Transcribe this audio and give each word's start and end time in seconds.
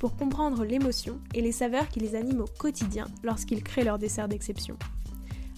pour 0.00 0.16
comprendre 0.16 0.64
l'émotion 0.64 1.20
et 1.34 1.42
les 1.42 1.52
saveurs 1.52 1.88
qui 1.88 2.00
les 2.00 2.16
animent 2.16 2.40
au 2.40 2.46
quotidien 2.58 3.06
lorsqu'ils 3.22 3.62
créent 3.62 3.84
leur 3.84 3.98
dessert 3.98 4.28
d'exception. 4.28 4.78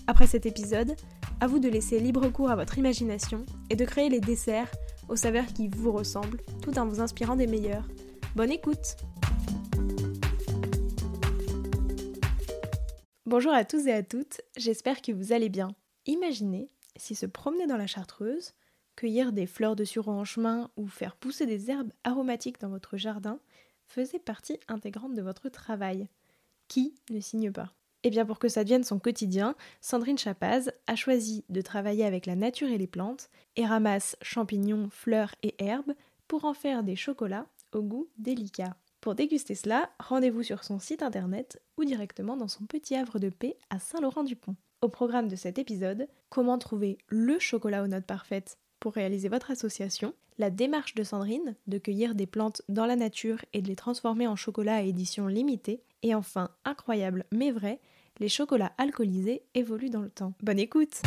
Après 0.09 0.27
cet 0.27 0.47
épisode, 0.47 0.97
à 1.41 1.47
vous 1.47 1.61
de 1.61 1.69
laisser 1.69 2.01
libre 2.01 2.29
cours 2.29 2.51
à 2.51 2.57
votre 2.57 2.77
imagination 2.77 3.47
et 3.71 3.77
de 3.77 3.85
créer 3.85 4.09
les 4.09 4.21
desserts 4.21 4.71
aux 5.09 5.15
saveurs 5.15 5.47
qui 5.47 5.69
vous 5.69 5.93
ressemblent 5.93 6.43
tout 6.61 6.77
en 6.77 6.87
vous 6.87 7.01
inspirant 7.01 7.37
des 7.37 7.47
meilleurs. 7.47 7.87
Bonne 8.35 8.51
écoute 8.51 8.97
Bonjour 13.25 13.53
à 13.53 13.65
tous 13.65 13.87
et 13.87 13.93
à 13.93 14.03
toutes, 14.03 14.41
j'espère 14.57 15.03
que 15.03 15.13
vous 15.13 15.33
allez 15.33 15.51
bien. 15.51 15.69
Imaginez 16.07 16.69
si 16.97 17.15
se 17.15 17.27
promener 17.27 17.69
dans 17.69 17.77
la 17.77 17.87
chartreuse, 17.87 18.55
cueillir 18.97 19.33
des 19.33 19.47
fleurs 19.47 19.77
de 19.77 19.85
sureau 19.85 20.11
en 20.11 20.25
chemin 20.25 20.69
ou 20.77 20.89
faire 20.89 21.15
pousser 21.15 21.47
des 21.47 21.71
herbes 21.71 21.93
aromatiques 22.03 22.61
dans 22.61 22.71
votre 22.71 22.97
jardin 22.97 23.39
faisait 23.93 24.19
partie 24.19 24.59
intégrante 24.69 25.15
de 25.15 25.23
votre 25.23 25.49
travail. 25.51 26.09
Qui 26.69 26.95
ne 27.11 27.21
signe 27.21 27.53
pas? 27.53 27.75
Eh 28.05 28.11
bien 28.11 28.25
pour 28.25 28.39
que 28.39 28.49
ça 28.49 28.65
devienne 28.65 28.85
son 28.85 28.99
quotidien, 28.99 29.55
Sandrine 29.81 30.19
Chapaz 30.19 30.73
a 30.87 30.97
choisi 30.97 31.45
de 31.51 31.61
travailler 31.61 32.05
avec 32.05 32.27
la 32.27 32.35
nature 32.35 32.69
et 32.69 32.79
les 32.79 32.87
plantes 32.87 33.31
et 33.55 33.67
ramasse 33.67 34.17
champignons, 34.23 34.89
fleurs 34.91 35.35
et 35.43 35.55
herbes 35.63 35.93
pour 36.27 36.45
en 36.47 36.55
faire 36.55 36.83
des 36.83 36.97
chocolats 36.97 37.47
au 37.73 37.83
goût 37.83 38.09
délicat. 38.19 38.77
Pour 39.01 39.15
déguster 39.15 39.55
cela, 39.55 39.91
rendez-vous 39.99 40.43
sur 40.43 40.65
son 40.65 40.79
site 40.79 41.03
internet 41.03 41.61
ou 41.77 41.85
directement 41.85 42.37
dans 42.37 42.49
son 42.49 42.65
petit 42.65 42.95
havre 42.95 43.19
de 43.19 43.29
paix 43.29 43.57
à 43.69 43.79
Saint-Laurent-du-Pont. 43.79 44.57
Au 44.81 44.89
programme 44.89 45.29
de 45.29 45.37
cet 45.37 45.59
épisode, 45.59 46.09
comment 46.29 46.59
trouver 46.59 46.99
le 47.09 47.39
chocolat 47.39 47.85
aux 47.85 47.89
notes 47.89 48.07
parfaites? 48.07 48.59
Pour 48.83 48.95
réaliser 48.95 49.29
votre 49.29 49.53
association, 49.53 50.13
la 50.39 50.51
démarche 50.51 50.97
de 50.97 51.05
Sandrine 51.05 51.55
de 51.69 51.79
cueillir 51.79 52.17
des 52.17 52.27
plantes 52.27 52.63
dans 52.69 52.85
la 52.85 52.97
nature 52.97 53.39
et 53.53 53.63
de 53.63 53.69
les 53.69 53.77
transformer 53.77 54.27
en 54.27 54.35
chocolat 54.35 54.75
à 54.75 54.81
édition 54.81 55.29
limitée, 55.29 55.85
et 56.03 56.17
enfin, 56.17 56.51
incroyable 56.65 57.25
mais 57.31 57.53
vrai, 57.53 57.79
les 58.19 58.29
chocolats 58.29 58.73
alcoolisés 58.79 59.43
évoluent 59.55 59.89
dans 59.89 60.01
le 60.01 60.11
temps. 60.11 60.33
Bonne 60.43 60.59
écoute 60.59 61.01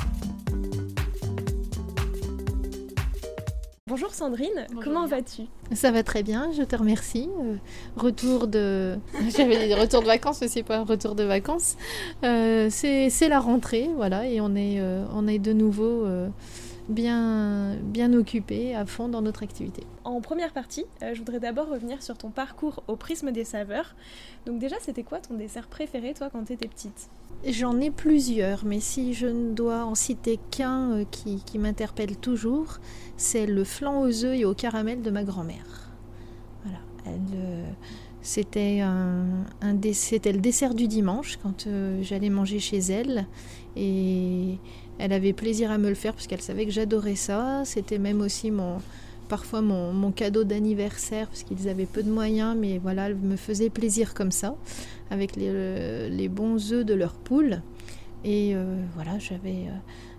Bonjour 3.87 4.13
Sandrine, 4.13 4.67
comment 4.81 5.05
vas-tu? 5.05 5.43
Ça 5.73 5.91
va 5.91 6.01
très 6.01 6.23
bien, 6.23 6.51
je 6.53 6.63
te 6.63 6.77
remercie. 6.77 7.29
Euh, 7.41 7.57
retour 7.97 8.47
de. 8.47 8.97
J'avais 9.35 9.67
dit 9.67 9.73
retour 9.73 10.01
de 10.01 10.07
vacances, 10.07 10.39
mais 10.39 10.47
c'est 10.47 10.63
pas 10.63 10.77
un 10.77 10.85
retour 10.85 11.13
de 11.13 11.23
vacances. 11.23 11.75
Euh, 12.23 12.69
c'est 12.71 13.29
la 13.29 13.39
rentrée, 13.41 13.89
voilà, 13.95 14.27
et 14.27 14.39
on 14.39 14.55
est, 14.55 14.79
euh, 14.79 15.05
on 15.13 15.27
est 15.27 15.39
de 15.39 15.51
nouveau 15.51 16.07
bien, 16.89 17.75
bien 17.81 18.13
occupé 18.13 18.75
à 18.75 18.85
fond 18.85 19.07
dans 19.07 19.21
notre 19.21 19.43
activité. 19.43 19.83
En 20.03 20.21
première 20.21 20.53
partie, 20.53 20.85
je 21.01 21.17
voudrais 21.17 21.39
d'abord 21.39 21.69
revenir 21.69 22.01
sur 22.01 22.17
ton 22.17 22.29
parcours 22.29 22.83
au 22.87 22.95
prisme 22.95 23.31
des 23.31 23.43
saveurs. 23.43 23.95
Donc, 24.45 24.59
déjà, 24.59 24.75
c'était 24.79 25.03
quoi 25.03 25.19
ton 25.19 25.35
dessert 25.35 25.67
préféré, 25.67 26.13
toi, 26.13 26.29
quand 26.31 26.43
tu 26.45 26.53
étais 26.53 26.67
petite? 26.67 27.09
J'en 27.47 27.79
ai 27.79 27.91
plusieurs, 27.91 28.65
mais 28.65 28.79
si 28.79 29.13
je 29.13 29.27
ne 29.27 29.53
dois 29.53 29.85
en 29.85 29.93
citer 29.93 30.39
qu'un 30.49 30.91
euh, 30.91 31.05
qui, 31.11 31.59
m'interpelle 31.59 32.17
toujours, 32.17 32.79
c'est 33.17 33.45
le 33.45 33.63
flan 33.63 34.01
aux 34.01 34.25
œufs 34.25 34.39
et 34.39 34.45
au 34.45 34.55
caramel 34.55 35.01
de 35.01 35.11
ma 35.11 35.23
grand-mère. 35.23 35.91
Voilà, 36.63 36.79
euh, 37.07 37.69
c'était 38.21 38.79
un, 38.79 39.25
le 39.61 40.37
dessert 40.39 40.73
du 40.73 40.87
dimanche 40.87 41.37
quand 41.43 41.67
euh, 41.67 42.01
j'allais 42.01 42.31
manger 42.31 42.57
chez 42.59 42.79
elle 42.79 43.27
et 43.75 44.57
elle 44.99 45.13
avait 45.13 45.33
plaisir 45.33 45.71
à 45.71 45.77
me 45.77 45.89
le 45.89 45.95
faire 45.95 46.13
parce 46.13 46.27
qu'elle 46.27 46.41
savait 46.41 46.65
que 46.65 46.71
j'adorais 46.71 47.15
ça. 47.15 47.63
C'était 47.65 47.97
même 47.97 48.21
aussi 48.21 48.51
mon, 48.51 48.77
parfois 49.25 49.61
mon, 49.61 50.11
cadeau 50.11 50.43
d'anniversaire 50.43 51.27
parce 51.27 51.43
qu'ils 51.43 51.67
avaient 51.67 51.85
peu 51.85 52.03
de 52.03 52.11
moyens, 52.11 52.55
mais 52.57 52.77
voilà, 52.77 53.07
elle 53.07 53.15
me 53.15 53.35
faisait 53.35 53.69
plaisir 53.69 54.13
comme 54.13 54.31
ça, 54.31 54.55
avec 55.09 55.35
les, 55.35 56.29
bons 56.29 56.71
œufs 56.71 56.85
de 56.85 56.93
leur 56.93 57.13
poule. 57.13 57.61
Et 58.23 58.55
euh, 58.55 58.81
voilà, 58.95 59.19
j'avais 59.19 59.67
euh, 59.67 59.77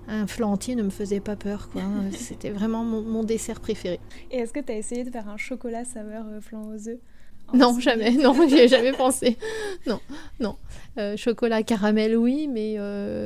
un 0.08 0.26
flan 0.26 0.52
entier 0.52 0.76
ne 0.76 0.82
me 0.82 0.90
faisait 0.90 1.20
pas 1.20 1.36
peur, 1.36 1.68
quoi. 1.70 1.82
C'était 2.12 2.50
vraiment 2.50 2.84
mon, 2.84 3.24
dessert 3.24 3.60
préféré. 3.60 3.98
Et 4.30 4.38
est-ce 4.38 4.52
que 4.52 4.60
tu 4.60 4.72
as 4.72 4.76
essayé 4.76 5.04
de 5.04 5.10
faire 5.10 5.28
un 5.28 5.36
chocolat 5.36 5.84
saveur 5.84 6.24
euh, 6.28 6.40
flan 6.40 6.62
aux 6.68 6.88
œufs? 6.88 6.98
Non, 7.54 7.78
jamais. 7.80 8.12
Non, 8.12 8.34
j'y 8.48 8.56
ai 8.56 8.68
jamais 8.68 8.92
pensé. 8.96 9.36
Non, 9.86 10.00
non. 10.40 10.56
chocolat 11.16 11.62
caramel, 11.62 12.16
oui, 12.16 12.48
mais 12.48 12.76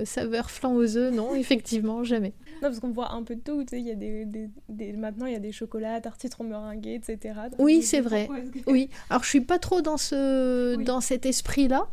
saveur 0.04 0.50
flan 0.50 0.75
aux 0.75 0.97
œufs, 0.97 1.12
non, 1.12 1.34
effectivement, 1.34 2.04
jamais. 2.04 2.34
Non, 2.62 2.69
parce 2.69 2.81
qu'on 2.81 2.91
voit 2.91 3.12
un 3.12 3.22
peu 3.22 3.36
de 3.36 3.41
tout. 3.41 3.62
Tu 3.64 3.70
sais, 3.70 3.81
y 3.81 3.91
a 3.91 3.94
des, 3.94 4.26
des, 4.69 4.92
maintenant, 4.92 5.25
il 5.25 5.32
y 5.32 5.36
a 5.36 5.41
des 5.41 5.53
chocolats, 5.53 5.98
tartines 6.00 6.31
meringués, 6.44 6.94
etc. 6.94 7.34
oui, 7.58 7.82
c'est 7.82 8.00
vrai. 8.00 8.28
Oui. 8.66 8.91
Alors, 9.08 9.25
je 9.25 9.28
suis 9.31 9.41
pas 9.41 9.58
trop 9.58 9.81
dans, 9.81 9.97
ce, 9.97 10.76
dans 10.76 11.00
cet 11.00 11.25
esprit-là, 11.25 11.88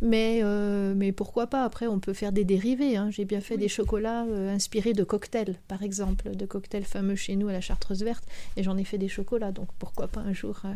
mais, 0.00 0.40
euh, 0.42 0.94
mais 0.96 1.10
pourquoi 1.10 1.48
pas? 1.48 1.64
Après, 1.64 1.88
on 1.88 1.98
peut 1.98 2.12
faire 2.12 2.30
des 2.30 2.44
dérivés. 2.44 2.96
Hein. 2.96 3.10
J'ai 3.10 3.24
bien 3.24 3.40
fait 3.40 3.56
des 3.56 3.68
chocolats 3.68 4.24
euh, 4.24 4.54
inspirés 4.54 4.92
de 4.92 5.02
cocktails, 5.02 5.56
par 5.66 5.82
exemple, 5.82 6.36
de 6.36 6.46
cocktails 6.46 6.84
fameux 6.84 7.16
chez 7.16 7.34
nous 7.34 7.48
à 7.48 7.52
la 7.52 7.60
Chartreuse 7.60 8.04
Verte, 8.04 8.24
et 8.56 8.62
j'en 8.62 8.76
ai 8.76 8.84
fait 8.84 8.98
des 8.98 9.08
chocolats. 9.08 9.50
Donc, 9.50 9.68
pourquoi 9.80 10.06
pas 10.06 10.20
un 10.20 10.32
jour 10.32 10.60
euh, 10.64 10.68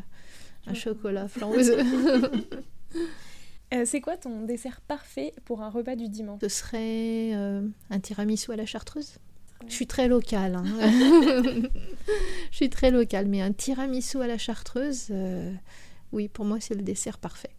un 0.66 0.74
chocolat 0.74 1.28
flan 1.28 1.52
c'est 3.84 4.00
quoi 4.00 4.16
ton 4.16 4.42
dessert 4.42 4.80
parfait 4.80 5.34
pour 5.44 5.62
un 5.62 5.68
repas 5.68 5.96
du 5.96 6.08
dimanche? 6.08 6.40
Ce 6.40 6.48
serait 6.48 7.32
un 7.32 8.00
tiramisu 8.00 8.52
à 8.52 8.56
la 8.56 8.66
chartreuse. 8.66 9.18
Je 9.66 9.72
suis 9.72 9.86
très 9.86 10.08
locale. 10.08 10.54
Hein. 10.54 10.64
je 12.50 12.56
suis 12.56 12.70
très 12.70 12.90
locale, 12.90 13.26
mais 13.26 13.40
un 13.40 13.52
tiramisu 13.52 14.20
à 14.20 14.26
la 14.26 14.38
chartreuse, 14.38 15.08
euh, 15.10 15.52
oui, 16.12 16.28
pour 16.28 16.44
moi, 16.44 16.58
c'est 16.60 16.74
le 16.74 16.82
dessert 16.82 17.18
parfait. 17.18 17.50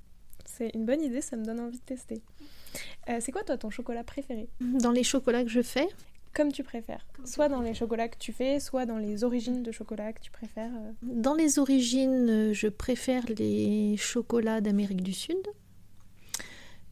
C'est 0.46 0.72
une 0.74 0.86
bonne 0.86 1.02
idée, 1.02 1.22
ça 1.22 1.36
me 1.36 1.46
donne 1.46 1.60
envie 1.60 1.78
de 1.78 1.84
tester. 1.84 2.22
Euh, 3.10 3.18
c'est 3.20 3.32
quoi, 3.32 3.44
toi, 3.44 3.58
ton 3.58 3.70
chocolat 3.70 4.04
préféré? 4.04 4.50
Dans 4.60 4.92
les 4.92 5.04
chocolats 5.04 5.44
que 5.44 5.50
je 5.50 5.62
fais 5.62 5.88
Comme 6.34 6.52
tu 6.52 6.64
préfères. 6.64 7.06
Soit 7.26 7.50
dans 7.50 7.62
les 7.62 7.74
chocolats 7.74 8.08
que 8.08 8.18
tu 8.18 8.32
fais, 8.32 8.60
soit 8.60 8.86
dans 8.86 8.98
les 8.98 9.24
origines 9.24 9.64
de 9.64 9.72
chocolat 9.72 10.14
que 10.14 10.22
tu 10.22 10.32
préfères. 10.32 10.72
Euh. 10.76 10.92
Dans 11.02 11.34
les 11.34 11.60
origines, 11.60 12.52
je 12.54 12.68
préfère 12.68 13.24
les 13.38 13.96
chocolats 13.98 14.62
d'Amérique 14.62 15.02
du 15.02 15.14
Sud. 15.14 15.48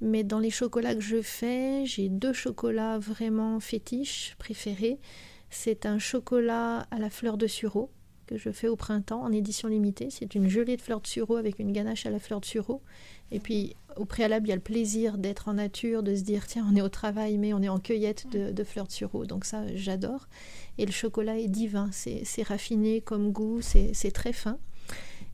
Mais 0.01 0.23
dans 0.23 0.39
les 0.39 0.49
chocolats 0.49 0.95
que 0.95 1.01
je 1.01 1.21
fais, 1.21 1.85
j'ai 1.85 2.09
deux 2.09 2.33
chocolats 2.33 2.99
vraiment 2.99 3.59
fétiches 3.59 4.35
préférés. 4.37 4.99
C'est 5.49 5.85
un 5.85 5.99
chocolat 5.99 6.87
à 6.91 6.99
la 6.99 7.09
fleur 7.09 7.37
de 7.37 7.47
sureau 7.47 7.89
que 8.27 8.37
je 8.37 8.49
fais 8.49 8.67
au 8.67 8.75
printemps 8.75 9.21
en 9.21 9.31
édition 9.31 9.67
limitée. 9.67 10.09
C'est 10.09 10.35
une 10.35 10.49
gelée 10.49 10.77
de 10.77 10.81
fleur 10.81 10.99
de 10.99 11.07
sureau 11.07 11.37
avec 11.37 11.59
une 11.59 11.71
ganache 11.71 12.05
à 12.05 12.09
la 12.09 12.19
fleur 12.19 12.41
de 12.41 12.45
sureau. 12.45 12.81
Et 13.31 13.39
puis 13.39 13.75
au 13.97 14.05
préalable, 14.05 14.47
il 14.47 14.49
y 14.49 14.53
a 14.53 14.55
le 14.55 14.61
plaisir 14.61 15.17
d'être 15.17 15.47
en 15.47 15.53
nature, 15.53 16.03
de 16.03 16.15
se 16.15 16.21
dire 16.21 16.47
tiens, 16.47 16.67
on 16.69 16.75
est 16.75 16.81
au 16.81 16.89
travail, 16.89 17.37
mais 17.37 17.53
on 17.53 17.61
est 17.61 17.69
en 17.69 17.79
cueillette 17.79 18.29
de, 18.31 18.51
de 18.51 18.63
fleurs 18.63 18.87
de 18.87 18.91
sureau. 18.91 19.25
Donc 19.25 19.45
ça, 19.45 19.63
j'adore. 19.75 20.27
Et 20.77 20.85
le 20.85 20.91
chocolat 20.91 21.37
est 21.37 21.47
divin, 21.47 21.89
c'est 21.91 22.43
raffiné 22.43 23.01
comme 23.01 23.31
goût, 23.31 23.61
c'est 23.61 24.11
très 24.11 24.33
fin. 24.33 24.57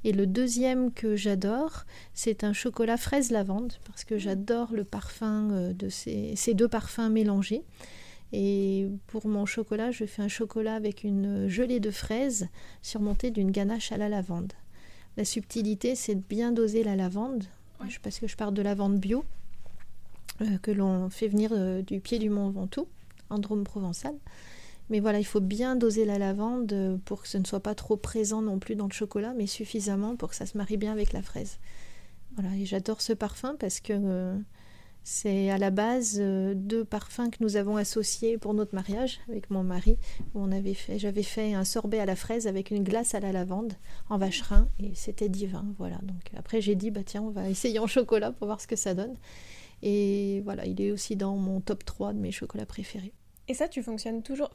Et 0.04 0.14
le 0.14 0.26
deuxième 0.26 0.92
que 0.92 1.16
j'adore, 1.16 1.86
c'est 2.14 2.44
un 2.44 2.54
chocolat 2.54 2.98
fraise 2.98 3.32
lavande, 3.32 3.74
parce 3.86 4.04
que 4.04 4.18
j'adore 4.18 4.74
le 4.74 4.84
parfum 4.84 5.52
euh, 5.52 5.74
de 5.74 5.90
ces, 5.90 6.54
deux 6.54 6.68
parfums 6.68 7.10
mélangés. 7.10 7.62
Et 8.34 8.88
pour 9.08 9.28
mon 9.28 9.46
chocolat, 9.46 9.92
je 9.92 10.06
fais 10.06 10.22
un 10.22 10.28
chocolat 10.28 10.76
avec 10.76 11.04
une 11.04 11.48
gelée 11.48 11.80
de 11.80 11.92
fraises 11.92 12.48
surmontée 12.82 13.30
d'une 13.30 13.52
ganache 13.52 13.92
à 13.92 13.98
la 13.98 14.10
lavande. 14.10 14.54
La 15.18 15.26
subtilité, 15.26 15.96
c'est 15.96 16.16
de 16.16 16.24
bien 16.28 16.52
doser 16.52 16.84
la 16.84 16.96
lavande, 16.96 17.44
parce 18.02 18.20
que 18.20 18.28
je 18.28 18.36
pars 18.36 18.52
de 18.52 18.62
lavande 18.62 19.00
bio, 19.00 19.26
euh, 20.42 20.58
que 20.62 20.72
l'on 20.72 21.10
fait 21.10 21.28
venir 21.28 21.52
euh, 21.54 21.82
du 21.82 22.00
pied 22.00 22.20
du 22.20 22.30
Mont 22.30 22.50
Ventoux, 22.50 22.88
en 23.30 23.40
provençal. 23.64 24.14
Mais 24.90 25.00
voilà, 25.00 25.20
il 25.20 25.26
faut 25.26 25.40
bien 25.40 25.76
doser 25.76 26.04
la 26.04 26.18
lavande 26.18 26.72
euh, 26.74 26.98
pour 27.06 27.22
que 27.22 27.28
ce 27.28 27.38
ne 27.38 27.46
soit 27.46 27.62
pas 27.62 27.76
trop 27.76 27.98
présent 27.98 28.42
non 28.42 28.60
plus 28.60 28.76
dans 28.76 28.88
le 28.88 28.94
chocolat, 28.94 29.34
mais 29.36 29.48
suffisamment 29.48 30.16
pour 30.16 30.30
que 30.30 30.36
ça 30.36 30.46
se 30.46 30.58
marie 30.58 30.78
bien 30.78 30.92
avec 30.92 31.14
la 31.14 31.22
fraise. 31.22 31.60
Voilà, 32.36 32.56
et 32.56 32.66
j'adore 32.66 33.02
ce 33.02 33.14
parfum 33.14 33.56
parce 33.60 33.80
que 33.80 34.36
C'est 35.04 35.50
à 35.50 35.58
la 35.58 35.72
base 35.72 36.18
euh, 36.20 36.54
deux 36.56 36.86
parfums 36.86 37.30
que 37.32 37.38
nous 37.42 37.56
avons 37.56 37.76
associés 37.76 38.38
pour 38.38 38.54
notre 38.54 38.76
mariage 38.76 39.20
avec 39.28 39.50
mon 39.50 39.64
mari. 39.64 39.98
on 40.36 40.52
avait 40.52 40.76
fait, 40.76 41.00
j'avais 41.00 41.24
fait 41.24 41.54
un 41.54 41.64
sorbet 41.64 42.00
à 42.00 42.06
la 42.06 42.16
fraise 42.16 42.46
avec 42.46 42.70
une 42.70 42.84
glace 42.84 43.16
à 43.16 43.20
la 43.20 43.32
lavande 43.32 43.74
en 44.10 44.18
vacherin 44.18 44.68
et 44.80 44.92
c'était 44.94 45.30
divin. 45.30 45.66
Voilà. 45.80 45.98
Donc 46.04 46.22
après 46.38 46.62
j'ai 46.62 46.76
dit 46.76 46.92
bah 46.92 47.02
tiens 47.04 47.24
on 47.24 47.32
va 47.32 47.50
essayer 47.50 47.80
en 47.80 47.88
chocolat 47.88 48.32
pour 48.32 48.46
voir 48.48 48.62
ce 48.62 48.68
que 48.68 48.76
ça 48.76 48.94
donne. 48.94 49.16
Et 49.82 50.42
voilà, 50.42 50.66
il 50.66 50.80
est 50.82 50.92
aussi 50.92 51.16
dans 51.16 51.36
mon 51.36 51.60
top 51.60 51.84
3 51.84 52.14
de 52.14 52.20
mes 52.20 52.32
chocolats 52.32 52.66
préférés. 52.66 53.14
Et 53.48 53.54
ça, 53.54 53.68
tu 53.68 53.82
fonctionnes 53.82 54.24
toujours, 54.24 54.50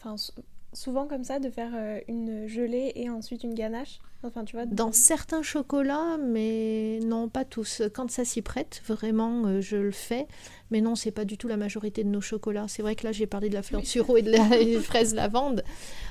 souvent 0.73 1.07
comme 1.07 1.25
ça, 1.25 1.39
de 1.39 1.51
faire 1.51 1.73
euh, 1.75 2.01
une 2.09 2.47
gelée 2.47 2.93
et 2.95 3.11
ensuite 3.11 3.45
une 3.45 3.55
ganache 3.55 4.01
Enfin, 4.23 4.45
tu 4.45 4.57
vois, 4.57 4.67
Dans 4.67 4.93
certains 4.93 5.43
chocolats, 5.43 6.17
mais 6.19 6.99
non, 7.05 7.29
pas 7.29 7.45
tous. 7.45 7.83
Quand 7.95 8.11
ça 8.11 8.25
s'y 8.25 8.43
prête, 8.43 8.83
vraiment, 8.87 9.45
euh, 9.47 9.61
je 9.61 9.77
le 9.77 9.93
fais. 9.93 10.27
Mais 10.71 10.81
non, 10.81 10.95
c'est 10.95 11.11
pas 11.11 11.25
du 11.25 11.39
tout 11.39 11.49
la 11.49 11.57
majorité 11.57 12.03
de 12.05 12.09
nos 12.09 12.21
chocolats. 12.21 12.67
C'est 12.69 12.83
vrai 12.83 12.97
que 12.97 13.05
là, 13.05 13.13
j'ai 13.13 13.27
parlé 13.27 13.49
de 13.49 13.55
la 13.55 13.63
fleur 13.63 13.81
de 13.81 13.87
sureau 13.87 14.17
et 14.17 14.23
de 14.23 14.31
la 14.31 14.81
fraise 14.83 15.15
lavande. 15.15 15.63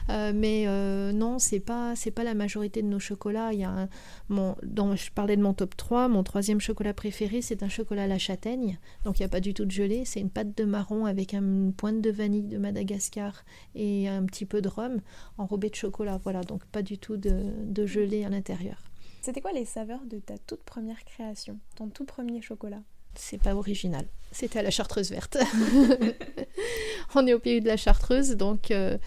Euh, 0.09 0.31
mais 0.33 0.65
euh, 0.67 1.11
non, 1.11 1.39
c'est 1.39 1.59
pas, 1.59 1.95
c'est 1.95 2.11
pas 2.11 2.23
la 2.23 2.33
majorité 2.33 2.81
de 2.81 2.87
nos 2.87 2.99
chocolats. 2.99 3.53
Il 3.53 3.59
y 3.59 3.63
a 3.63 3.87
mon, 4.29 4.55
dans, 4.63 4.95
je 4.95 5.11
parlais 5.11 5.35
de 5.35 5.41
mon 5.41 5.53
top 5.53 5.75
3. 5.75 6.07
Mon 6.07 6.23
troisième 6.23 6.61
chocolat 6.61 6.93
préféré, 6.93 7.41
c'est 7.41 7.63
un 7.63 7.69
chocolat 7.69 8.03
à 8.03 8.07
la 8.07 8.17
châtaigne. 8.17 8.79
Donc, 9.03 9.19
il 9.19 9.23
n'y 9.23 9.27
a 9.27 9.29
pas 9.29 9.41
du 9.41 9.53
tout 9.53 9.65
de 9.65 9.71
gelée. 9.71 10.03
C'est 10.05 10.21
une 10.21 10.29
pâte 10.29 10.55
de 10.57 10.63
marron 10.63 11.05
avec 11.05 11.33
une 11.33 11.73
pointe 11.73 12.01
de 12.01 12.11
vanille 12.11 12.43
de 12.43 12.57
Madagascar 12.57 13.43
et 13.75 14.07
un 14.07 14.25
petit 14.25 14.45
peu 14.45 14.61
de 14.61 14.69
rhum 14.69 15.01
enrobé 15.37 15.69
de 15.69 15.75
chocolat. 15.75 16.19
Voilà, 16.23 16.41
donc 16.41 16.63
pas 16.65 16.81
du 16.81 16.97
tout 16.97 17.17
de, 17.17 17.51
de 17.65 17.85
gelée 17.85 18.23
à 18.23 18.29
l'intérieur. 18.29 18.83
C'était 19.21 19.41
quoi 19.41 19.53
les 19.53 19.65
saveurs 19.65 20.05
de 20.05 20.19
ta 20.19 20.37
toute 20.37 20.61
première 20.61 21.03
création, 21.03 21.59
ton 21.75 21.89
tout 21.89 22.05
premier 22.05 22.41
chocolat? 22.41 22.83
C'est 23.17 23.41
pas 23.41 23.55
original. 23.55 24.05
C'était 24.31 24.59
à 24.59 24.63
la 24.63 24.71
chartreuse 24.71 25.11
verte. 25.11 25.37
On 27.15 27.25
est 27.25 27.33
au 27.33 27.39
pays 27.39 27.61
de 27.61 27.67
la 27.67 27.77
chartreuse, 27.77 28.31
donc 28.31 28.71
euh, 28.71 28.97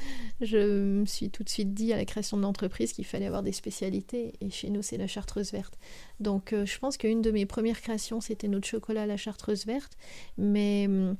je 0.40 1.00
me 1.00 1.04
suis 1.04 1.30
tout 1.30 1.44
de 1.44 1.48
suite 1.48 1.74
dit 1.74 1.92
à 1.92 1.96
la 1.96 2.04
création 2.04 2.36
de 2.36 2.42
l'entreprise 2.42 2.92
qu'il 2.92 3.04
fallait 3.04 3.26
avoir 3.26 3.42
des 3.42 3.52
spécialités, 3.52 4.32
et 4.40 4.50
chez 4.50 4.70
nous 4.70 4.82
c'est 4.82 4.96
la 4.96 5.06
chartreuse 5.06 5.52
verte. 5.52 5.78
Donc 6.20 6.52
euh, 6.52 6.64
je 6.64 6.78
pense 6.78 6.96
qu'une 6.96 7.20
de 7.20 7.30
mes 7.30 7.44
premières 7.46 7.80
créations 7.82 8.20
c'était 8.20 8.48
notre 8.48 8.66
chocolat 8.66 9.02
à 9.02 9.06
la 9.06 9.16
chartreuse 9.16 9.66
verte, 9.66 9.98
mais 10.38 10.86
hum, 10.86 11.16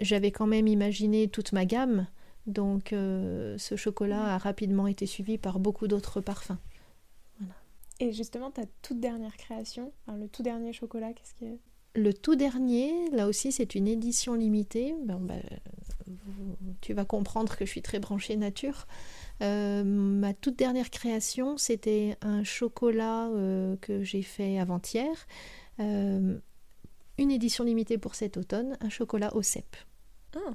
j'avais 0.00 0.32
quand 0.32 0.46
même 0.46 0.66
imaginé 0.66 1.28
toute 1.28 1.52
ma 1.52 1.64
gamme, 1.64 2.08
donc 2.46 2.92
euh, 2.92 3.56
ce 3.58 3.76
chocolat 3.76 4.34
a 4.34 4.38
rapidement 4.38 4.88
été 4.88 5.06
suivi 5.06 5.38
par 5.38 5.60
beaucoup 5.60 5.86
d'autres 5.86 6.20
parfums. 6.20 6.58
Et 8.00 8.12
justement, 8.12 8.50
ta 8.50 8.62
toute 8.82 8.98
dernière 8.98 9.36
création, 9.36 9.92
le 10.08 10.26
tout 10.26 10.42
dernier 10.42 10.72
chocolat, 10.72 11.12
qu'est-ce 11.12 11.34
qui 11.34 11.44
est 11.44 11.60
Le 11.96 12.12
tout 12.12 12.34
dernier, 12.34 13.08
là 13.10 13.28
aussi, 13.28 13.52
c'est 13.52 13.74
une 13.74 13.86
édition 13.86 14.34
limitée. 14.34 14.94
Ben, 15.04 15.18
ben, 15.18 15.40
tu 16.80 16.92
vas 16.92 17.04
comprendre 17.04 17.56
que 17.56 17.64
je 17.64 17.70
suis 17.70 17.82
très 17.82 17.98
branchée 17.98 18.36
nature. 18.36 18.86
Euh, 19.42 19.84
ma 19.84 20.34
toute 20.34 20.56
dernière 20.56 20.90
création, 20.90 21.56
c'était 21.56 22.16
un 22.20 22.44
chocolat 22.44 23.28
euh, 23.28 23.76
que 23.80 24.02
j'ai 24.02 24.22
fait 24.22 24.58
avant-hier. 24.58 25.26
Euh, 25.80 26.38
une 27.18 27.30
édition 27.30 27.64
limitée 27.64 27.98
pour 27.98 28.14
cet 28.14 28.36
automne, 28.36 28.76
un 28.80 28.88
chocolat 28.88 29.34
au 29.34 29.42
cèpe. 29.42 29.76
Ah, 30.36 30.54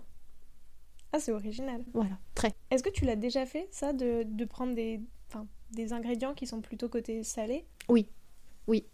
ah 1.13 1.19
c'est 1.19 1.31
original. 1.31 1.83
Voilà, 1.93 2.17
très. 2.35 2.53
Est-ce 2.69 2.83
que 2.83 2.89
tu 2.89 3.05
l'as 3.05 3.15
déjà 3.15 3.45
fait, 3.45 3.67
ça, 3.71 3.93
de, 3.93 4.23
de 4.23 4.45
prendre 4.45 4.75
des, 4.75 5.01
des 5.71 5.93
ingrédients 5.93 6.33
qui 6.33 6.47
sont 6.47 6.61
plutôt 6.61 6.89
côté 6.89 7.23
salé? 7.23 7.65
Oui, 7.87 8.07
oui. 8.67 8.85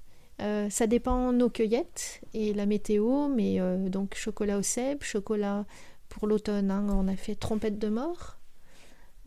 Euh, 0.42 0.70
ça 0.70 0.86
dépend 0.88 1.32
nos 1.32 1.50
cueillettes 1.50 2.22
et 2.34 2.54
la 2.54 2.66
météo, 2.66 3.30
mais 3.30 3.60
euh, 3.62 3.90
donc 3.90 4.16
chocolat 4.16 4.58
au 4.58 4.62
cèpe, 4.62 5.04
chocolat 5.04 5.66
pour 6.10 6.28
l'automne, 6.28 6.72
hein, 6.72 6.86
on 6.90 7.08
a 7.08 7.16
fait 7.16 7.36
trompette 7.36 7.80
de 7.80 7.88
mort. 7.88 8.38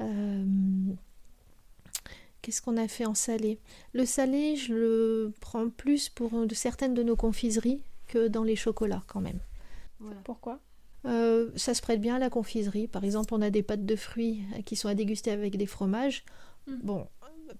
Euh, 0.01 0.45
qu'est-ce 2.43 2.61
qu'on 2.61 2.77
a 2.77 2.89
fait 2.89 3.07
en 3.07 3.15
salé? 3.15 3.59
Le 3.95 4.05
salé, 4.05 4.57
je 4.57 4.75
le 4.75 5.33
prends 5.41 5.71
plus 5.71 6.09
pour 6.09 6.31
certaines 6.53 6.95
de 6.95 7.03
nos 7.03 7.17
confiseries 7.17 7.83
que 8.07 8.29
dans 8.29 8.45
les 8.45 8.57
chocolats 8.57 9.03
quand 9.07 9.21
même. 9.21 9.41
Pourquoi? 10.25 10.61
Ça 11.05 11.73
se 11.73 11.81
prête 11.81 12.03
bien 12.03 12.17
à 12.17 12.19
la 12.19 12.29
confiserie. 12.29 12.87
Par 12.87 13.03
exemple, 13.03 13.33
on 13.33 13.41
a 13.41 13.49
des 13.49 13.63
pâtes 13.63 13.87
de 13.87 13.97
fruits 13.97 14.43
qui 14.67 14.77
sont 14.77 14.89
à 14.89 14.95
déguster 14.95 15.31
avec 15.31 15.57
des 15.57 15.65
fromages. 15.65 16.23
Hmm. 16.67 16.77
Bon, 16.83 17.07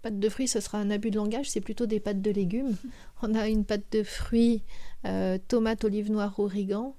pâte 0.03 0.19
de 0.19 0.29
fruits, 0.29 0.49
ce 0.49 0.61
sera 0.61 0.79
un 0.79 0.91
abus 0.91 1.11
de 1.11 1.17
langage, 1.17 1.51
c'est 1.51 1.61
plutôt 1.61 1.87
des 1.87 2.01
pâtes 2.01 2.23
de 2.23 2.31
légumes. 2.31 2.77
On 3.23 3.35
a 3.35 3.49
une 3.49 3.65
pâte 3.65 3.85
de 3.93 4.03
fruits, 4.03 4.63
euh, 5.05 5.39
tomate, 5.49 5.85
olive 5.85 6.11
noire, 6.11 6.39
origan, 6.39 6.97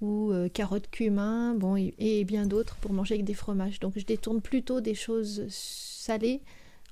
ou 0.00 0.32
euh, 0.32 0.48
carottes, 0.48 0.90
cumin, 0.90 1.54
bon, 1.54 1.76
et, 1.76 2.24
bien 2.24 2.46
d'autres 2.46 2.76
pour 2.76 2.92
manger 2.92 3.14
avec 3.14 3.24
des 3.24 3.34
fromages. 3.34 3.80
Donc 3.80 3.94
je 3.96 4.04
détourne 4.04 4.40
plutôt 4.40 4.80
des 4.80 4.94
choses 4.94 5.46
salées 5.48 6.42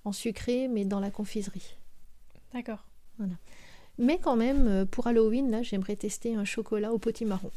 en 0.04 0.12
sucré, 0.12 0.68
mais 0.68 0.84
dans 0.84 1.00
la 1.00 1.10
confiserie. 1.10 1.76
D'accord. 2.54 2.86
Voilà. 3.18 3.34
Mais 3.98 4.18
quand 4.18 4.36
même, 4.36 4.66
euh, 4.66 4.84
pour 4.86 5.06
Halloween, 5.06 5.50
là, 5.50 5.62
j'aimerais 5.62 5.96
tester 5.96 6.34
un 6.34 6.44
chocolat 6.44 6.92
au 6.92 6.98
potimarron 6.98 7.50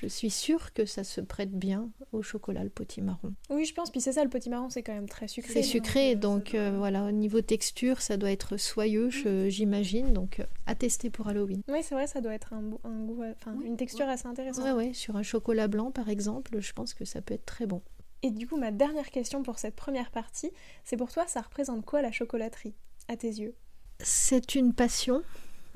je 0.00 0.06
suis 0.06 0.30
sûre 0.30 0.72
que 0.72 0.86
ça 0.86 1.04
se 1.04 1.20
prête 1.20 1.52
bien 1.52 1.90
au 2.12 2.22
chocolat, 2.22 2.64
le 2.64 2.70
potimarron. 2.70 3.34
Oui, 3.50 3.66
je 3.66 3.74
pense. 3.74 3.90
Puis 3.90 4.00
c'est 4.00 4.12
ça, 4.12 4.24
le 4.24 4.30
potimarron, 4.30 4.70
c'est 4.70 4.82
quand 4.82 4.94
même 4.94 5.08
très 5.08 5.28
sucré. 5.28 5.52
C'est 5.52 5.62
sucré, 5.62 6.14
donc, 6.14 6.54
euh, 6.54 6.70
euh, 6.70 6.78
voilà, 6.78 7.04
au 7.04 7.10
niveau 7.10 7.42
texture, 7.42 8.00
ça 8.00 8.16
doit 8.16 8.30
être 8.30 8.56
soyeux, 8.56 9.08
mm. 9.08 9.48
j'imagine. 9.48 10.14
Donc, 10.14 10.40
euh, 10.40 10.44
à 10.66 10.74
tester 10.74 11.10
pour 11.10 11.28
Halloween. 11.28 11.60
Oui, 11.68 11.80
c'est 11.82 11.94
vrai, 11.94 12.06
ça 12.06 12.22
doit 12.22 12.32
être 12.32 12.54
un, 12.54 12.62
goût, 12.62 13.22
enfin, 13.36 13.54
une 13.62 13.76
texture 13.76 14.08
assez 14.08 14.26
intéressante. 14.26 14.64
Oui, 14.64 14.72
ouais, 14.72 14.92
sur 14.94 15.16
un 15.16 15.22
chocolat 15.22 15.68
blanc, 15.68 15.90
par 15.90 16.08
exemple, 16.08 16.60
je 16.60 16.72
pense 16.72 16.94
que 16.94 17.04
ça 17.04 17.20
peut 17.20 17.34
être 17.34 17.44
très 17.44 17.66
bon. 17.66 17.82
Et 18.22 18.30
du 18.30 18.46
coup, 18.46 18.56
ma 18.56 18.70
dernière 18.70 19.10
question 19.10 19.42
pour 19.42 19.58
cette 19.58 19.76
première 19.76 20.10
partie, 20.10 20.50
c'est 20.84 20.96
pour 20.96 21.12
toi, 21.12 21.26
ça 21.26 21.42
représente 21.42 21.84
quoi 21.84 22.00
la 22.00 22.10
chocolaterie, 22.10 22.74
à 23.08 23.18
tes 23.18 23.28
yeux? 23.28 23.54
C'est 23.98 24.54
une 24.54 24.72
passion, 24.72 25.22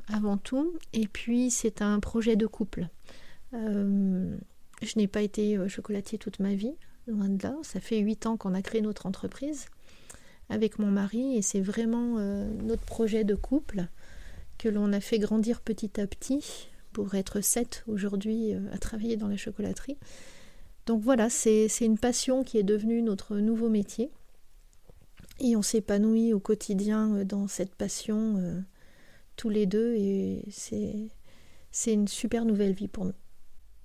avant 0.09 0.39
tout, 0.39 0.73
et 0.95 1.09
puis 1.09 1.51
c'est 1.51 1.83
un 1.83 2.01
projet 2.01 2.37
de 2.37 2.47
couple. 2.47 2.89
Euh, 3.55 4.37
je 4.83 4.99
n'ai 4.99 5.07
pas 5.07 5.23
été 5.23 5.57
euh, 5.57 5.69
chocolatier 5.69 6.19
toute 6.19 6.41
ma 6.41 6.55
vie, 6.55 6.75
loin 7.07 7.29
de 7.29 7.43
là. 7.43 7.57
Ça 7.63 7.81
fait 7.81 7.99
huit 7.99 8.27
ans 8.27 8.37
qu'on 8.37 8.55
a 8.55 8.63
créé 8.63 8.81
notre 8.81 9.07
entreprise 9.07 9.67
avec 10.51 10.79
mon 10.79 10.89
mari 10.91 11.37
et 11.37 11.43
c'est 11.43 11.61
vraiment 11.61 12.17
euh, 12.19 12.53
notre 12.63 12.83
projet 12.83 13.25
de 13.25 13.35
couple 13.35 13.87
que 14.59 14.69
l'on 14.69 14.93
a 14.93 15.01
fait 15.01 15.19
grandir 15.19 15.61
petit 15.61 16.01
à 16.01 16.07
petit 16.07 16.69
pour 16.93 17.15
être 17.15 17.41
sept 17.41 17.83
aujourd'hui 17.89 18.53
à 18.73 18.79
travailler 18.79 19.17
dans 19.17 19.27
la 19.27 19.37
chocolaterie. 19.37 19.97
Donc 20.87 21.03
voilà, 21.03 21.29
c'est 21.29 21.67
une 21.81 21.99
passion 21.99 22.45
qui 22.45 22.59
est 22.59 22.63
devenue 22.63 23.03
notre 23.03 23.39
nouveau 23.39 23.69
métier. 23.69 24.11
Et 25.41 25.57
on 25.57 25.63
s'épanouit 25.63 26.33
au 26.33 26.39
quotidien 26.39 27.25
dans 27.25 27.49
cette 27.49 27.75
passion 27.75 28.65
tous 29.35 29.49
les 29.49 29.67
deux 29.67 29.95
et 29.97 30.45
c'est 30.49 31.93
une 31.93 32.07
super 32.07 32.45
nouvelle 32.45 32.75
vie 32.75 32.87
pour 32.87 33.07
nous. 33.07 33.15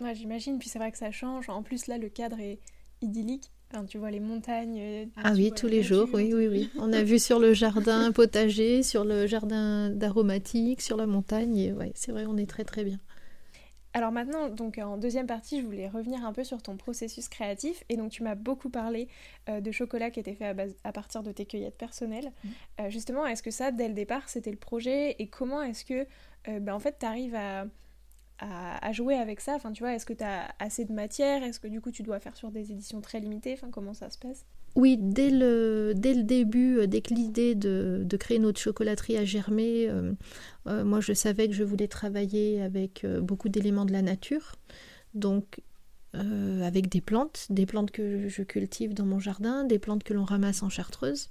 Ouais, 0.02 0.16
j'imagine. 0.16 0.60
Puis 0.60 0.70
c'est 0.70 0.80
vrai 0.80 0.92
que 0.92 0.98
ça 0.98 1.12
change. 1.12 1.50
En 1.50 1.64
plus, 1.64 1.88
là, 1.88 1.98
le 1.98 2.10
cadre 2.10 2.40
est 2.40 2.60
idyllique. 3.02 3.52
Enfin, 3.72 3.86
tu 3.86 4.00
vois 4.00 4.10
les 4.10 4.20
montagnes. 4.20 4.80
Euh, 4.80 5.06
ah 5.24 5.34
oui, 5.34 5.52
tous 5.56 5.68
les 5.68 5.84
jours, 5.84 6.08
oui, 6.14 6.34
oui, 6.34 6.48
oui. 6.48 6.70
On 6.80 6.92
a 6.92 7.04
vu 7.04 7.20
sur 7.20 7.40
le 7.40 7.54
jardin 7.54 8.12
potager, 8.14 8.82
sur 8.82 9.06
le 9.06 9.28
jardin 9.28 9.92
d'aromatique, 9.92 10.82
sur 10.82 10.98
la 10.98 11.06
montagne. 11.06 11.56
Et 11.58 11.74
ouais, 11.74 11.92
c'est 11.94 12.12
vrai, 12.12 12.26
on 12.28 12.38
est 12.38 12.50
très 12.50 12.64
très 12.64 12.84
bien. 12.84 13.00
Alors 13.94 14.12
maintenant, 14.12 14.50
donc 14.50 14.78
en 14.78 14.98
deuxième 14.98 15.26
partie, 15.26 15.62
je 15.62 15.66
voulais 15.66 15.88
revenir 15.88 16.24
un 16.24 16.32
peu 16.32 16.44
sur 16.44 16.62
ton 16.62 16.78
processus 16.78 17.28
créatif. 17.28 17.84
Et 17.90 17.98
donc 17.98 18.12
tu 18.12 18.24
m'as 18.24 18.36
beaucoup 18.36 18.70
parlé 18.70 19.08
euh, 19.50 19.62
de 19.62 19.72
chocolat 19.72 20.12
qui 20.12 20.20
était 20.20 20.36
fait 20.36 20.46
à, 20.46 20.54
base, 20.54 20.76
à 20.84 20.92
partir 20.92 21.22
de 21.22 21.32
tes 21.32 21.46
cueillettes 21.46 21.78
personnelles. 21.78 22.32
Mmh. 22.44 22.50
Euh, 22.82 22.90
justement, 22.90 23.26
est-ce 23.26 23.44
que 23.44 23.52
ça, 23.52 23.72
dès 23.72 23.88
le 23.88 23.94
départ, 23.94 24.30
c'était 24.30 24.52
le 24.52 24.58
projet? 24.58 25.16
Et 25.20 25.28
comment 25.28 25.62
est-ce 25.62 25.86
que, 25.86 26.08
ben, 26.48 26.74
en 26.74 26.80
fait, 26.80 26.98
tu 27.00 27.06
arrives 27.06 27.36
à 27.36 27.66
à, 28.40 28.92
jouer 28.92 29.16
avec 29.16 29.42
ça. 29.42 29.54
Enfin, 29.56 29.72
tu 29.72 29.84
vois, 29.84 29.94
est-ce 29.94 30.06
que 30.06 30.14
tu 30.14 30.24
as 30.24 30.54
assez 30.60 30.86
de 30.86 30.94
matière? 30.94 31.44
Est-ce 31.44 31.60
que 31.60 31.68
du 31.68 31.82
coup 31.82 31.92
tu 31.92 32.04
dois 32.04 32.20
faire 32.20 32.36
sur 32.36 32.52
des 32.52 32.72
éditions 32.72 33.02
très 33.02 33.20
limitées? 33.20 33.54
Enfin, 33.54 33.70
comment 33.72 33.94
ça 33.94 34.10
se 34.10 34.18
passe? 34.18 34.46
Oui, 34.76 34.98
dès 35.00 35.30
le, 35.30 35.94
dès 35.96 36.14
le 36.14 36.24
début, 36.24 36.80
euh, 36.80 36.88
dès 36.88 37.02
que 37.02 37.14
l'idée 37.14 37.56
de, 37.56 38.04
de, 38.06 38.18
créer 38.18 38.40
notre 38.40 38.60
chocolaterie 38.60 39.18
a 39.18 39.26
germé, 39.26 39.90
euh, 39.90 40.14
euh, 40.68 40.84
moi 40.86 41.02
je 41.02 41.14
savais 41.14 41.48
que 41.48 41.54
je 41.54 41.64
voulais 41.64 41.88
travailler 41.88 42.62
avec 42.62 43.06
beaucoup 43.22 43.50
d'éléments 43.50 43.86
de 43.86 43.92
la 43.92 44.02
nature, 44.02 44.54
donc 45.14 45.62
avec 46.14 46.90
des 46.90 47.02
plantes, 47.02 47.46
des 47.52 47.68
plantes 47.68 47.92
que 47.92 48.28
je 48.28 48.42
cultive 48.42 48.96
dans 48.96 49.06
mon 49.06 49.20
jardin, 49.20 49.64
des 49.64 49.78
plantes 49.78 50.04
que 50.04 50.14
l'on 50.16 50.24
ramasse 50.24 50.64
en 50.64 50.70
chartreuse 50.70 51.30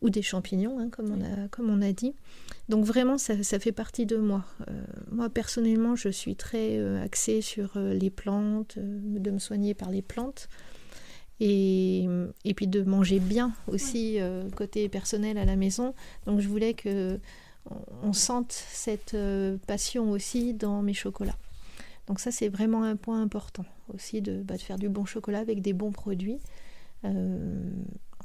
ou 0.00 0.10
des 0.10 0.22
champignons, 0.22 0.78
hein, 0.78 0.88
comme, 0.90 1.10
on 1.10 1.22
a, 1.22 1.48
comme 1.48 1.70
on 1.70 1.80
a 1.82 1.92
dit. 1.92 2.14
Donc 2.68 2.84
vraiment, 2.84 3.18
ça, 3.18 3.36
fait 3.42 3.72
partie 3.72 4.06
de 4.06 4.16
moi. 4.16 4.44
Euh, 4.68 4.84
moi, 5.10 5.28
personnellement, 5.28 5.96
je 5.96 6.08
suis 6.08 6.36
très 6.36 6.78
euh, 6.78 7.02
axée 7.02 7.40
sur 7.40 7.72
euh, 7.76 7.94
les 7.94 8.10
plantes, 8.10 8.78
de 8.78 9.30
me 9.30 9.38
soigner 9.38 9.74
par 9.74 9.90
les 9.90 10.02
plantes. 10.02 10.48
Et, 11.40 12.06
et 12.44 12.54
puis 12.54 12.68
de 12.68 12.82
manger 12.84 13.18
bien 13.18 13.52
aussi, 13.66 14.18
côté 14.56 14.88
personnel 14.88 15.36
à 15.36 15.44
la 15.44 15.56
maison. 15.56 15.92
Donc 16.26 16.38
je 16.38 16.46
voulais 16.48 16.74
que 16.74 17.18
on 18.04 18.12
sente 18.12 18.52
cette 18.52 19.16
passion 19.66 20.12
aussi 20.12 20.54
dans 20.54 20.80
mes 20.80 20.94
chocolats. 20.94 21.36
Donc 22.06 22.20
ça, 22.20 22.30
c'est 22.30 22.48
vraiment 22.48 22.84
un 22.84 22.94
point 22.94 23.20
important 23.20 23.64
aussi 23.92 24.22
de, 24.22 24.42
bah, 24.42 24.54
de, 24.56 24.62
faire 24.62 24.78
du 24.78 24.88
bon 24.88 25.06
chocolat 25.06 25.40
avec 25.40 25.60
des 25.60 25.72
bons 25.72 25.90
produits. 25.90 26.38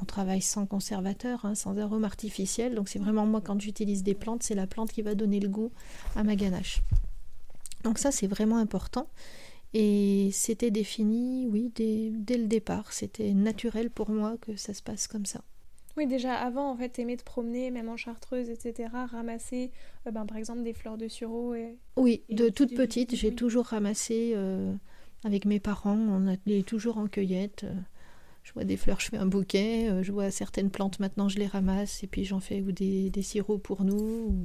On 0.02 0.06
travaille 0.06 0.42
sans 0.42 0.66
conservateur, 0.66 1.46
hein, 1.46 1.56
sans 1.56 1.78
arôme 1.78 2.04
artificiel. 2.04 2.76
Donc 2.76 2.90
c'est 2.90 3.00
vraiment 3.00 3.26
moi, 3.26 3.42
quand 3.42 3.60
j'utilise 3.60 4.04
des 4.04 4.14
plantes, 4.14 4.44
c'est 4.44 4.56
la 4.56 4.68
plante 4.68 4.92
qui 4.92 5.02
va 5.02 5.16
donner 5.16 5.40
le 5.40 5.50
goût 5.50 5.72
à 6.16 6.24
ma 6.24 6.36
ganache. 6.36 6.82
Donc 7.84 7.98
ça, 7.98 8.12
c'est 8.12 8.28
vraiment 8.28 8.58
important. 8.58 9.08
Et 9.74 10.30
c'était 10.34 10.72
défini, 10.72 11.46
oui, 11.48 11.72
dès, 11.76 12.12
dès 12.14 12.38
le 12.38 12.48
départ. 12.48 12.92
C'était 12.92 13.34
naturel 13.34 13.90
pour 13.90 14.10
moi 14.10 14.38
que 14.42 14.56
ça 14.56 14.74
se 14.74 14.82
passe 14.82 15.08
comme 15.08 15.26
ça. 15.26 15.42
Oui, 15.98 16.08
déjà 16.08 16.34
avant, 16.34 16.72
en 16.72 16.78
fait, 16.78 16.90
t'aimais 16.90 17.18
te 17.18 17.24
promener, 17.24 17.72
même 17.72 17.90
en 17.90 17.98
chartreuse, 17.98 18.50
etc., 18.50 18.90
ramasser, 19.12 19.72
euh, 20.08 20.12
ben, 20.12 20.26
par 20.26 20.38
exemple, 20.38 20.64
des 20.64 20.74
fleurs 20.74 20.98
de 20.98 21.08
sureau. 21.08 21.54
Et, 21.56 21.78
oui, 21.98 22.24
de 22.30 22.50
toute 22.50 22.74
petite, 22.74 23.16
j'ai 23.16 23.36
toujours 23.36 23.66
ramassé 23.66 24.32
euh, 24.36 24.74
avec 25.24 25.46
mes 25.46 25.60
parents. 25.60 25.98
On 25.98 26.28
allait 26.28 26.64
toujours 26.64 26.98
en 26.98 27.08
cueillette. 27.08 27.66
Euh, 27.66 27.74
je 28.44 28.54
vois 28.54 28.64
des 28.64 28.78
fleurs, 28.78 29.00
je 29.00 29.10
fais 29.10 29.18
un 29.18 29.26
bouquet. 29.26 29.90
je 30.02 30.12
vois 30.12 30.32
certaines 30.32 30.70
plantes, 30.70 31.00
maintenant, 31.00 31.30
je 31.30 31.38
les 31.38 31.48
ramasse 31.48 32.04
et 32.04 32.08
puis 32.08 32.26
j'en 32.26 32.40
fais 32.40 32.62
ou 32.62 32.72
des, 32.72 33.10
des 33.10 33.22
sirops 33.22 33.62
pour 33.62 33.84
nous. 33.84 34.44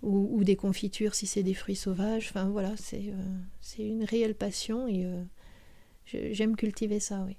Ou, 0.00 0.28
ou, 0.30 0.44
des 0.44 0.54
confitures 0.54 1.16
si 1.16 1.26
c'est 1.26 1.42
des 1.42 1.54
fruits 1.54 1.74
sauvages. 1.74 2.28
Enfin 2.28 2.48
voilà, 2.50 2.76
c'est 2.76 3.12
c'est 3.60 3.82
une 3.82 4.04
réelle 4.04 4.36
passion 4.36 4.86
et 4.86 5.04
j'aime 6.04 6.54
cultiver 6.54 7.00
ça, 7.00 7.24
oui. 7.26 7.36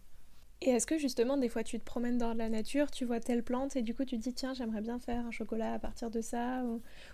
Et 0.62 0.72
est-ce 0.72 0.86
que 0.86 0.98
justement, 0.98 1.38
des 1.38 1.48
fois, 1.48 1.64
tu 1.64 1.80
te 1.80 1.86
promènes 1.86 2.18
dans 2.18 2.34
la 2.34 2.50
nature, 2.50 2.92
tu 2.92 3.06
vois 3.06 3.22
telle 3.22 3.44
plante 3.44 3.78
et 3.78 3.82
du 3.82 3.96
coup, 3.96 4.04
tu 4.04 4.18
te 4.18 4.24
dis, 4.24 4.34
tiens, 4.34 4.54
j'aimerais 4.54 4.82
bien 4.82 5.00
faire 5.00 5.26
un 5.26 5.32
chocolat 5.32 5.74
à 5.74 5.80
partir 5.80 6.12
de 6.12 6.20
ça 6.20 6.66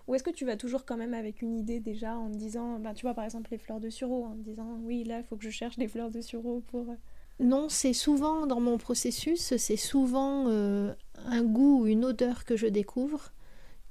Ou, 0.08 0.16
est-ce 0.16 0.24
que 0.24 0.32
tu 0.32 0.46
vas 0.46 0.58
toujours 0.58 0.84
quand 0.84 0.98
même 0.98 1.14
avec 1.14 1.44
une 1.44 1.56
idée 1.56 1.80
déjà 1.80 2.18
en 2.18 2.32
te 2.32 2.38
disant, 2.38 2.80
ben, 2.80 2.96
tu 2.96 3.04
vois, 3.04 3.14
par 3.14 3.24
exemple, 3.24 3.52
les 3.52 3.60
fleurs 3.60 3.80
de 3.80 3.92
sureau, 3.92 4.26
en 4.26 4.36
te 4.36 4.42
disant, 4.42 4.80
oui, 4.82 5.04
là, 5.04 5.20
il 5.20 5.24
faut 5.26 5.36
que 5.36 5.44
je 5.44 5.52
cherche 5.52 5.78
des 5.78 5.88
fleurs 5.88 6.10
de 6.10 6.22
sureau 6.22 6.62
pour. 6.68 6.96
Non, 7.40 7.68
c'est 7.70 7.94
souvent 7.94 8.46
dans 8.46 8.62
mon 8.62 8.78
processus, 8.78 9.56
c'est 9.58 9.76
souvent 9.76 10.46
euh, 10.48 10.94
un 11.26 11.44
goût 11.44 11.82
ou 11.82 11.88
une 11.88 12.06
odeur 12.06 12.46
que 12.46 12.56
je 12.56 12.68
découvre 12.68 13.32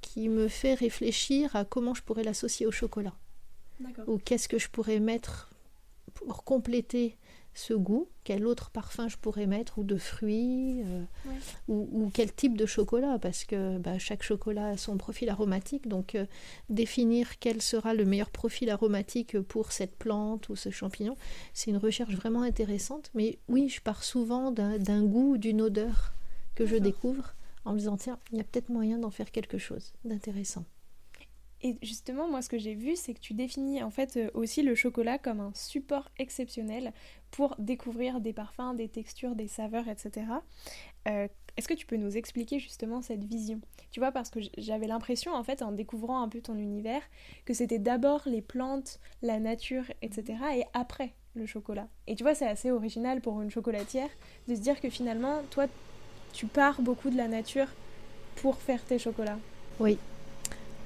qui 0.01 0.29
me 0.29 0.47
fait 0.47 0.73
réfléchir 0.73 1.55
à 1.55 1.65
comment 1.65 1.93
je 1.93 2.01
pourrais 2.01 2.23
l'associer 2.23 2.65
au 2.65 2.71
chocolat. 2.71 3.13
Ou 4.07 4.17
qu'est-ce 4.17 4.47
que 4.47 4.57
je 4.57 4.69
pourrais 4.69 4.99
mettre 4.99 5.49
pour 6.13 6.43
compléter 6.43 7.17
ce 7.55 7.73
goût, 7.73 8.09
quel 8.23 8.45
autre 8.45 8.69
parfum 8.69 9.07
je 9.07 9.17
pourrais 9.17 9.47
mettre, 9.47 9.79
ou 9.79 9.83
de 9.83 9.95
fruits, 9.97 10.83
euh, 10.83 11.03
ou, 11.67 12.11
quel 12.13 12.33
type 12.33 12.57
de 12.57 12.65
chocolat, 12.65 13.17
parce 13.19 13.45
que 13.45 13.77
bah, 13.77 13.97
chaque 13.97 14.23
chocolat 14.23 14.67
a 14.69 14.77
son 14.77 14.97
profil 14.97 15.29
aromatique, 15.29 15.87
donc 15.87 16.15
euh, 16.15 16.25
définir 16.69 17.39
quel 17.39 17.61
sera 17.61 17.93
le 17.93 18.05
meilleur 18.05 18.29
profil 18.29 18.69
aromatique 18.69 19.39
pour 19.39 19.71
cette 19.71 19.95
plante 19.95 20.49
ou 20.49 20.55
ce 20.55 20.69
champignon, 20.69 21.15
c'est 21.53 21.71
une 21.71 21.77
recherche 21.77 22.13
vraiment 22.13 22.41
intéressante, 22.41 23.09
mais 23.15 23.39
oui, 23.47 23.69
je 23.69 23.81
pars 23.81 24.03
souvent 24.03 24.51
d'un 24.51 25.03
goût, 25.03 25.37
d'une 25.37 25.61
odeur 25.61 26.13
que 26.55 26.65
je 26.65 26.75
découvre, 26.75 27.35
en 27.63 27.73
me 27.73 27.79
disant, 27.79 27.97
tiens, 27.97 28.19
il 28.31 28.37
y 28.37 28.41
a 28.41 28.43
peut-être 28.43 28.69
moyen 28.69 28.97
d'en 28.97 29.11
faire 29.11 29.31
quelque 29.31 29.57
chose 29.57 29.93
d'intéressant. 30.03 30.65
Et 31.65 31.79
justement, 31.81 32.29
moi, 32.29 32.43
ce 32.43 32.49
que 32.49 32.59
j'ai 32.59 32.75
vu, 32.75 32.95
c'est 32.95 33.15
que 33.15 33.19
tu 33.19 33.33
définis 33.33 33.81
en 33.81 33.89
fait 33.89 34.17
euh, 34.17 34.29
aussi 34.35 34.61
le 34.61 34.75
chocolat 34.75 35.17
comme 35.17 35.39
un 35.39 35.51
support 35.55 36.11
exceptionnel 36.19 36.93
pour 37.31 37.55
découvrir 37.57 38.21
des 38.21 38.33
parfums, 38.33 38.75
des 38.75 38.87
textures, 38.87 39.35
des 39.35 39.47
saveurs, 39.47 39.87
etc. 39.87 40.27
Euh, 41.07 41.27
est-ce 41.57 41.67
que 41.67 41.73
tu 41.73 41.87
peux 41.87 41.95
nous 41.95 42.17
expliquer 42.17 42.59
justement 42.59 43.01
cette 43.01 43.23
vision? 43.23 43.61
Tu 43.89 43.99
vois, 43.99 44.11
parce 44.11 44.29
que 44.29 44.41
j'avais 44.59 44.85
l'impression, 44.85 45.33
en 45.33 45.43
fait, 45.43 45.63
en 45.63 45.71
découvrant 45.71 46.21
un 46.21 46.29
peu 46.29 46.39
ton 46.39 46.55
univers, 46.55 47.01
que 47.45 47.55
c'était 47.55 47.79
d'abord 47.79 48.21
les 48.27 48.43
plantes, 48.43 48.99
la 49.23 49.39
nature, 49.39 49.85
etc. 50.03 50.37
et 50.57 50.65
après 50.75 51.15
le 51.33 51.47
chocolat. 51.47 51.87
Et 52.05 52.13
tu 52.13 52.21
vois, 52.21 52.35
c'est 52.35 52.45
assez 52.45 52.69
original 52.69 53.21
pour 53.21 53.41
une 53.41 53.49
chocolatière 53.49 54.09
de 54.47 54.53
se 54.53 54.59
dire 54.59 54.79
que 54.79 54.91
finalement, 54.91 55.41
toi, 55.49 55.65
tu 56.31 56.45
pars 56.45 56.79
beaucoup 56.79 57.09
de 57.09 57.17
la 57.17 57.27
nature 57.27 57.69
pour 58.35 58.57
faire 58.57 58.83
tes 58.85 58.99
chocolats. 58.99 59.39
Oui, 59.79 59.97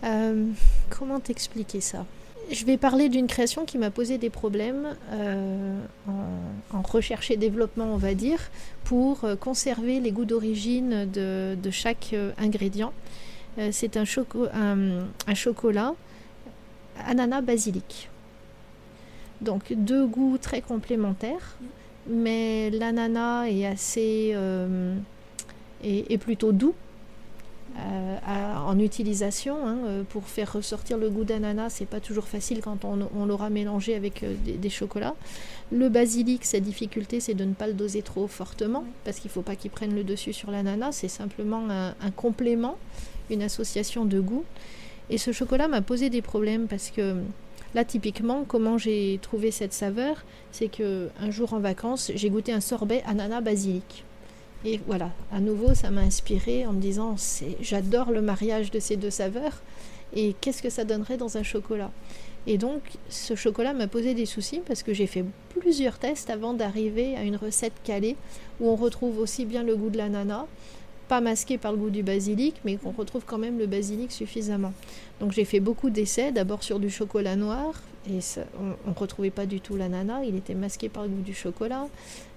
euh, 0.03 0.45
comment 0.89 1.19
t'expliquer 1.19 1.81
ça? 1.81 2.05
Je 2.51 2.65
vais 2.65 2.77
parler 2.77 3.09
d'une 3.09 3.27
création 3.27 3.65
qui 3.65 3.77
m'a 3.77 3.91
posé 3.91 4.17
des 4.17 4.31
problèmes 4.31 4.95
euh, 5.11 5.79
en, 6.73 6.81
recherche 6.81 7.29
et 7.29 7.37
développement, 7.37 7.85
on 7.93 7.97
va 7.97 8.15
dire, 8.15 8.39
pour 8.85 9.23
euh, 9.23 9.35
conserver 9.35 9.99
les 9.99 10.11
goûts 10.11 10.25
d'origine 10.25 11.05
de, 11.11 11.57
chaque 11.71 12.15
ingrédient. 12.39 12.93
C'est 13.71 13.97
un, 13.97 14.05
chocolat 14.05 15.93
ananas 17.05 17.41
basilic. 17.41 18.09
Donc 19.41 19.73
deux 19.73 20.07
goûts 20.07 20.37
très 20.37 20.61
complémentaires, 20.61 21.57
mais 22.07 22.69
l'ananas 22.69 23.47
est 23.47 23.65
assez 23.65 24.35
est, 25.83 26.17
plutôt 26.17 26.51
doux 26.51 26.73
euh, 27.79 28.55
en 28.57 28.77
utilisation. 28.79 29.65
Hein, 29.65 29.77
euh, 29.85 30.03
pour 30.03 30.27
faire 30.27 30.53
ressortir 30.53 30.97
le 30.97 31.09
goût 31.09 31.23
d'ananas, 31.23 31.69
c'est 31.69 31.85
pas 31.85 31.99
toujours 31.99 32.27
facile 32.27 32.61
quand 32.61 32.85
on, 32.85 33.25
l'aura 33.25 33.49
mélangé 33.49 33.95
avec 33.95 34.23
euh, 34.23 34.35
des, 34.45 34.69
chocolats. 34.69 35.15
Le 35.71 35.89
basilic, 35.89 36.45
sa 36.45 36.59
difficulté, 36.59 37.19
c'est 37.19 37.33
de 37.33 37.45
ne 37.45 37.53
pas 37.53 37.67
le 37.67 37.73
doser 37.73 38.01
trop 38.01 38.27
fortement, 38.27 38.83
parce 39.05 39.19
qu'il 39.19 39.31
faut 39.31 39.41
pas 39.41 39.55
qu'il 39.55 39.71
prenne 39.71 39.95
le 39.95 40.03
dessus 40.03 40.33
sur 40.33 40.51
l'ananas. 40.51 40.93
C'est 40.93 41.07
simplement 41.07 41.67
un, 41.69 42.11
complément, 42.11 42.77
une 43.29 43.41
association 43.41 44.05
de 44.05 44.19
goût. 44.19 44.45
Et 45.09 45.17
ce 45.17 45.31
chocolat 45.31 45.67
m'a 45.67 45.81
posé 45.81 46.09
des 46.09 46.21
problèmes 46.21 46.67
parce 46.67 46.91
que 46.91 47.15
là, 47.73 47.83
typiquement, 47.83 48.43
comment 48.47 48.77
j'ai 48.77 49.19
trouvé 49.21 49.51
cette 49.51 49.73
saveur, 49.73 50.23
c'est 50.51 50.69
que 50.69 51.09
un 51.19 51.31
jour 51.31 51.53
en 51.53 51.59
vacances, 51.59 52.11
j'ai 52.13 52.29
goûté 52.29 52.51
un 52.51 52.61
sorbet 52.61 53.03
ananas 53.05 53.41
basilic. 53.41 54.05
Et 54.65 54.79
voilà, 54.87 55.11
à 55.31 55.39
nouveau, 55.39 55.73
ça 55.73 55.89
m'a 55.89 56.01
inspiré 56.01 56.65
en 56.65 56.73
me 56.73 56.81
disant 56.81 57.15
j'adore 57.61 58.11
le 58.11 58.21
mariage 58.21 58.71
de 58.71 58.79
ces 58.79 58.97
deux 58.97 59.09
saveurs 59.09 59.61
et 60.13 60.35
qu'est-ce 60.41 60.61
que 60.61 60.69
ça 60.69 60.83
donnerait 60.83 61.17
dans 61.17 61.37
un 61.37 61.43
chocolat? 61.43 61.91
Et 62.47 62.57
donc, 62.57 62.81
ce 63.09 63.35
chocolat 63.35 63.73
m'a 63.73 63.87
posé 63.87 64.13
des 64.13 64.25
soucis 64.25 64.61
parce 64.65 64.83
que 64.83 64.93
j'ai 64.93 65.07
fait 65.07 65.23
plusieurs 65.59 65.99
tests 65.99 66.29
avant 66.29 66.53
d'arriver 66.53 67.15
à 67.15 67.23
une 67.23 67.35
recette 67.35 67.73
calée 67.83 68.15
où 68.59 68.69
on 68.69 68.75
retrouve 68.75 69.19
aussi 69.19 69.45
bien 69.45 69.63
le 69.63 69.75
goût 69.75 69.89
de 69.89 69.97
l'ananas, 69.97 70.45
pas 71.07 71.21
masqué 71.21 71.57
par 71.57 71.71
le 71.71 71.77
goût 71.77 71.89
du 71.89 72.03
basilic, 72.03 72.55
mais 72.65 72.75
qu'on 72.75 72.91
retrouve 72.91 73.23
quand 73.25 73.37
même 73.37 73.59
le 73.59 73.65
basilic 73.65 74.11
suffisamment. 74.11 74.73
Donc 75.19 75.31
j'ai 75.31 75.45
fait 75.45 75.59
beaucoup 75.59 75.89
d'essais, 75.89 76.31
d'abord 76.31 76.63
sur 76.63 76.79
du 76.79 76.89
chocolat 76.89 77.35
noir, 77.35 77.81
et 78.11 78.19
on 78.59 78.89
ne 78.89 78.95
retrouvait 78.95 79.29
pas 79.29 79.45
du 79.45 79.61
tout 79.61 79.75
l'ananas, 79.75 80.23
il 80.23 80.35
était 80.35 80.55
masqué 80.55 80.89
par 80.89 81.03
le 81.03 81.09
goût 81.09 81.21
du 81.21 81.33
chocolat. 81.33 81.87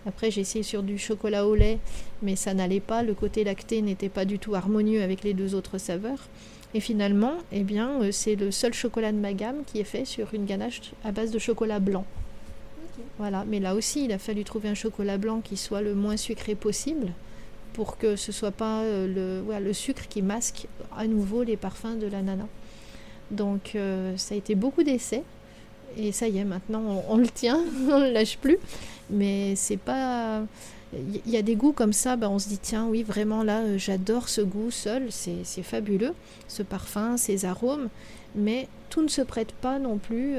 Après 0.06 0.30
j'ai 0.30 0.40
essayé 0.40 0.62
sur 0.62 0.82
du 0.82 0.98
chocolat 0.98 1.46
au 1.46 1.54
lait, 1.54 1.78
mais 2.22 2.36
ça 2.36 2.54
n'allait 2.54 2.80
pas, 2.80 3.02
le 3.02 3.14
côté 3.14 3.44
lacté 3.44 3.82
n'était 3.82 4.08
pas 4.08 4.24
du 4.24 4.38
tout 4.38 4.54
harmonieux 4.54 5.02
avec 5.02 5.22
les 5.22 5.34
deux 5.34 5.54
autres 5.54 5.78
saveurs. 5.78 6.28
Et 6.74 6.80
finalement, 6.80 7.34
eh 7.52 7.64
bien, 7.64 8.00
euh, 8.00 8.12
c'est 8.12 8.34
le 8.34 8.50
seul 8.50 8.72
chocolat 8.72 9.12
de 9.12 9.18
ma 9.18 9.34
gamme 9.34 9.62
qui 9.66 9.78
est 9.78 9.84
fait 9.84 10.06
sur 10.06 10.32
une 10.32 10.46
ganache 10.46 10.80
à 11.04 11.12
base 11.12 11.30
de 11.30 11.38
chocolat 11.38 11.80
blanc. 11.80 12.06
Voilà, 13.18 13.44
mais 13.46 13.60
là 13.60 13.74
aussi, 13.74 14.06
il 14.06 14.12
a 14.12 14.18
fallu 14.18 14.42
trouver 14.42 14.70
un 14.70 14.74
chocolat 14.74 15.18
blanc 15.18 15.40
qui 15.42 15.58
soit 15.58 15.82
le 15.82 15.94
moins 15.94 16.16
sucré 16.16 16.54
possible 16.54 17.12
pour 17.74 17.98
que 17.98 18.16
ce 18.16 18.32
soit 18.32 18.52
pas 18.52 18.80
euh, 18.82 19.42
le, 19.44 19.58
le 19.60 19.72
sucre 19.72 20.08
qui 20.08 20.22
masque 20.22 20.66
à 20.96 21.06
nouveau 21.06 21.42
les 21.42 21.56
parfums 21.56 21.98
de 22.00 22.06
l'ananas. 22.06 22.48
Donc 23.30 23.72
euh, 23.74 24.16
ça 24.16 24.34
a 24.34 24.38
été 24.38 24.54
beaucoup 24.54 24.82
d'essais 24.82 25.22
et 25.96 26.12
ça 26.12 26.28
y 26.28 26.38
est, 26.38 26.44
maintenant 26.44 27.02
on, 27.08 27.16
le 27.16 27.28
tient, 27.28 27.61
on 27.90 27.99
ne 27.99 28.06
le 28.06 28.12
lâche 28.12 28.38
plus. 28.38 28.58
Mais 29.11 29.54
c'est 29.56 29.76
pas. 29.76 30.42
Il 30.94 31.30
y 31.30 31.38
a 31.38 31.42
des 31.42 31.56
goûts 31.56 31.72
comme 31.72 31.94
ça, 31.94 32.16
ben 32.16 32.28
on 32.28 32.38
se 32.38 32.49
dit 32.49 32.58
tiens, 32.58 32.87
oui, 32.87 33.02
vraiment 33.02 33.42
là, 33.42 33.61
euh, 33.61 33.78
j'adore 33.78 34.28
ce 34.28 34.42
goût 34.42 34.70
seul, 34.70 35.11
c'est 35.11 35.62
fabuleux, 35.62 36.12
ce 36.49 36.62
parfum, 36.62 37.16
ces 37.16 37.46
arômes, 37.46 37.88
mais 38.34 38.68
tout 38.90 39.00
ne 39.00 39.08
se 39.08 39.22
prête 39.22 39.52
pas 39.52 39.78
non 39.78 39.96
plus 39.96 40.34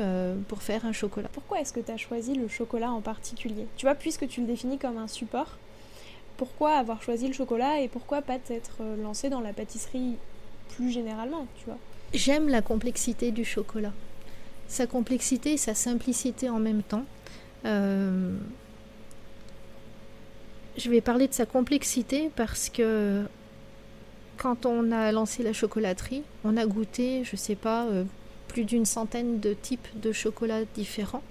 pour 0.47 0.61
faire 0.61 0.85
un 0.85 0.91
chocolat. 0.91 1.27
Pourquoi 1.33 1.59
est-ce 1.59 1.73
que 1.73 1.79
tu 1.79 1.91
as 1.91 1.97
choisi 1.97 2.35
le 2.35 2.47
chocolat 2.47 2.91
en 2.91 3.01
particulier? 3.01 3.65
Tu 3.77 3.87
vois, 3.87 3.95
puisque 3.95 4.27
tu 4.27 4.41
le 4.41 4.45
définis 4.45 4.77
comme 4.77 4.99
un 4.99 5.07
support, 5.07 5.57
pourquoi 6.37 6.73
avoir 6.75 7.01
choisi 7.01 7.27
le 7.27 7.33
chocolat 7.33 7.79
et 7.79 7.87
pourquoi 7.87 8.21
pas 8.21 8.39
t'être 8.39 8.77
euh, 8.81 9.01
lancé 9.01 9.29
dans 9.29 9.41
la 9.41 9.53
pâtisserie 9.53 10.15
plus 10.75 10.91
généralement, 10.91 11.47
tu 11.57 11.65
vois? 11.65 11.77
J'aime 12.13 12.49
la 12.49 12.61
complexité 12.61 13.31
du 13.31 13.45
chocolat. 13.45 13.93
Sa 14.67 14.87
complexité 14.87 15.53
et 15.53 15.57
sa 15.57 15.73
simplicité 15.73 16.49
en 16.49 16.59
même 16.59 16.83
temps. 16.83 17.05
Euh, 17.65 18.35
je 20.77 20.89
vais 20.89 21.01
parler 21.01 21.27
de 21.27 21.33
sa 21.33 21.45
complexité 21.45 22.31
parce 22.35 22.69
que 22.69 23.23
quand 24.37 24.65
on 24.65 24.91
a 24.91 25.11
lancé 25.11 25.43
la 25.43 25.53
chocolaterie, 25.53 26.23
on 26.43 26.57
a 26.57 26.65
goûté, 26.65 27.23
je 27.23 27.35
sais 27.35 27.55
pas, 27.55 27.85
euh, 27.85 28.03
plus 28.47 28.65
d'une 28.65 28.85
centaine 28.85 29.39
de 29.39 29.53
types 29.53 29.87
de 30.01 30.11
chocolats 30.11 30.65
différents. 30.75 31.23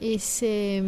Et 0.00 0.18
c'est 0.18 0.82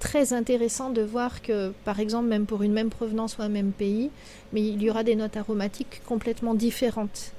très 0.00 0.32
intéressant 0.32 0.90
de 0.90 1.02
voir 1.02 1.42
que, 1.42 1.72
par 1.84 2.00
exemple, 2.00 2.26
même 2.26 2.46
pour 2.46 2.62
une 2.62 2.72
même 2.72 2.90
provenance 2.90 3.38
ou 3.38 3.42
un 3.42 3.48
même 3.48 3.70
pays, 3.70 4.10
mais 4.52 4.62
il 4.62 4.82
y 4.82 4.90
aura 4.90 5.04
des 5.04 5.14
notes 5.14 5.36
aromatiques 5.36 6.02
complètement 6.06 6.54
différentes. 6.54 7.32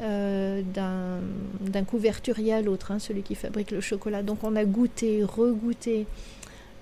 D'un 0.00 1.84
couverturier 1.86 2.54
à 2.54 2.62
l'autre, 2.62 2.92
hein, 2.92 2.98
celui 2.98 3.22
qui 3.22 3.34
fabrique 3.34 3.70
le 3.70 3.80
chocolat. 3.80 4.22
Donc 4.22 4.44
on 4.44 4.54
a 4.56 4.64
goûté, 4.64 5.24
regoûté. 5.24 6.06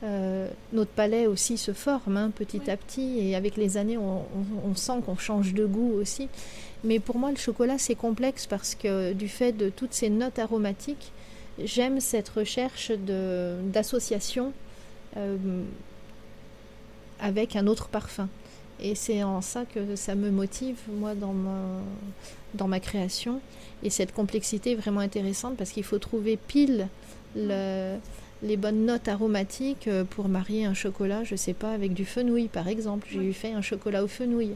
notre 0.02 0.90
palais 0.90 1.26
aussi 1.26 1.56
se 1.56 1.72
forme 1.72 2.16
hein, 2.16 2.30
petit 2.34 2.70
à 2.70 2.76
petit 2.76 3.18
et 3.18 3.34
avec 3.34 3.56
les 3.56 3.78
années 3.78 3.98
on 3.98 4.74
sent 4.74 5.00
qu'on 5.04 5.16
change 5.16 5.54
de 5.54 5.64
goût 5.64 5.92
aussi. 5.94 6.28
Mais 6.84 7.00
pour 7.00 7.16
moi 7.16 7.30
le 7.30 7.38
chocolat 7.38 7.78
c'est 7.78 7.94
complexe 7.94 8.46
parce 8.46 8.74
que 8.74 9.12
du 9.12 9.28
fait 9.28 9.52
de 9.52 9.70
toutes 9.70 9.94
ces 9.94 10.10
notes 10.10 10.38
aromatiques, 10.38 11.12
j'aime 11.62 12.00
cette 12.00 12.28
recherche 12.28 12.92
d'association 12.92 14.52
euh, 15.16 15.62
avec 17.20 17.56
un 17.56 17.66
autre 17.66 17.88
parfum. 17.88 18.28
Et 18.78 18.94
c'est 18.94 19.22
en 19.22 19.40
ça 19.40 19.64
que 19.64 19.96
ça 19.96 20.14
me 20.14 20.30
motive, 20.30 20.76
moi, 20.88 21.14
dans 21.14 21.32
ma, 21.32 21.80
dans 22.54 22.68
ma 22.68 22.80
création. 22.80 23.40
Et 23.82 23.90
cette 23.90 24.12
complexité 24.12 24.72
est 24.72 24.76
vraiment 24.76 25.00
intéressante 25.00 25.56
parce 25.56 25.70
qu'il 25.70 25.84
faut 25.84 25.98
trouver 25.98 26.36
pile 26.36 26.88
les 27.34 28.56
bonnes 28.56 28.86
notes 28.86 29.08
aromatiques 29.08 29.90
pour 30.10 30.28
marier 30.28 30.64
un 30.64 30.74
chocolat, 30.74 31.24
je 31.24 31.36
sais 31.36 31.52
pas, 31.52 31.72
avec 31.72 31.92
du 31.92 32.04
fenouil, 32.04 32.48
par 32.48 32.68
exemple. 32.68 33.08
J'ai 33.10 33.32
fait 33.32 33.52
un 33.52 33.62
chocolat 33.62 34.02
au 34.02 34.08
fenouil. 34.08 34.54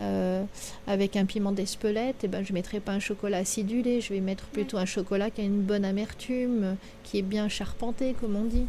Euh, 0.00 0.42
avec 0.88 1.14
un 1.14 1.24
piment 1.24 1.52
d'Espelette, 1.52 2.24
et 2.24 2.26
eh 2.26 2.28
ben, 2.28 2.44
je 2.44 2.50
ne 2.50 2.54
mettrai 2.54 2.80
pas 2.80 2.90
un 2.90 2.98
chocolat 2.98 3.38
acidulé, 3.38 4.00
je 4.00 4.12
vais 4.12 4.18
mettre 4.18 4.46
plutôt 4.46 4.76
un 4.76 4.86
chocolat 4.86 5.30
qui 5.30 5.40
a 5.40 5.44
une 5.44 5.60
bonne 5.60 5.84
amertume, 5.84 6.76
qui 7.04 7.18
est 7.18 7.22
bien 7.22 7.48
charpenté, 7.48 8.16
comme 8.20 8.34
on 8.34 8.42
dit. 8.42 8.66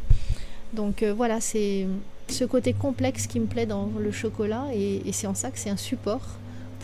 Donc 0.74 1.02
euh, 1.02 1.14
voilà, 1.16 1.42
c'est 1.42 1.88
ce 2.30 2.46
côté 2.46 2.74
complexe 2.74 3.26
qui 3.26 3.40
me 3.40 3.48
plaît 3.48 3.66
dans 3.66 3.90
le 3.98 4.12
chocolat, 4.12 4.66
et, 4.76 5.02
c'est 5.14 5.26
en 5.26 5.34
ça 5.34 5.50
que 5.50 5.58
c'est 5.58 5.72
un 5.72 5.78
support 5.78 6.22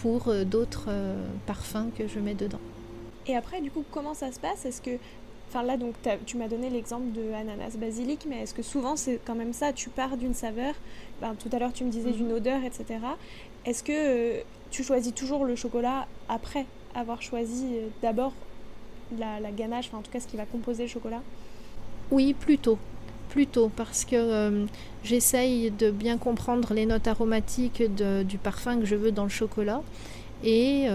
pour 0.01 0.27
euh, 0.27 0.43
d'autres 0.43 0.89
parfums 1.45 1.91
que 1.97 2.07
je 2.07 2.19
mets 2.19 2.33
dedans. 2.33 2.59
Et 3.27 3.35
après, 3.35 3.61
du 3.61 3.71
coup, 3.71 3.83
comment 3.91 4.13
ça 4.13 4.31
se 4.31 4.39
passe? 4.39 4.65
Est-ce 4.65 4.81
que 4.81 4.97
Enfin 5.53 5.63
là, 5.63 5.75
donc 5.75 5.95
tu 6.25 6.37
m'as 6.37 6.47
donné 6.47 6.69
l'exemple 6.69 7.11
de 7.11 7.33
ananas 7.33 7.75
basilic, 7.75 8.25
mais 8.25 8.43
est-ce 8.43 8.53
que 8.53 8.61
souvent 8.61 8.95
c'est 8.95 9.19
quand 9.25 9.35
même 9.35 9.51
ça? 9.51 9.73
Tu 9.73 9.89
pars 9.89 10.15
d'une 10.15 10.33
saveur, 10.33 10.73
ben, 11.19 11.35
tout 11.35 11.49
à 11.51 11.59
l'heure 11.59 11.73
tu 11.73 11.83
me 11.83 11.91
disais 11.91 12.11
d'une 12.11 12.29
mhm. 12.29 12.35
odeur, 12.35 12.63
etc. 12.63 13.01
Est-ce 13.65 13.83
que 13.83 13.91
euh, 13.91 14.41
tu 14.69 14.81
choisis 14.81 15.13
toujours 15.13 15.43
le 15.43 15.57
chocolat 15.57 16.07
après 16.29 16.65
avoir 16.95 17.21
choisi 17.21 17.65
euh, 17.73 17.87
d'abord 18.01 18.31
la, 19.19 19.51
ganache, 19.51 19.87
enfin 19.87 19.97
en 19.97 20.01
tout 20.03 20.11
cas 20.11 20.21
ce 20.21 20.27
qui 20.27 20.37
va 20.37 20.45
composer 20.45 20.83
le 20.83 20.89
chocolat? 20.89 21.21
Oui, 22.11 22.33
plutôt. 22.33 22.77
Plutôt, 23.31 23.69
parce 23.75 24.05
que 24.05 24.15
euh, 24.15 24.65
j'essaye 25.03 25.71
de 25.71 25.89
bien 25.89 26.17
comprendre 26.17 26.73
les 26.73 26.85
notes 26.85 27.07
aromatiques 27.07 27.81
du 27.81 28.37
parfum 28.37 28.79
que 28.79 28.85
je 28.85 28.95
veux 28.95 29.11
dans 29.11 29.23
le 29.23 29.29
chocolat. 29.29 29.81
Et 30.43 30.87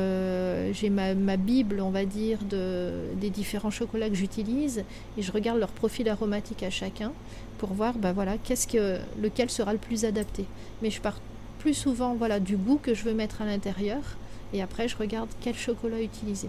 j'ai 0.72 0.90
ma, 0.90 1.36
bible, 1.36 1.80
on 1.80 1.90
va 1.90 2.04
dire, 2.04 2.38
de, 2.42 2.90
des 3.14 3.30
différents 3.30 3.70
chocolats 3.70 4.08
que 4.08 4.16
j'utilise. 4.16 4.84
Et 5.16 5.22
je 5.22 5.32
regarde 5.32 5.58
leur 5.58 5.70
profil 5.70 6.08
aromatique 6.08 6.62
à 6.62 6.70
chacun 6.70 7.12
pour 7.58 7.70
voir 7.70 7.94
bah 7.94 8.12
voilà, 8.12 8.36
qu'est-ce 8.38 8.66
que, 8.66 8.98
lequel 9.20 9.50
sera 9.50 9.72
le 9.72 9.78
plus 9.78 10.04
adapté. 10.04 10.44
Mais 10.82 10.90
je 10.90 11.00
pars 11.00 11.20
plus 11.58 11.74
souvent 11.74 12.14
voilà, 12.14 12.38
du 12.38 12.56
goût 12.56 12.78
que 12.80 12.94
je 12.94 13.04
veux 13.04 13.14
mettre 13.14 13.42
à 13.42 13.44
l'intérieur. 13.44 14.02
Et 14.52 14.62
après, 14.62 14.88
je 14.88 14.96
regarde 14.96 15.28
quel 15.40 15.54
chocolat 15.54 16.00
utiliser. 16.00 16.48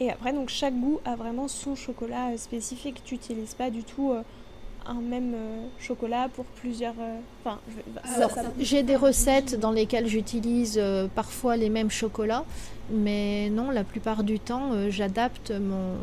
Et 0.00 0.10
après, 0.10 0.32
donc 0.32 0.48
chaque 0.48 0.78
goût 0.78 1.00
a 1.04 1.16
vraiment 1.16 1.48
son 1.48 1.74
chocolat 1.74 2.30
euh, 2.32 2.36
spécifique. 2.36 3.02
Tu 3.04 3.14
n'utilises 3.14 3.54
pas 3.54 3.70
du 3.70 3.84
tout 3.84 4.12
euh, 4.12 4.22
un 4.86 5.00
même 5.00 5.34
euh, 5.34 5.66
chocolat 5.78 6.28
pour 6.34 6.44
plusieurs. 6.44 6.94
Enfin, 7.44 7.58
j'ai 8.58 8.82
des 8.82 8.96
recettes 8.96 9.58
dans 9.58 9.72
lesquelles 9.72 10.06
j'utilise 10.06 10.80
parfois 11.14 11.56
les 11.56 11.68
mêmes 11.68 11.90
chocolats, 11.90 12.44
mais 12.90 13.50
non, 13.50 13.70
la 13.70 13.84
plupart 13.84 14.24
du 14.24 14.38
temps, 14.38 14.88
j'adapte 14.90 15.50
mon. 15.50 15.96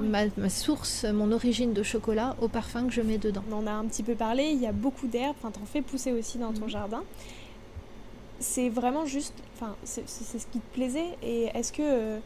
Ma, 0.00 0.48
source, 0.48 1.04
mon 1.12 1.32
origine 1.32 1.72
de 1.72 1.82
chocolat 1.82 2.36
au 2.40 2.46
parfum 2.46 2.86
que 2.86 2.92
je 2.92 3.00
mets 3.00 3.18
dedans. 3.18 3.42
On 3.50 3.56
en 3.56 3.66
a 3.66 3.72
un 3.72 3.84
petit 3.86 4.04
peu 4.04 4.14
parlé, 4.14 4.44
il 4.44 4.60
y 4.60 4.66
a 4.66 4.70
beaucoup 4.70 5.08
d'herbes, 5.08 5.34
enfin 5.42 5.50
t'en 5.50 5.66
fais 5.66 5.82
pousser 5.82 6.12
aussi 6.12 6.38
dans 6.38 6.52
ton 6.52 6.66
mhm. 6.66 6.70
jardin 6.70 7.02
c'est 8.40 8.68
vraiment 8.68 9.06
juste, 9.06 9.34
enfin, 9.54 9.74
c'est 9.84 10.06
ce 10.06 10.46
qui 10.46 10.60
te 10.60 10.74
plaisait. 10.74 11.16
Et 11.22 11.44
est-ce 11.54 11.72
que, 11.72 11.82
euh, 11.82 12.18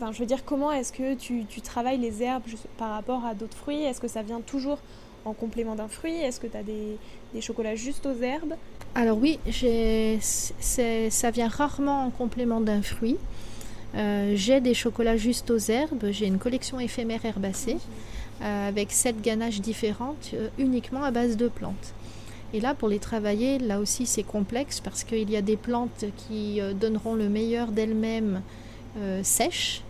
enfin, 0.00 0.12
je 0.12 0.18
veux 0.18 0.26
dire, 0.26 0.44
comment 0.44 0.72
est-ce 0.72 0.92
que 0.92 1.14
tu, 1.14 1.44
travailles 1.62 1.98
les 1.98 2.22
herbes 2.22 2.42
par 2.78 2.90
rapport 2.90 3.24
à 3.24 3.34
d'autres 3.34 3.56
fruits? 3.56 3.82
Est-ce 3.82 4.00
que 4.00 4.08
ça 4.08 4.22
vient 4.22 4.40
toujours 4.40 4.78
en 5.24 5.32
complément 5.32 5.74
d'un 5.74 5.88
fruit? 5.88 6.14
Est-ce 6.14 6.40
que 6.40 6.46
tu 6.46 6.56
as 6.56 6.62
des, 6.62 6.98
chocolats 7.40 7.74
juste 7.74 8.06
aux 8.06 8.20
herbes? 8.22 8.54
Alors 8.94 9.18
oui, 9.18 9.38
ça 10.20 11.30
vient 11.30 11.48
rarement 11.48 12.04
en 12.06 12.10
complément 12.10 12.60
d'un 12.60 12.82
fruit. 12.82 13.16
Euh, 13.96 14.32
j'ai 14.34 14.60
des 14.60 14.74
chocolats 14.74 15.16
juste 15.16 15.50
aux 15.50 15.58
herbes. 15.58 16.06
J'ai 16.10 16.26
une 16.26 16.38
collection 16.38 16.80
éphémère 16.80 17.24
herbacée 17.24 17.76
euh, 18.42 18.68
avec 18.68 18.90
sept 18.90 19.20
ganaches 19.22 19.60
différentes 19.60 20.34
uniquement 20.58 21.04
à 21.04 21.10
base 21.10 21.36
de 21.36 21.48
plantes. 21.48 21.94
Et 22.54 22.60
là, 22.60 22.72
pour 22.72 22.88
les 22.88 23.00
travailler, 23.00 23.58
là 23.58 23.80
aussi 23.80 24.06
c'est 24.06 24.22
complexe 24.22 24.78
parce 24.78 25.02
qu'il 25.02 25.28
y 25.28 25.36
a 25.36 25.42
des 25.42 25.56
plantes 25.56 26.04
qui 26.16 26.60
euh, 26.60 26.72
donneront 26.72 27.14
le 27.14 27.28
meilleur 27.28 27.72
d'elles-mêmes 27.72 28.42
euh, 28.96 29.20
sèches 29.24 29.82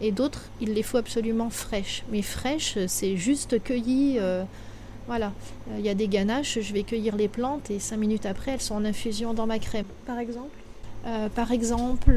et 0.00 0.12
d'autres, 0.12 0.44
il 0.60 0.74
les 0.74 0.82
faut 0.82 0.96
absolument 0.96 1.50
fraîches. 1.50 2.04
Mais 2.10 2.22
fraîches, 2.22 2.78
c'est 2.86 3.16
juste 3.16 3.62
cueilli. 3.62 4.16
Euh, 4.18 4.44
voilà, 5.06 5.32
il 5.78 5.84
y 5.84 5.88
a 5.88 5.94
des 5.94 6.08
ganaches, 6.08 6.58
je 6.60 6.72
vais 6.74 6.82
cueillir 6.82 7.16
les 7.16 7.28
plantes 7.28 7.70
et 7.70 7.78
cinq 7.78 7.96
minutes 7.96 8.26
après, 8.26 8.50
elles 8.52 8.60
sont 8.60 8.74
en 8.74 8.84
infusion 8.84 9.32
dans 9.32 9.46
ma 9.46 9.58
crème. 9.58 9.86
Par 10.06 10.18
exemple 10.18 10.50
Par 11.34 11.50
exemple, 11.50 12.12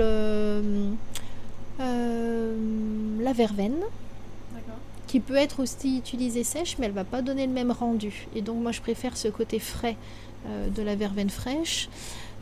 la 1.79 3.33
verveine 3.33 3.79
qui 5.11 5.19
peut 5.19 5.35
être 5.35 5.59
aussi 5.59 5.97
utilisée 5.97 6.45
sèche, 6.45 6.77
mais 6.79 6.85
elle 6.85 6.93
va 6.93 7.03
pas 7.03 7.21
donner 7.21 7.45
le 7.45 7.51
même 7.51 7.71
rendu. 7.71 8.27
Et 8.33 8.41
donc 8.41 8.61
moi 8.61 8.71
je 8.71 8.79
préfère 8.79 9.17
ce 9.17 9.27
côté 9.27 9.59
frais 9.59 9.97
euh, 10.47 10.69
de 10.69 10.81
la 10.81 10.95
verveine 10.95 11.29
fraîche. 11.29 11.89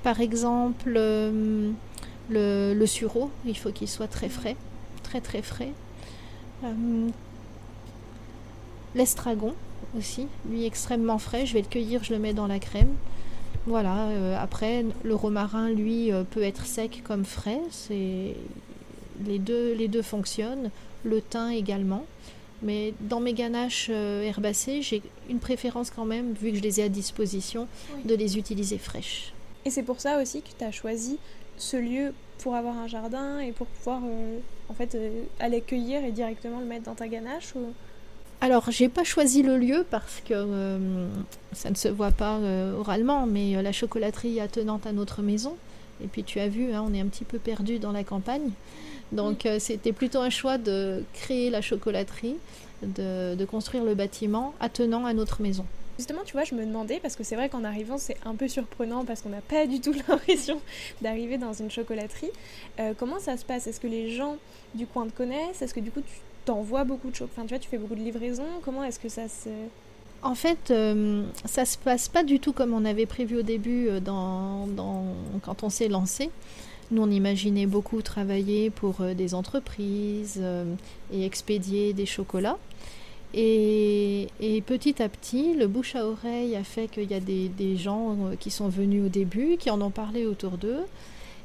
Par 0.03 0.21
exemple, 0.21 0.93
euh, 0.95 1.71
le, 2.29 2.85
sureau, 2.85 3.31
il 3.47 3.57
faut 3.57 3.71
qu'il 3.71 3.87
soit 3.87 4.07
très 4.07 4.29
frais, 4.29 4.55
très 5.09 5.21
très 5.21 5.41
frais. 5.41 5.71
Euh, 6.63 7.09
l'estragon 8.95 9.53
aussi, 9.97 10.27
lui 10.49 10.65
extrêmement 10.65 11.17
frais, 11.17 11.45
je 11.45 11.53
vais 11.53 11.61
le 11.61 11.67
cueillir, 11.67 12.03
je 12.03 12.13
le 12.13 12.19
mets 12.19 12.33
dans 12.33 12.47
la 12.47 12.59
crème. 12.59 12.95
Voilà, 13.65 14.07
après 14.39 14.85
le 15.03 15.15
romarin, 15.15 15.69
lui, 15.69 16.11
peut 16.31 16.41
être 16.43 16.65
sec 16.65 17.01
comme 17.03 17.25
frais, 17.25 17.59
c'est 17.71 18.35
les 19.25 19.39
deux, 19.39 19.73
les 19.73 19.87
deux 19.87 20.01
fonctionnent, 20.01 20.71
le 21.03 21.21
thym 21.21 21.51
également. 21.51 22.05
Mais 22.61 22.93
dans 22.99 23.19
mes 23.21 23.33
ganaches 23.33 23.87
euh, 23.89 24.23
herbacées, 24.23 24.81
j'ai 24.81 25.01
une 25.29 25.39
préférence 25.39 25.91
quand 25.91 26.05
même, 26.05 26.33
vu 26.33 26.51
que 26.51 26.57
je 26.57 26.61
les 26.61 26.81
ai 26.81 26.83
à 26.83 26.89
disposition, 26.89 27.67
de 28.03 28.15
les 28.15 28.37
utiliser 28.37 28.77
fraîches. 28.77 29.33
Et 29.65 29.69
c'est 29.69 29.83
pour 29.83 30.01
ça 30.01 30.21
aussi 30.21 30.41
que 30.41 30.49
tu 30.57 30.63
as 30.63 30.71
choisi 30.71 31.17
ce 31.57 31.77
lieu 31.77 32.13
pour 32.39 32.55
avoir 32.55 32.77
un 32.77 32.87
jardin 32.87 33.39
et 33.39 33.51
pour 33.51 33.67
pouvoir 33.67 34.01
euh, 34.05 34.39
en 34.69 34.73
fait 34.73 34.95
euh, 34.95 35.23
aller 35.39 35.61
cueillir 35.61 36.03
et 36.03 36.11
directement 36.11 36.59
le 36.59 36.65
mettre 36.65 36.85
dans 36.85 36.95
ta 36.95 37.07
ganache 37.07 37.53
ou... 37.55 37.73
Alors, 38.41 38.71
j'ai 38.71 38.87
pas 38.87 39.03
choisi 39.03 39.43
le 39.43 39.57
lieu 39.57 39.85
parce 39.91 40.21
que 40.25 40.47
ça 41.51 41.69
ne 41.69 41.75
se 41.75 41.89
voit 41.89 42.11
pas 42.11 42.39
oralement, 42.79 43.25
mais 43.25 43.61
la 43.61 43.73
chocolaterie 43.73 44.39
attenante 44.39 44.87
à 44.87 44.93
notre 44.93 45.21
maison. 45.21 45.57
Et 46.03 46.07
puis 46.07 46.23
tu 46.23 46.39
as 46.39 46.47
vu, 46.47 46.71
hein, 46.71 46.83
on 46.87 46.93
est 46.93 47.01
un 47.01 47.07
petit 47.07 47.25
peu 47.25 47.37
perdu 47.37 47.79
dans 47.79 47.91
la 47.91 48.03
campagne. 48.03 48.51
Donc 49.11 49.45
euh, 49.45 49.57
c'était 49.59 49.91
plutôt 49.91 50.19
un 50.19 50.29
choix 50.29 50.57
de 50.57 51.03
créer 51.13 51.49
la 51.49 51.61
chocolaterie, 51.61 52.35
de, 52.83 53.45
construire 53.45 53.83
le 53.83 53.95
bâtiment 53.95 54.53
attenant 54.59 55.05
à 55.05 55.13
notre 55.13 55.41
maison. 55.41 55.65
Justement, 55.99 56.21
tu 56.25 56.33
vois, 56.33 56.45
je 56.45 56.55
me 56.55 56.65
demandais, 56.65 56.99
parce 56.99 57.15
que 57.15 57.23
c'est 57.23 57.35
vrai 57.35 57.49
qu'en 57.49 57.63
arrivant, 57.63 57.97
c'est 57.99 58.17
un 58.25 58.33
peu 58.33 58.47
surprenant 58.47 59.05
parce 59.05 59.21
qu'on 59.21 59.29
n'a 59.29 59.41
pas 59.41 59.67
du 59.67 59.81
tout 59.81 59.93
l'impression 60.07 60.59
d'arriver 61.01 61.37
dans 61.37 61.53
une 61.53 61.69
chocolaterie. 61.69 62.31
Euh, 62.79 62.93
comment 62.97 63.19
ça 63.19 63.37
se 63.37 63.45
passe? 63.45 63.67
Est-ce 63.67 63.79
que 63.79 63.87
les 63.87 64.11
gens 64.11 64.37
du 64.73 64.87
coin 64.87 65.05
te 65.05 65.15
connaissent? 65.15 65.61
Est-ce 65.61 65.73
que 65.73 65.79
du 65.79 65.91
coup, 65.91 66.01
tu 66.01 66.13
t'envoies 66.45 66.85
beaucoup 66.85 67.11
de 67.11 67.15
choses 67.15 67.29
Enfin, 67.31 67.43
tu 67.43 67.49
vois, 67.49 67.59
tu 67.59 67.69
fais 67.69 67.77
beaucoup 67.77 67.95
de 67.95 68.01
livraisons? 68.01 68.47
Comment 68.63 68.83
est-ce 68.83 68.99
que 68.99 69.09
ça 69.09 69.27
se... 69.27 69.49
En 70.23 70.35
fait, 70.35 70.71
euh, 70.71 71.25
ça 71.45 71.63
se 71.63 71.77
passe 71.77 72.09
pas 72.09 72.23
du 72.23 72.39
tout 72.39 72.51
comme 72.51 72.73
on 72.73 72.83
avait 72.83 73.05
prévu 73.05 73.37
au 73.37 73.41
début 73.41 73.89
dans, 74.01 74.67
quand 75.43 75.63
on 75.63 75.69
s'est 75.69 75.87
lancé. 75.87 76.29
Nous, 76.91 77.03
on 77.03 77.11
imaginait 77.11 77.67
beaucoup 77.67 78.01
travailler 78.01 78.71
pour 78.71 79.01
euh, 79.01 79.13
des 79.13 79.35
entreprises 79.35 80.39
euh, 80.41 80.65
et 81.13 81.23
expédier 81.23 81.93
des 81.93 82.07
chocolats. 82.07 82.57
Et, 83.33 84.27
petit 84.65 85.01
à 85.01 85.09
petit, 85.09 85.53
le 85.53 85.67
bouche 85.67 85.95
à 85.95 86.05
oreille 86.05 86.55
a 86.55 86.63
fait 86.63 86.87
qu'il 86.87 87.09
y 87.09 87.13
a 87.13 87.19
des, 87.19 87.77
gens 87.77 88.11
euh, 88.11 88.35
qui 88.39 88.51
sont 88.51 88.69
venus 88.69 89.05
au 89.05 89.09
début, 89.09 89.57
qui 89.57 89.69
en 89.69 89.81
ont 89.81 89.91
parlé 89.91 90.25
autour 90.25 90.57
d'eux, 90.57 90.85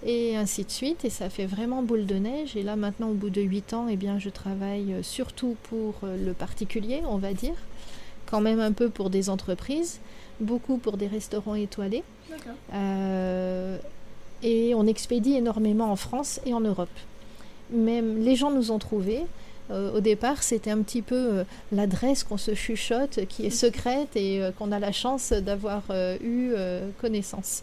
et 0.04 0.36
ainsi 0.36 0.64
de 0.64 0.70
suite. 0.70 1.04
Et 1.04 1.10
ça 1.10 1.30
fait 1.30 1.46
vraiment 1.46 1.82
boule 1.82 2.06
de 2.06 2.16
neige. 2.16 2.56
Et 2.56 2.62
là, 2.62 2.76
maintenant, 2.76 3.10
au 3.10 3.14
bout 3.14 3.30
de 3.30 3.42
8 3.42 3.74
ans, 3.74 3.86
eh 3.90 3.96
bien, 3.96 4.18
je 4.18 4.30
travaille 4.30 4.96
surtout 5.02 5.56
pour 5.64 5.94
le 6.02 6.32
particulier, 6.32 7.02
on 7.06 7.18
va 7.18 7.32
dire, 7.32 7.56
quand 8.26 8.40
même 8.40 8.60
un 8.60 8.72
peu 8.72 8.88
pour 8.88 9.10
des 9.10 9.30
entreprises, 9.30 10.00
beaucoup 10.40 10.78
pour 10.78 10.96
des 10.96 11.06
restaurants 11.06 11.54
étoilés. 11.54 12.02
Euh, 12.72 13.78
et 14.42 14.74
on 14.74 14.86
expédie 14.86 15.34
énormément 15.34 15.90
en 15.90 15.96
France 15.96 16.40
et 16.44 16.54
en 16.54 16.60
Europe. 16.60 16.88
même 17.70 18.22
les 18.22 18.36
gens 18.36 18.50
nous 18.50 18.70
ont 18.70 18.78
trouvés. 18.78 19.22
Au 19.70 20.00
départ, 20.00 20.42
c'était 20.42 20.70
un 20.70 20.82
petit 20.82 21.02
peu 21.02 21.44
l'adresse 21.72 22.22
qu'on 22.22 22.36
se 22.36 22.54
chuchote, 22.54 23.26
qui 23.28 23.46
est 23.46 23.50
secrète 23.50 24.14
et 24.14 24.42
qu'on 24.58 24.72
a 24.72 24.78
la 24.78 24.92
chance 24.92 25.32
d'avoir 25.32 25.82
eu 26.22 26.52
connaissance. 27.00 27.62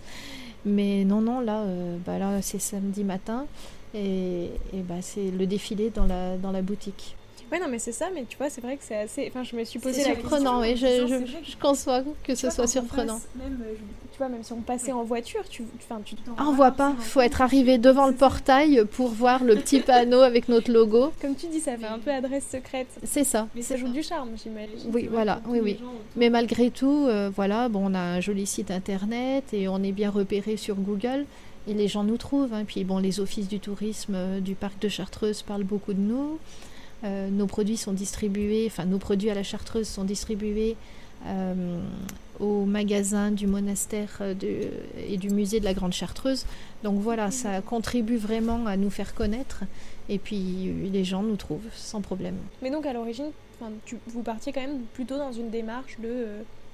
Mais 0.65 1.03
non, 1.05 1.21
non, 1.21 1.39
là, 1.39 1.63
bah 2.05 2.17
là 2.17 2.41
c'est 2.41 2.59
samedi 2.59 3.03
matin 3.03 3.45
et, 3.93 4.49
et 4.73 4.81
bah, 4.81 5.01
c'est 5.01 5.31
le 5.31 5.45
défilé 5.45 5.89
dans 5.89 6.05
la, 6.05 6.37
dans 6.37 6.51
la 6.51 6.61
boutique. 6.61 7.15
Ouais, 7.51 7.59
non, 7.59 7.67
mais 7.69 7.79
c'est 7.79 7.91
ça, 7.91 8.09
mais 8.13 8.23
tu 8.29 8.37
vois, 8.37 8.49
c'est 8.49 8.61
vrai 8.61 8.77
que 8.77 8.83
c'est 8.83 8.95
assez. 8.95 9.27
Enfin, 9.27 9.43
je 9.43 9.55
me 9.57 9.63
suis 9.65 9.77
posé 9.77 10.03
la 10.03 10.15
surprenant, 10.15 10.61
question. 10.61 10.87
Oui, 10.87 11.09
je, 11.09 11.25
je, 11.25 11.51
je, 11.51 11.57
conçois 11.57 12.01
que 12.23 12.33
ce 12.33 12.49
soit 12.49 12.65
surprenant. 12.65 13.19
même, 13.35 13.61
euh, 13.61 13.73
tu 14.11 14.17
vois, 14.17 14.29
même 14.29 14.43
si 14.43 14.53
on 14.53 14.61
passait 14.61 14.93
en 14.93 15.03
voiture, 15.03 15.41
tu, 15.49 15.65
enfin, 15.75 16.01
tu 16.05 16.15
ah, 16.37 16.45
on 16.47 16.53
voit 16.53 16.71
pas. 16.71 16.93
Il 16.97 17.03
faut 17.03 17.19
être 17.19 17.41
arrivé 17.41 17.77
devant 17.77 18.07
le 18.07 18.13
portail 18.13 18.85
pour 18.91 19.09
voir 19.09 19.43
le 19.43 19.55
petit 19.55 19.79
panneau 19.81 20.21
avec 20.21 20.47
notre 20.47 20.71
logo. 20.71 21.11
Comme 21.19 21.35
tu 21.35 21.47
dis, 21.47 21.59
ça 21.59 21.75
fait 21.75 21.87
un 21.87 21.99
peu 21.99 22.11
adresse 22.11 22.45
secrète. 22.49 22.87
C'est 23.03 23.25
ça. 23.25 23.47
Mais 23.53 23.63
ça 23.63 23.75
joue 23.75 23.89
du 23.89 24.01
charme, 24.01 24.29
j'imagine. 24.41 24.89
Oui, 24.93 25.09
voilà, 25.11 25.41
oui, 25.47 25.59
oui. 25.61 25.77
Mais 26.15 26.29
malgré 26.29 26.71
tout, 26.71 27.05
euh, 27.07 27.29
voilà, 27.35 27.67
bon, 27.67 27.91
on 27.91 27.93
a 27.93 27.99
un 27.99 28.21
joli 28.21 28.45
site 28.45 28.71
internet 28.71 29.43
et 29.53 29.67
on 29.67 29.83
est 29.83 29.91
bien 29.91 30.09
repéré 30.09 30.55
sur 30.55 30.75
Google 30.75 31.25
et 31.67 31.73
les 31.73 31.87
gens 31.87 32.03
nous 32.03 32.17
trouvent. 32.17 32.53
Hein. 32.53 32.63
Puis 32.65 32.83
bon, 32.83 32.97
les 32.97 33.19
offices 33.19 33.47
du 33.47 33.59
tourisme 33.59 34.13
euh, 34.15 34.39
du 34.39 34.55
parc 34.55 34.79
de 34.79 34.87
Chartreuse 34.87 35.41
parlent 35.41 35.63
beaucoup 35.63 35.93
de 35.93 35.99
nous. 35.99 36.39
Euh, 37.03 37.29
nos 37.29 37.47
produits 37.47 37.77
sont 37.77 37.93
distribués, 37.93 38.65
enfin 38.67 38.85
nos 38.85 38.99
produits 38.99 39.29
à 39.29 39.33
la 39.33 39.43
Chartreuse 39.43 39.87
sont 39.87 40.03
distribués 40.03 40.75
euh, 41.25 41.79
au 42.39 42.65
magasin 42.65 43.31
du 43.31 43.47
monastère 43.47 44.19
de, 44.19 44.69
et 45.07 45.17
du 45.17 45.29
musée 45.29 45.59
de 45.59 45.65
la 45.65 45.73
Grande 45.73 45.93
Chartreuse. 45.93 46.45
Donc 46.83 46.99
voilà, 46.99 47.31
ça 47.31 47.61
contribue 47.61 48.17
vraiment 48.17 48.65
à 48.65 48.77
nous 48.77 48.89
faire 48.89 49.13
connaître. 49.13 49.63
Et 50.09 50.17
puis 50.17 50.73
les 50.91 51.03
gens 51.03 51.23
nous 51.23 51.35
trouvent 51.35 51.69
sans 51.73 52.01
problème. 52.01 52.35
Mais 52.61 52.71
donc 52.71 52.85
à 52.85 52.93
l'origine, 52.93 53.31
vous 54.07 54.23
partiez 54.23 54.51
quand 54.51 54.61
même 54.61 54.81
plutôt 54.93 55.17
dans 55.17 55.31
une 55.31 55.49
démarche 55.49 55.97
de 55.99 56.25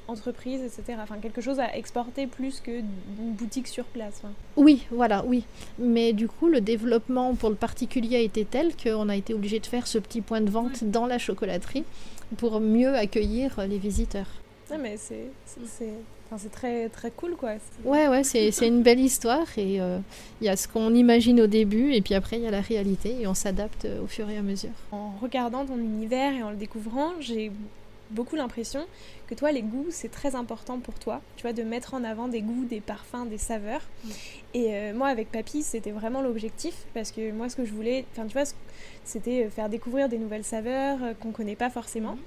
entreprise, 0.07 0.61
etc. 0.61 0.99
Enfin, 1.01 1.17
quelque 1.21 1.41
chose 1.41 1.59
à 1.59 1.75
exporter 1.75 2.27
plus 2.27 2.59
qu'une 2.59 2.85
boutique 3.07 3.67
sur 3.67 3.85
place. 3.85 4.21
Oui, 4.55 4.85
voilà, 4.91 5.23
oui. 5.25 5.43
Mais 5.79 6.13
du 6.13 6.27
coup, 6.27 6.47
le 6.47 6.61
développement 6.61 7.35
pour 7.35 7.49
le 7.49 7.55
particulier 7.55 8.17
a 8.17 8.21
été 8.21 8.45
tel 8.45 8.75
qu'on 8.75 9.09
a 9.09 9.15
été 9.15 9.33
obligé 9.33 9.59
de 9.59 9.65
faire 9.65 9.87
ce 9.87 9.97
petit 9.97 10.21
point 10.21 10.41
de 10.41 10.49
vente 10.49 10.83
dans 10.83 11.05
la 11.05 11.17
chocolaterie 11.17 11.83
pour 12.37 12.59
mieux 12.59 12.95
accueillir 12.95 13.59
les 13.67 13.77
visiteurs. 13.77 14.27
Non, 14.71 14.77
mais 14.81 14.97
c'est 14.97 15.29
c'est 16.37 16.51
très, 16.51 16.89
très 16.89 17.11
cool, 17.11 17.35
quoi. 17.37 17.51
Ouais, 17.85 18.07
ouais, 18.09 18.23
c'est 18.23 18.67
une 18.67 18.83
belle 18.83 18.99
histoire. 18.99 19.47
Et 19.57 19.79
euh, 19.79 19.99
il 20.41 20.47
y 20.47 20.49
a 20.49 20.57
ce 20.57 20.67
qu'on 20.67 20.93
imagine 20.93 21.39
au 21.39 21.47
début, 21.47 21.93
et 21.93 22.01
puis 22.01 22.15
après, 22.15 22.37
il 22.37 22.43
y 22.43 22.47
a 22.47 22.51
la 22.51 22.61
réalité, 22.61 23.21
et 23.21 23.27
on 23.27 23.33
s'adapte 23.33 23.85
euh, 23.85 24.03
au 24.03 24.07
fur 24.07 24.29
et 24.29 24.37
à 24.37 24.41
mesure. 24.41 24.71
En 24.91 25.13
regardant 25.21 25.65
ton 25.65 25.77
univers 25.77 26.33
et 26.33 26.43
en 26.43 26.49
le 26.49 26.57
découvrant, 26.57 27.11
j'ai 27.21 27.51
beaucoup 28.09 28.35
l'impression 28.35 28.85
que 29.27 29.35
toi, 29.35 29.51
les 29.51 29.61
goûts, 29.61 29.87
c'est 29.89 30.11
très 30.11 30.35
important 30.35 30.79
pour 30.79 30.95
toi, 30.95 31.21
tu 31.35 31.43
vois, 31.43 31.53
de 31.53 31.63
mettre 31.63 31.93
en 31.93 32.03
avant 32.03 32.27
des 32.27 32.41
goûts, 32.41 32.65
des 32.65 32.81
parfums, 32.81 33.25
des 33.29 33.37
saveurs. 33.37 33.81
Mm. 34.03 34.09
Et 34.53 34.75
euh, 34.75 34.93
moi, 34.93 35.07
avec 35.07 35.31
Papy, 35.31 35.63
c'était 35.63 35.91
vraiment 35.91 36.21
l'objectif, 36.21 36.85
parce 36.93 37.11
que 37.11 37.31
moi, 37.31 37.49
ce 37.49 37.55
que 37.55 37.65
je 37.65 37.73
voulais, 37.73 38.05
enfin, 38.11 38.27
tu 38.27 38.33
vois, 38.33 38.47
c'était 39.03 39.45
euh, 39.45 39.49
faire 39.49 39.69
découvrir 39.69 40.09
des 40.09 40.17
nouvelles 40.17 40.43
saveurs 40.45 41.03
euh, 41.03 41.13
qu'on 41.13 41.31
connaît 41.31 41.55
pas 41.55 41.69
forcément. 41.69 42.13
Mm. 42.13 42.19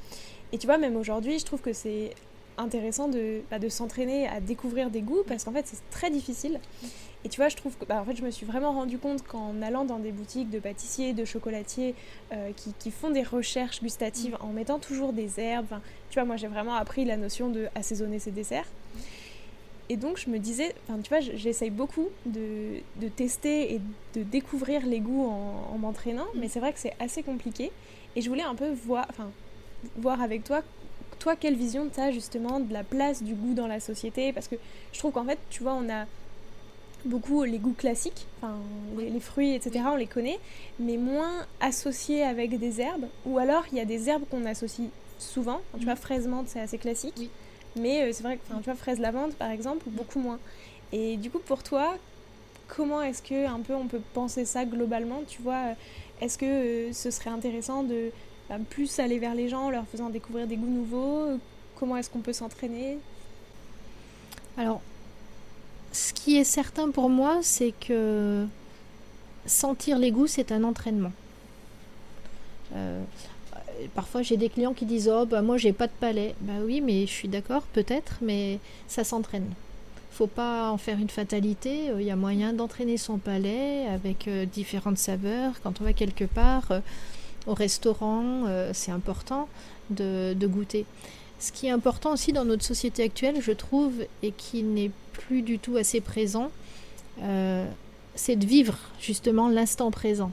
Et 0.53 0.59
tu 0.59 0.66
vois, 0.66 0.79
même 0.79 0.97
aujourd'hui, 0.97 1.38
je 1.38 1.45
trouve 1.45 1.61
que 1.61 1.73
c'est 1.73 2.14
intéressant 2.59 3.09
de, 3.09 3.40
bah, 3.51 3.59
de 3.59 3.69
s'entraîner 3.69 4.29
à 4.29 4.40
découvrir 4.40 4.90
des 4.90 5.01
goûts, 5.01 5.23
parce 5.27 5.45
qu'en 5.45 5.53
fait, 5.53 5.66
c'est 5.66 5.88
très 5.90 6.11
difficile. 6.11 6.61
Mm. 6.83 6.87
Et 7.24 7.28
tu 7.28 7.37
vois, 7.37 7.48
je 7.48 7.56
trouve 7.56 7.76
que 7.76 7.85
bah, 7.85 8.00
en 8.00 8.04
fait, 8.04 8.16
je 8.16 8.22
me 8.22 8.30
suis 8.30 8.46
vraiment 8.46 8.72
rendu 8.72 8.98
compte 8.98 9.22
qu'en 9.22 9.61
allant 9.61 9.85
dans 9.85 9.98
des 9.98 10.12
boutiques 10.12 10.50
de 10.50 10.59
pâtissiers, 10.59 11.12
de 11.12 11.24
chocolatiers 11.24 11.94
euh, 12.33 12.52
qui, 12.56 12.72
qui, 12.78 12.90
font 12.90 13.11
des 13.11 13.22
recherches 13.22 13.83
gustatives 13.83 14.33
mm. 14.40 14.44
en 14.44 14.48
mettant 14.48 14.78
toujours 14.78 15.12
des 15.12 15.38
herbes, 15.38 15.80
tu 16.09 16.14
vois, 16.14 16.24
moi 16.24 16.37
j'ai 16.37 16.48
vraiment 16.48 16.74
appris 16.74 17.04
la 17.04 17.16
notion 17.16 17.50
de 17.50 17.68
assaisonner 17.74 18.18
ses 18.18 18.30
desserts. 18.30 18.66
Et 19.90 19.96
donc 19.96 20.18
je 20.18 20.30
me 20.30 20.38
disais, 20.38 20.74
enfin 20.88 21.00
tu 21.02 21.09
vois, 21.11 21.20
j'essaye 21.20 21.70
beaucoup 21.70 22.09
de, 22.24 22.80
de, 22.96 23.09
tester 23.09 23.74
et 23.74 23.80
de 24.14 24.22
découvrir 24.22 24.87
les 24.87 25.00
goûts 25.00 25.26
en, 25.28 25.74
en 25.74 25.78
m'entraînant, 25.78 26.26
mm. 26.35 26.38
mais 26.40 26.48
c'est 26.48 26.61
vrai 26.61 26.72
que 26.72 26.78
c'est 26.78 26.96
assez 27.00 27.22
compliqué. 27.22 27.70
Et 28.16 28.22
je 28.22 28.28
voulais 28.30 28.42
un 28.42 28.54
peu 28.54 28.70
voir, 28.70 29.06
voir 29.96 30.22
avec 30.22 30.44
toi 30.44 30.62
toi, 31.20 31.37
quelle 31.37 31.54
vision 31.54 31.88
tu 31.92 32.00
as 32.00 32.11
justement 32.11 32.59
de 32.61 32.72
la 32.72 32.83
place 32.83 33.22
du 33.22 33.35
goût 33.35 33.54
dans 33.54 33.66
la 33.66 33.78
société? 33.78 34.33
Parce 34.33 34.48
que 34.48 34.56
je 34.92 34.98
trouve 34.98 35.12
qu'en 35.12 35.24
fait, 35.24 35.38
tu 35.50 35.62
vois, 35.62 35.74
on 35.74 35.88
a 35.88 36.06
beaucoup 37.05 37.45
les 37.45 37.59
goûts 37.59 37.75
classiques, 37.77 38.27
enfin 38.43 38.55
les, 38.99 39.21
fruits, 39.21 39.55
etc. 39.55 39.85
On 39.93 39.97
les 39.97 40.07
connaît, 40.07 40.39
mais 40.79 40.97
moins 40.97 41.47
associés 41.61 42.23
avec 42.23 42.59
des 42.59 42.81
herbes. 42.81 43.07
Ou 43.27 43.39
alors 43.39 43.65
il 43.73 43.79
y 43.79 43.81
a 43.81 43.85
des 43.85 44.09
herbes 44.09 44.25
qu'on 44.31 44.45
associe 44.45 44.89
souvent. 45.19 45.61
tu 45.79 45.85
vois, 45.85 45.95
mm. 45.95 45.99
fraise 45.99 46.27
menthe, 46.27 46.49
c'est 46.49 46.61
assez 46.61 46.79
classique. 46.79 47.31
Mais 47.77 48.03
euh, 48.03 48.11
c'est 48.13 48.23
vrai 48.23 48.37
que, 48.37 48.55
tu 48.57 48.65
vois, 48.65 48.75
fraise 48.75 48.99
lavande, 48.99 49.33
par 49.35 49.51
exemple, 49.51 49.85
beaucoup 49.89 50.19
moins. 50.19 50.39
Et 50.93 51.17
du 51.17 51.31
coup, 51.31 51.39
pour 51.39 51.63
toi, 51.63 51.95
comment 52.69 53.03
est-ce 53.03 53.23
que 53.23 53.47
un 53.47 53.61
peu 53.61 53.75
on 53.75 53.87
peut 53.87 54.01
penser 54.13 54.45
ça 54.45 54.65
globalement 54.65 55.23
Tu 55.29 55.41
vois, 55.43 55.71
euh, 55.71 55.75
est-ce 56.21 56.37
que 56.37 56.45
euh, 56.45 56.93
ce 56.93 57.11
serait 57.11 57.31
intéressant 57.31 57.83
de 57.83 58.11
bah, 58.49 58.57
plus 58.69 58.99
aller 58.99 59.19
vers 59.19 59.35
les 59.35 59.49
gens, 59.49 59.67
en 59.67 59.71
leur 59.71 59.87
faisant 59.87 60.11
découvrir 60.11 60.47
des 60.47 60.57
goûts 60.57 60.67
nouveaux 60.67 61.39
Comment 61.77 61.97
est-ce 61.97 62.11
qu'on 62.11 62.21
peut 62.21 62.33
s'entraîner? 62.33 62.99
Alors, 64.59 64.83
ce 65.92 66.12
qui 66.12 66.37
est 66.37 66.44
certain 66.44 66.90
pour 66.90 67.09
moi, 67.09 67.38
c'est 67.42 67.72
que 67.72 68.46
sentir 69.46 69.98
les 69.98 70.11
goûts, 70.11 70.26
c'est 70.26 70.53
un 70.53 70.64
entraînement. 70.64 71.12
Euh, 72.76 73.03
parfois, 73.94 74.22
j'ai 74.22 74.37
des 74.37 74.48
clients 74.48 74.74
qui 74.74 74.87
disent 74.87 75.11
Oh, 75.12 75.26
bah, 75.26 75.42
moi, 75.42 75.57
j'ai 75.57 75.72
pas 75.72 75.87
de 75.87 75.92
palais. 75.98 76.35
Bah 76.40 76.55
oui, 76.64 76.81
mais 76.81 77.07
je 77.07 77.12
suis 77.12 77.29
d'accord, 77.29 77.62
peut-être, 77.62 78.18
mais 78.22 78.59
ça 78.87 79.05
s'entraîne. 79.05 79.50
Faut 80.12 80.26
pas 80.26 80.70
en 80.70 80.76
faire 80.76 80.98
une 80.98 81.09
fatalité. 81.09 81.90
Il 81.98 82.03
y 82.05 82.11
a 82.11 82.16
moyen 82.16 82.53
d'entraîner 82.53 82.96
son 82.96 83.18
palais 83.18 83.87
avec 83.87 84.29
euh, 84.29 84.44
différentes 84.44 84.98
saveurs. 84.98 85.61
Quand 85.62 85.81
on 85.81 85.85
va 85.85 85.92
quelque 85.92 86.24
part, 86.24 86.70
euh, 86.70 86.81
au 87.46 87.55
restaurant, 87.55 88.44
c'est 88.74 88.92
important 88.92 89.48
de 89.88 90.46
goûter. 90.46 90.85
Ce 91.40 91.53
qui 91.53 91.66
est 91.66 91.70
important 91.70 92.12
aussi 92.12 92.33
dans 92.33 92.44
notre 92.44 92.64
société 92.64 93.03
actuelle, 93.03 93.40
je 93.40 93.53
trouve, 93.53 93.94
et 94.22 94.31
qui 94.31 94.62
n'est 94.62 94.90
plus 95.12 95.40
du 95.40 95.59
tout 95.59 95.76
assez 95.76 96.00
présent, 96.00 96.50
euh, 97.22 97.66
c'est 98.14 98.37
de 98.37 98.44
vivre 98.46 98.76
justement 99.00 99.48
l'instant 99.48 99.90
présent. 99.90 100.33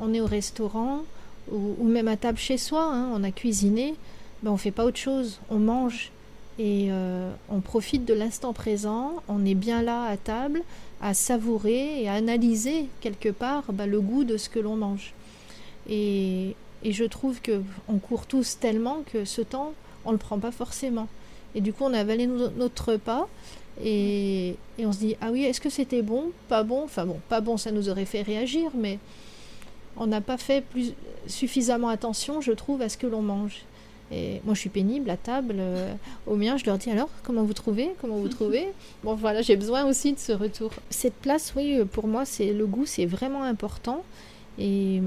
On 0.00 0.12
est 0.12 0.20
au 0.20 0.26
restaurant 0.26 1.02
ou, 1.50 1.84
même 1.84 2.08
à 2.08 2.16
table 2.16 2.38
chez 2.38 2.58
soi, 2.58 2.84
hein, 2.92 3.08
on 3.14 3.24
a 3.24 3.30
cuisiné, 3.30 3.94
ben 4.42 4.50
on 4.50 4.56
fait 4.56 4.70
pas 4.70 4.84
autre 4.84 4.98
chose, 4.98 5.40
on 5.48 5.58
mange 5.58 6.10
et 6.58 6.88
euh, 6.90 7.30
on 7.48 7.60
profite 7.60 8.04
de 8.04 8.12
l'instant 8.12 8.52
présent, 8.52 9.14
on 9.28 9.46
est 9.46 9.54
bien 9.54 9.80
là 9.82 10.04
à 10.04 10.16
table 10.16 10.62
à 11.00 11.14
savourer 11.14 12.02
et 12.02 12.08
à 12.08 12.14
analyser 12.14 12.88
quelque 13.00 13.28
part 13.28 13.72
ben, 13.72 13.86
le 13.86 14.00
goût 14.00 14.24
de 14.24 14.36
ce 14.36 14.48
que 14.48 14.58
l'on 14.58 14.76
mange. 14.76 15.14
Et, 15.88 16.56
et 16.82 16.92
je 16.92 17.04
trouve 17.04 17.40
que 17.40 17.62
on 17.88 17.98
court 17.98 18.26
tous 18.26 18.58
tellement 18.58 19.02
que 19.12 19.24
ce 19.24 19.40
temps, 19.40 19.72
on 20.04 20.12
le 20.12 20.18
prend 20.18 20.38
pas 20.38 20.50
forcément. 20.50 21.08
Et 21.54 21.60
du 21.60 21.72
coup, 21.72 21.84
on 21.84 21.94
a 21.94 22.00
avalé 22.00 22.26
notre 22.26 22.92
repas 22.92 23.28
et, 23.84 24.56
on 24.78 24.92
se 24.92 24.98
dit 24.98 25.16
ah 25.20 25.30
oui, 25.30 25.44
est-ce 25.44 25.60
que 25.60 25.70
c'était 25.70 26.02
bon 26.02 26.30
Pas 26.48 26.62
bon? 26.62 26.84
Enfin 26.84 27.06
bon, 27.06 27.20
pas 27.28 27.40
bon, 27.40 27.56
ça 27.56 27.70
nous 27.70 27.88
aurait 27.88 28.04
fait 28.04 28.22
réagir, 28.22 28.70
mais 28.74 28.98
on 29.96 30.06
n'a 30.06 30.20
pas 30.20 30.36
fait 30.36 30.62
plus, 30.62 30.92
suffisamment 31.26 31.88
attention, 31.88 32.40
je 32.40 32.52
trouve, 32.52 32.82
à 32.82 32.88
ce 32.88 32.98
que 32.98 33.06
l'on 33.06 33.22
mange. 33.22 33.62
Et 34.10 34.40
moi, 34.44 34.54
je 34.54 34.60
suis 34.60 34.70
pénible 34.70 35.10
à 35.10 35.16
table. 35.16 35.56
Euh, 35.58 35.92
au 36.26 36.34
mien, 36.34 36.56
je 36.56 36.64
leur 36.64 36.78
dis 36.78 36.90
alors, 36.90 37.10
comment 37.22 37.42
vous 37.42 37.52
trouvez? 37.52 37.90
Comment 38.00 38.16
vous 38.16 38.28
trouvez? 38.28 38.68
Bon, 39.04 39.14
voilà, 39.14 39.42
j'ai 39.42 39.56
besoin 39.56 39.84
aussi 39.84 40.12
de 40.12 40.18
ce 40.18 40.32
retour. 40.32 40.72
Cette 40.90 41.14
place, 41.14 41.52
oui, 41.56 41.84
pour 41.92 42.06
moi, 42.06 42.24
c'est 42.24 42.52
le 42.52 42.66
goût, 42.66 42.86
c'est 42.86 43.06
vraiment 43.06 43.42
important. 43.42 44.02
Et 44.58 45.00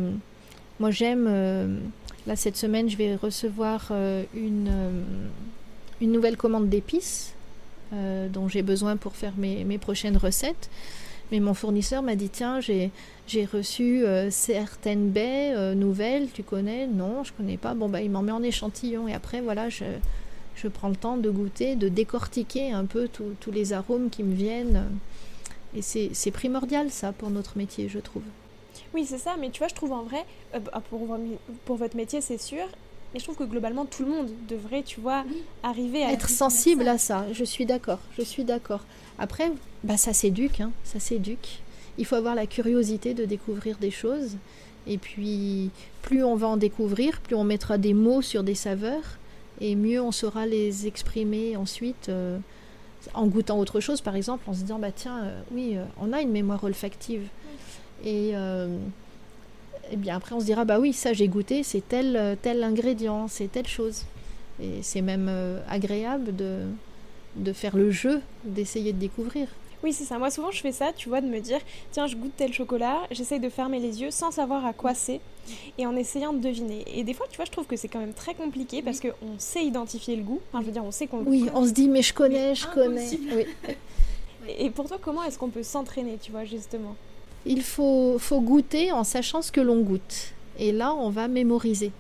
moi, 0.80 0.92
j'aime. 0.92 1.26
Euh, 1.28 1.78
là, 2.28 2.36
cette 2.36 2.58
semaine, 2.58 2.90
je 2.90 2.98
vais 2.98 3.16
recevoir 3.16 3.88
euh, 3.92 4.24
une, 4.36 4.72
une 6.02 6.12
nouvelle 6.12 6.38
commande 6.38 6.70
d'épices 6.70 7.34
euh, 7.94 8.30
dont 8.30 8.48
j'ai 8.48 8.62
besoin 8.62 8.96
pour 8.96 9.18
faire 9.18 9.34
mes, 9.38 9.78
prochaines 9.78 10.16
recettes. 10.16 10.70
Mais 11.32 11.42
mon 11.42 11.54
fournisseur 11.54 12.02
m'a 12.02 12.16
dit 12.16 12.30
tiens, 12.30 12.62
j'ai, 12.62 12.92
reçu 13.52 14.06
euh, 14.06 14.30
certaines 14.32 15.10
baies 15.10 15.54
euh, 15.56 15.76
nouvelles, 15.76 16.30
tu 16.34 16.42
connais? 16.42 16.88
Non, 16.88 17.26
je 17.26 17.34
connais 17.34 17.58
pas. 17.58 17.74
Bon, 17.74 17.90
bah, 17.90 18.02
il 18.02 18.10
m'en 18.10 18.22
met 18.22 18.32
en 18.32 18.44
échantillon. 18.44 19.10
Et 19.10 19.14
après, 19.14 19.42
voilà, 19.42 19.68
je, 19.70 19.84
je 20.56 20.70
prends 20.70 20.88
le 20.88 20.96
temps 20.96 21.18
de 21.18 21.30
goûter, 21.30 21.76
de 21.76 21.90
décortiquer 21.90 22.72
un 22.72 22.86
peu 22.86 23.10
tous 23.10 23.52
les 23.52 23.74
arômes 23.74 24.10
qui 24.10 24.24
me 24.24 24.36
viennent. 24.36 24.86
Et 25.76 25.82
c'est 25.82 26.32
primordial, 26.32 26.92
ça, 26.92 27.12
pour 27.12 27.30
notre 27.30 27.58
métier, 27.58 27.90
je 27.90 28.00
trouve. 28.00 28.24
Oui, 28.94 29.06
c'est 29.06 29.18
ça, 29.18 29.36
mais 29.40 29.50
tu 29.50 29.60
vois, 29.60 29.68
je 29.68 29.76
trouve 29.76 29.94
en 29.94 30.04
vrai, 30.04 30.26
bah, 30.54 30.82
pour, 30.90 31.18
pour 31.66 31.76
votre 31.78 31.96
métier, 31.96 32.22
c'est 32.22 32.42
sûr, 32.42 32.66
mais 33.14 33.20
je 33.20 33.26
trouve 33.26 33.38
que 33.38 33.44
globalement, 33.44 33.86
tout 33.86 34.04
le 34.04 34.10
monde 34.10 34.30
devrait, 34.48 34.84
tu 34.84 35.00
vois, 35.00 35.24
arriver 35.64 36.04
à... 36.04 36.12
Être 36.12 36.30
sensible 36.30 36.88
à 36.88 36.98
ça. 36.98 37.26
Je 37.34 37.44
suis 37.44 37.66
d'accord, 37.66 38.00
je 38.18 38.22
suis 38.22 38.44
d'accord. 38.44 38.82
Après, 39.20 39.52
bah, 39.84 39.98
ça 39.98 40.14
s'éduque, 40.14 40.62
hein, 40.62 40.72
ça 40.84 41.00
s'éduque. 41.00 41.62
Il 41.98 42.06
faut 42.06 42.16
avoir 42.16 42.36
la 42.36 42.48
curiosité 42.48 43.14
de 43.14 43.26
découvrir 43.26 43.78
des 43.78 43.92
choses. 43.92 44.38
Et 44.88 44.98
puis, 44.98 45.70
plus 46.02 46.24
on 46.24 46.36
va 46.36 46.48
en 46.48 46.58
découvrir, 46.58 47.22
plus 47.22 47.36
on 47.36 47.44
mettra 47.44 47.78
des 47.78 47.94
mots 47.94 48.22
sur 48.22 48.44
des 48.44 48.56
saveurs, 48.56 49.20
et 49.60 49.76
mieux 49.76 50.02
on 50.02 50.12
saura 50.12 50.46
les 50.46 50.88
exprimer 50.88 51.56
ensuite 51.56 52.10
euh, 52.10 52.40
en 53.14 53.28
goûtant 53.28 53.60
autre 53.60 53.80
chose, 53.80 54.02
par 54.02 54.16
exemple, 54.16 54.44
en 54.50 54.54
se 54.54 54.62
disant, 54.62 54.80
bah 54.80 54.92
tiens, 54.92 55.24
euh, 55.24 55.42
oui, 55.52 55.74
euh, 55.76 55.84
on 56.00 56.14
a 56.14 56.22
une 56.22 56.32
mémoire 56.32 56.64
olfactive. 56.64 57.28
Et, 58.04 58.32
et 59.92 59.96
bien 59.96 60.16
après, 60.16 60.36
on 60.36 60.40
se 60.40 60.46
dira, 60.46 60.66
bah 60.66 60.80
oui, 60.80 60.94
ça 60.94 61.14
j'ai 61.14 61.28
goûté, 61.28 61.64
c'est 61.64 61.88
tel, 61.88 62.38
tel 62.42 62.64
ingrédient, 62.64 63.28
c'est 63.28 63.52
telle 63.52 63.68
chose. 63.68 64.04
Et 64.62 64.82
c'est 64.82 65.02
même 65.02 65.30
agréable 65.70 66.36
de, 66.36 66.66
de 67.36 67.54
faire 67.54 67.76
le 67.76 67.92
jeu, 67.92 68.22
d'essayer 68.44 68.94
de 68.94 69.00
découvrir. 69.00 69.48
Oui, 69.84 69.94
c'est 69.94 70.04
ça. 70.04 70.20
Moi, 70.20 70.30
souvent, 70.30 70.52
je 70.52 70.62
fais 70.62 70.72
ça, 70.72 70.92
tu 70.96 71.10
vois, 71.10 71.22
de 71.22 71.28
me 71.28 71.40
dire, 71.40 71.58
tiens, 71.92 72.06
je 72.06 72.16
goûte 72.16 72.34
tel 72.38 72.54
chocolat, 72.54 73.00
j'essaye 73.10 73.40
de 73.40 73.50
fermer 73.50 73.80
les 73.80 74.02
yeux 74.02 74.12
sans 74.12 74.30
savoir 74.30 74.64
à 74.66 74.74
quoi 74.74 74.94
c'est 74.94 75.20
et 75.80 75.88
en 75.88 75.96
essayant 75.96 76.34
de 76.34 76.40
deviner. 76.40 76.84
Et 76.94 77.04
des 77.04 77.16
fois, 77.16 77.26
tu 77.30 77.38
vois, 77.38 77.46
je 77.46 77.52
trouve 77.52 77.66
que 77.66 77.76
c'est 77.76 77.88
quand 77.88 78.00
même 78.00 78.14
très 78.14 78.36
compliqué 78.36 78.84
parce 78.84 79.00
qu'on 79.00 79.40
sait 79.40 79.64
identifier 79.66 80.16
le 80.16 80.22
goût. 80.22 80.40
Enfin, 80.50 80.62
je 80.62 80.68
veux 80.68 80.72
dire, 80.72 80.84
on 80.86 80.92
sait 80.92 81.08
qu'on 81.08 81.24
Oui, 81.26 81.50
on 81.56 81.66
se 81.66 81.72
dit, 81.72 81.88
mais 81.88 82.04
je 82.04 82.14
connais, 82.14 82.54
je 82.54 82.68
connais. 82.68 83.10
Oui. 83.36 83.46
Et 84.60 84.70
pour 84.70 84.88
toi, 84.88 84.98
comment 85.02 85.24
est-ce 85.24 85.40
qu'on 85.40 85.50
peut 85.50 85.64
s'entraîner, 85.64 86.20
tu 86.22 86.32
vois, 86.32 86.46
justement? 86.46 86.96
Il 87.46 87.62
faut, 87.64 88.18
faut 88.20 88.42
goûter 88.42 88.92
en 88.92 89.04
sachant 89.04 89.42
ce 89.42 89.52
que 89.52 89.62
l'on 89.62 89.82
goûte. 89.82 90.34
Et 90.60 90.72
là, 90.72 90.94
on 90.94 91.10
va 91.10 91.28
mémoriser. 91.28 91.92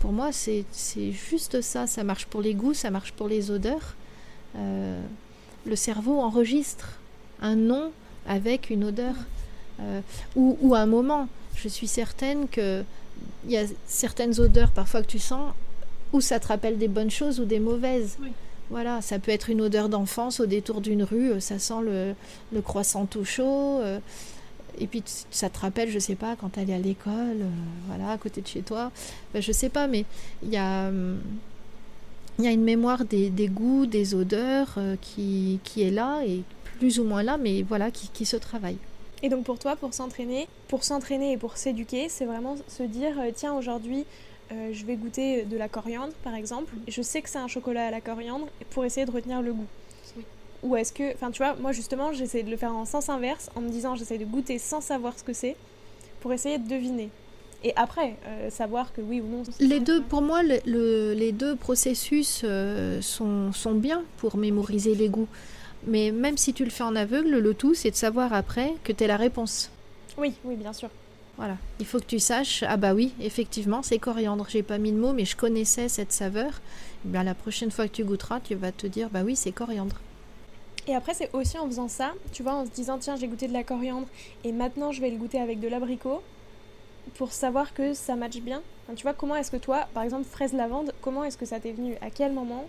Pour 0.00 0.12
moi, 0.12 0.30
c'est 0.32 0.64
juste 1.12 1.60
ça. 1.60 1.86
Ça 1.86 2.04
marche 2.04 2.26
pour 2.26 2.42
les 2.42 2.54
goûts, 2.54 2.74
ça 2.74 2.90
marche 2.90 3.12
pour 3.12 3.28
les 3.28 3.50
odeurs. 3.50 3.94
Euh, 4.56 5.00
le 5.64 5.76
cerveau 5.76 6.20
enregistre 6.20 6.98
un 7.40 7.56
nom 7.56 7.90
avec 8.26 8.70
une 8.70 8.84
odeur 8.84 9.14
euh, 9.80 10.00
ou, 10.36 10.74
un 10.74 10.86
moment. 10.86 11.28
Je 11.54 11.68
suis 11.68 11.88
certaine 11.88 12.48
qu'il 12.48 12.84
y 13.48 13.56
a 13.56 13.64
certaines 13.86 14.38
odeurs 14.40 14.70
parfois 14.70 15.02
que 15.02 15.08
tu 15.08 15.18
sens 15.18 15.52
où 16.12 16.20
ça 16.20 16.40
te 16.40 16.48
rappelle 16.48 16.78
des 16.78 16.88
bonnes 16.88 17.10
choses 17.10 17.40
ou 17.40 17.44
des 17.44 17.60
mauvaises. 17.60 18.18
Voilà, 18.70 19.02
ça 19.02 19.18
peut 19.18 19.32
être 19.32 19.50
une 19.50 19.60
odeur 19.60 19.88
d'enfance 19.88 20.40
au 20.40 20.46
détour 20.46 20.80
d'une 20.80 21.02
rue, 21.02 21.32
euh, 21.32 21.40
ça 21.40 21.58
sent 21.58 21.82
le, 21.82 22.60
croissant 22.62 23.06
tout 23.06 23.24
chaud. 23.24 23.80
Euh, 23.80 23.98
et 24.78 24.86
puis 24.86 25.02
ça 25.30 25.50
te 25.50 25.58
rappelle, 25.58 25.90
je 25.90 25.98
sais 25.98 26.14
pas, 26.14 26.36
quand 26.36 26.50
tu 26.50 26.60
allais 26.60 26.74
à 26.74 26.78
l'école, 26.78 27.44
voilà, 27.88 28.12
à 28.12 28.18
côté 28.18 28.40
de 28.40 28.46
chez 28.46 28.62
toi. 28.62 28.90
Ben, 29.32 29.42
je 29.42 29.52
sais 29.52 29.68
pas, 29.68 29.86
mais 29.86 30.04
il 30.42 30.50
y 30.50 30.56
a. 30.56 30.88
Hum, 30.88 31.18
y 32.38 32.46
a 32.46 32.50
une 32.50 32.64
mémoire 32.64 33.04
des, 33.04 33.30
goûts, 33.48 33.86
des 33.86 34.14
odeurs 34.14 34.74
euh, 34.78 34.96
qui, 35.00 35.60
est 35.76 35.90
là 35.90 36.22
et 36.26 36.42
plus 36.78 36.98
ou 36.98 37.04
moins 37.04 37.22
là, 37.22 37.36
mais 37.36 37.62
voilà, 37.62 37.90
qui, 37.90 38.24
se 38.24 38.36
travaille. 38.36 38.78
Et 39.22 39.28
donc 39.28 39.44
pour 39.44 39.58
toi, 39.58 39.76
pour 39.76 39.94
s'entraîner, 39.94 40.48
pour 40.68 40.82
s'entraîner 40.82 41.32
et 41.32 41.36
pour 41.36 41.56
s'éduquer, 41.56 42.08
c'est 42.08 42.24
vraiment 42.24 42.56
se 42.66 42.82
dire, 42.82 43.18
euh, 43.20 43.30
tiens, 43.34 43.54
aujourd'hui, 43.54 44.04
euh, 44.50 44.70
je 44.72 44.84
vais 44.84 44.96
goûter 44.96 45.44
de 45.44 45.56
la 45.56 45.68
coriandre, 45.68 46.12
par 46.24 46.34
exemple. 46.34 46.74
Je 46.88 47.02
sais 47.02 47.22
que 47.22 47.28
c'est 47.28 47.38
un 47.38 47.48
chocolat 47.48 47.86
à 47.86 47.90
la 47.90 48.00
coriandre 48.00 48.48
pour 48.70 48.84
essayer 48.84 49.06
de 49.06 49.12
retenir 49.12 49.42
le 49.42 49.52
goût. 49.52 49.66
Ou 50.62 50.76
est-ce 50.76 50.92
que, 50.92 51.12
enfin 51.14 51.30
tu 51.30 51.42
vois, 51.42 51.54
moi 51.56 51.72
justement, 51.72 52.12
j'essaie 52.12 52.42
de 52.42 52.50
le 52.50 52.56
faire 52.56 52.72
en 52.72 52.84
sens 52.84 53.08
inverse, 53.08 53.50
en 53.56 53.60
me 53.60 53.68
disant, 53.68 53.96
j'essaie 53.96 54.18
de 54.18 54.24
goûter 54.24 54.58
sans 54.58 54.80
savoir 54.80 55.18
ce 55.18 55.24
que 55.24 55.32
c'est, 55.32 55.56
pour 56.20 56.32
essayer 56.32 56.58
de 56.58 56.68
deviner. 56.68 57.10
Et 57.64 57.72
après, 57.76 58.16
euh, 58.26 58.50
savoir 58.50 58.92
que 58.92 59.00
oui 59.00 59.20
ou 59.20 59.26
non. 59.26 59.42
Les 59.60 59.80
deux, 59.80 60.02
pour 60.02 60.22
moi, 60.22 60.42
les 60.42 61.32
deux 61.32 61.54
processus 61.54 62.42
euh, 62.44 63.00
sont, 63.00 63.52
sont, 63.52 63.74
bien 63.74 64.02
pour 64.16 64.36
mémoriser 64.36 64.94
les 64.94 65.08
goûts. 65.08 65.28
Mais 65.86 66.10
même 66.10 66.36
si 66.36 66.54
tu 66.54 66.64
le 66.64 66.70
fais 66.70 66.84
en 66.84 66.96
aveugle, 66.96 67.38
le 67.38 67.54
tout, 67.54 67.74
c'est 67.74 67.90
de 67.90 67.96
savoir 67.96 68.32
après 68.32 68.74
que 68.84 68.92
tu 68.92 69.04
es 69.04 69.06
la 69.06 69.16
réponse. 69.16 69.70
Oui, 70.18 70.34
oui, 70.44 70.56
bien 70.56 70.72
sûr. 70.72 70.90
Voilà, 71.38 71.56
il 71.80 71.86
faut 71.86 71.98
que 71.98 72.04
tu 72.04 72.18
saches, 72.18 72.62
ah 72.68 72.76
bah 72.76 72.94
oui, 72.94 73.14
effectivement, 73.20 73.82
c'est 73.82 73.98
coriandre. 73.98 74.46
J'ai 74.48 74.62
pas 74.62 74.78
mis 74.78 74.92
de 74.92 74.98
mots, 74.98 75.12
mais 75.12 75.24
je 75.24 75.34
connaissais 75.34 75.88
cette 75.88 76.12
saveur. 76.12 76.60
Eh 77.04 77.08
bien, 77.08 77.24
la 77.24 77.34
prochaine 77.34 77.70
fois 77.70 77.88
que 77.88 77.94
tu 77.94 78.04
goûteras, 78.04 78.40
tu 78.40 78.54
vas 78.54 78.70
te 78.70 78.86
dire, 78.86 79.08
bah 79.10 79.22
oui, 79.24 79.34
c'est 79.34 79.50
coriandre. 79.50 79.96
Et 80.88 80.94
après, 80.94 81.14
c'est 81.14 81.30
aussi 81.32 81.58
en 81.58 81.66
faisant 81.66 81.88
ça, 81.88 82.12
tu 82.32 82.42
vois, 82.42 82.54
en 82.54 82.64
se 82.64 82.70
disant, 82.70 82.98
tiens, 82.98 83.16
j'ai 83.16 83.28
goûté 83.28 83.46
de 83.46 83.52
la 83.52 83.62
coriandre 83.62 84.08
et 84.44 84.52
maintenant 84.52 84.90
je 84.90 85.00
vais 85.00 85.10
le 85.10 85.16
goûter 85.16 85.40
avec 85.40 85.60
de 85.60 85.68
l'abricot 85.68 86.22
pour 87.14 87.32
savoir 87.32 87.72
que 87.74 87.94
ça 87.94 88.16
matche 88.16 88.40
bien 88.40 88.62
Tu 88.96 89.02
vois, 89.02 89.12
comment 89.12 89.36
est-ce 89.36 89.50
que 89.50 89.56
toi, 89.56 89.86
par 89.94 90.02
exemple, 90.02 90.24
fraise 90.24 90.52
lavande, 90.52 90.92
comment 91.00 91.24
est-ce 91.24 91.38
que 91.38 91.46
ça 91.46 91.60
t'est 91.60 91.72
venu? 91.72 91.94
À 92.00 92.10
quel 92.10 92.32
moment 92.32 92.66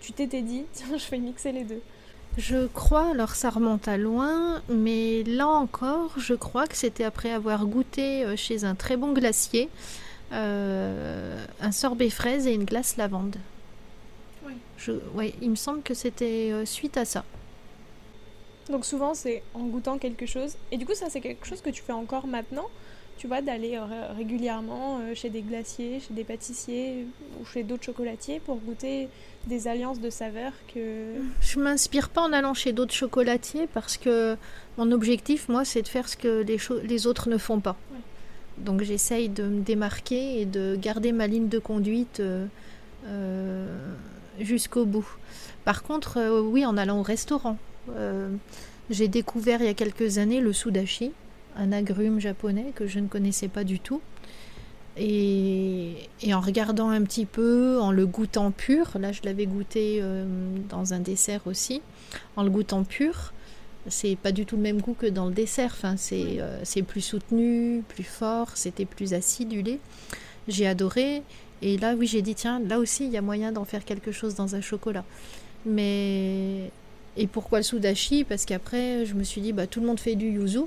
tu 0.00 0.12
t'étais 0.12 0.42
dit, 0.42 0.64
tiens, 0.72 0.96
je 0.96 1.10
vais 1.10 1.18
mixer 1.18 1.52
les 1.52 1.64
deux? 1.64 1.80
Je 2.36 2.66
crois, 2.66 3.10
alors 3.10 3.34
ça 3.34 3.50
remonte 3.50 3.88
à 3.88 3.96
loin, 3.96 4.62
mais 4.68 5.24
là 5.24 5.48
encore, 5.48 6.12
je 6.18 6.34
crois 6.34 6.66
que 6.66 6.76
c'était 6.76 7.04
après 7.04 7.32
avoir 7.32 7.66
goûté 7.66 8.24
euh, 8.24 8.36
chez 8.36 8.64
un 8.64 8.74
très 8.74 8.96
bon 8.96 9.12
glacier 9.12 9.70
euh, 10.32 11.42
un 11.60 11.72
sorbet 11.72 12.10
fraise 12.10 12.46
et 12.46 12.52
une 12.52 12.64
glace 12.64 12.96
lavande. 12.96 13.36
Oui. 14.46 14.52
Je, 14.76 14.92
ouais, 15.14 15.34
il 15.40 15.50
me 15.50 15.56
semble 15.56 15.82
que 15.82 15.94
c'était 15.94 16.50
euh, 16.52 16.64
suite 16.66 16.96
à 16.96 17.04
ça. 17.04 17.24
Donc 18.70 18.84
souvent 18.84 19.14
c'est 19.14 19.42
en 19.54 19.64
goûtant 19.64 19.98
quelque 19.98 20.26
chose. 20.26 20.56
Et 20.72 20.76
du 20.76 20.86
coup 20.86 20.94
ça 20.94 21.06
c'est 21.10 21.20
quelque 21.20 21.46
chose 21.46 21.60
que 21.60 21.70
tu 21.70 21.82
fais 21.82 21.92
encore 21.92 22.26
maintenant 22.26 22.68
tu 23.18 23.26
vois, 23.26 23.42
d'aller 23.42 23.76
euh, 23.76 24.12
régulièrement 24.16 25.00
euh, 25.00 25.14
chez 25.14 25.28
des 25.28 25.42
glaciers, 25.42 26.00
chez 26.00 26.14
des 26.14 26.24
pâtissiers 26.24 27.04
ou 27.40 27.44
chez 27.44 27.64
d'autres 27.64 27.84
chocolatiers 27.84 28.40
pour 28.40 28.56
goûter 28.58 29.08
des 29.46 29.66
alliances 29.66 30.00
de 30.00 30.08
saveurs 30.08 30.52
que... 30.72 31.14
Je 31.40 31.58
m'inspire 31.58 32.08
pas 32.08 32.22
en 32.22 32.32
allant 32.32 32.54
chez 32.54 32.72
d'autres 32.72 32.94
chocolatiers 32.94 33.66
parce 33.74 33.96
que 33.96 34.36
mon 34.78 34.92
objectif, 34.92 35.48
moi, 35.48 35.64
c'est 35.64 35.82
de 35.82 35.88
faire 35.88 36.08
ce 36.08 36.16
que 36.16 36.42
les, 36.42 36.58
les 36.84 37.06
autres 37.06 37.28
ne 37.28 37.38
font 37.38 37.60
pas. 37.60 37.76
Donc 38.56 38.82
j'essaye 38.82 39.28
de 39.28 39.42
me 39.42 39.60
démarquer 39.60 40.40
et 40.40 40.46
de 40.46 40.76
garder 40.80 41.12
ma 41.12 41.26
ligne 41.26 41.48
de 41.48 41.58
conduite 41.58 42.20
euh, 42.20 43.66
jusqu'au 44.38 44.84
bout. 44.84 45.08
Par 45.64 45.82
contre, 45.82 46.40
oui, 46.40 46.64
en 46.64 46.76
allant 46.76 47.00
au 47.00 47.02
restaurant, 47.02 47.58
j'ai 48.90 49.08
découvert 49.08 49.60
il 49.60 49.66
y 49.66 49.70
a 49.70 49.74
quelques 49.74 50.18
années 50.18 50.40
le 50.40 50.52
sudashi 50.52 51.12
un 51.58 51.72
agrume 51.72 52.20
japonais 52.20 52.72
que 52.74 52.86
je 52.86 53.00
ne 53.00 53.08
connaissais 53.08 53.48
pas 53.48 53.64
du 53.64 53.80
tout. 53.80 54.00
Et, 54.96 56.08
en 56.32 56.40
regardant 56.40 56.88
un 56.88 57.02
petit 57.02 57.26
peu, 57.26 57.78
en 57.80 57.92
le 57.92 58.06
goûtant 58.06 58.50
pur, 58.50 58.96
là 58.98 59.12
je 59.12 59.20
l'avais 59.24 59.46
goûté 59.46 59.98
euh, 60.00 60.24
dans 60.68 60.92
un 60.92 60.98
dessert 60.98 61.42
aussi, 61.46 61.82
en 62.36 62.42
le 62.42 62.50
goûtant 62.50 62.82
pur, 62.82 63.32
c'est 63.86 64.16
pas 64.16 64.32
du 64.32 64.44
tout 64.44 64.56
le 64.56 64.62
même 64.62 64.80
goût 64.80 64.94
que 64.94 65.06
dans 65.06 65.26
le 65.26 65.32
dessert, 65.32 65.70
enfin, 65.72 65.96
c'est 65.96 66.40
euh, 66.40 66.60
c'est 66.64 66.82
plus 66.82 67.00
soutenu, 67.00 67.84
plus 67.88 68.04
fort, 68.04 68.48
c'était 68.56 68.86
plus 68.86 69.14
acidulé. 69.14 69.78
J'ai 70.48 70.66
adoré, 70.66 71.22
et 71.62 71.78
là 71.78 71.94
oui 71.94 72.08
j'ai 72.08 72.22
dit 72.22 72.34
tiens, 72.34 72.60
là 72.60 72.80
aussi 72.80 73.04
il 73.06 73.12
y 73.12 73.16
a 73.16 73.22
moyen 73.22 73.52
d'en 73.52 73.64
faire 73.64 73.84
quelque 73.84 74.10
chose 74.10 74.34
dans 74.34 74.56
un 74.56 74.60
chocolat. 74.60 75.04
Mais 75.64 76.72
et 77.18 77.26
pourquoi 77.26 77.58
le 77.58 77.64
sudashi 77.64 78.24
Parce 78.24 78.46
qu'après 78.46 79.04
je 79.04 79.14
me 79.14 79.24
suis 79.24 79.40
dit 79.40 79.52
bah 79.52 79.66
tout 79.66 79.80
le 79.80 79.86
monde 79.86 80.00
fait 80.00 80.14
du 80.14 80.30
yuzu, 80.30 80.60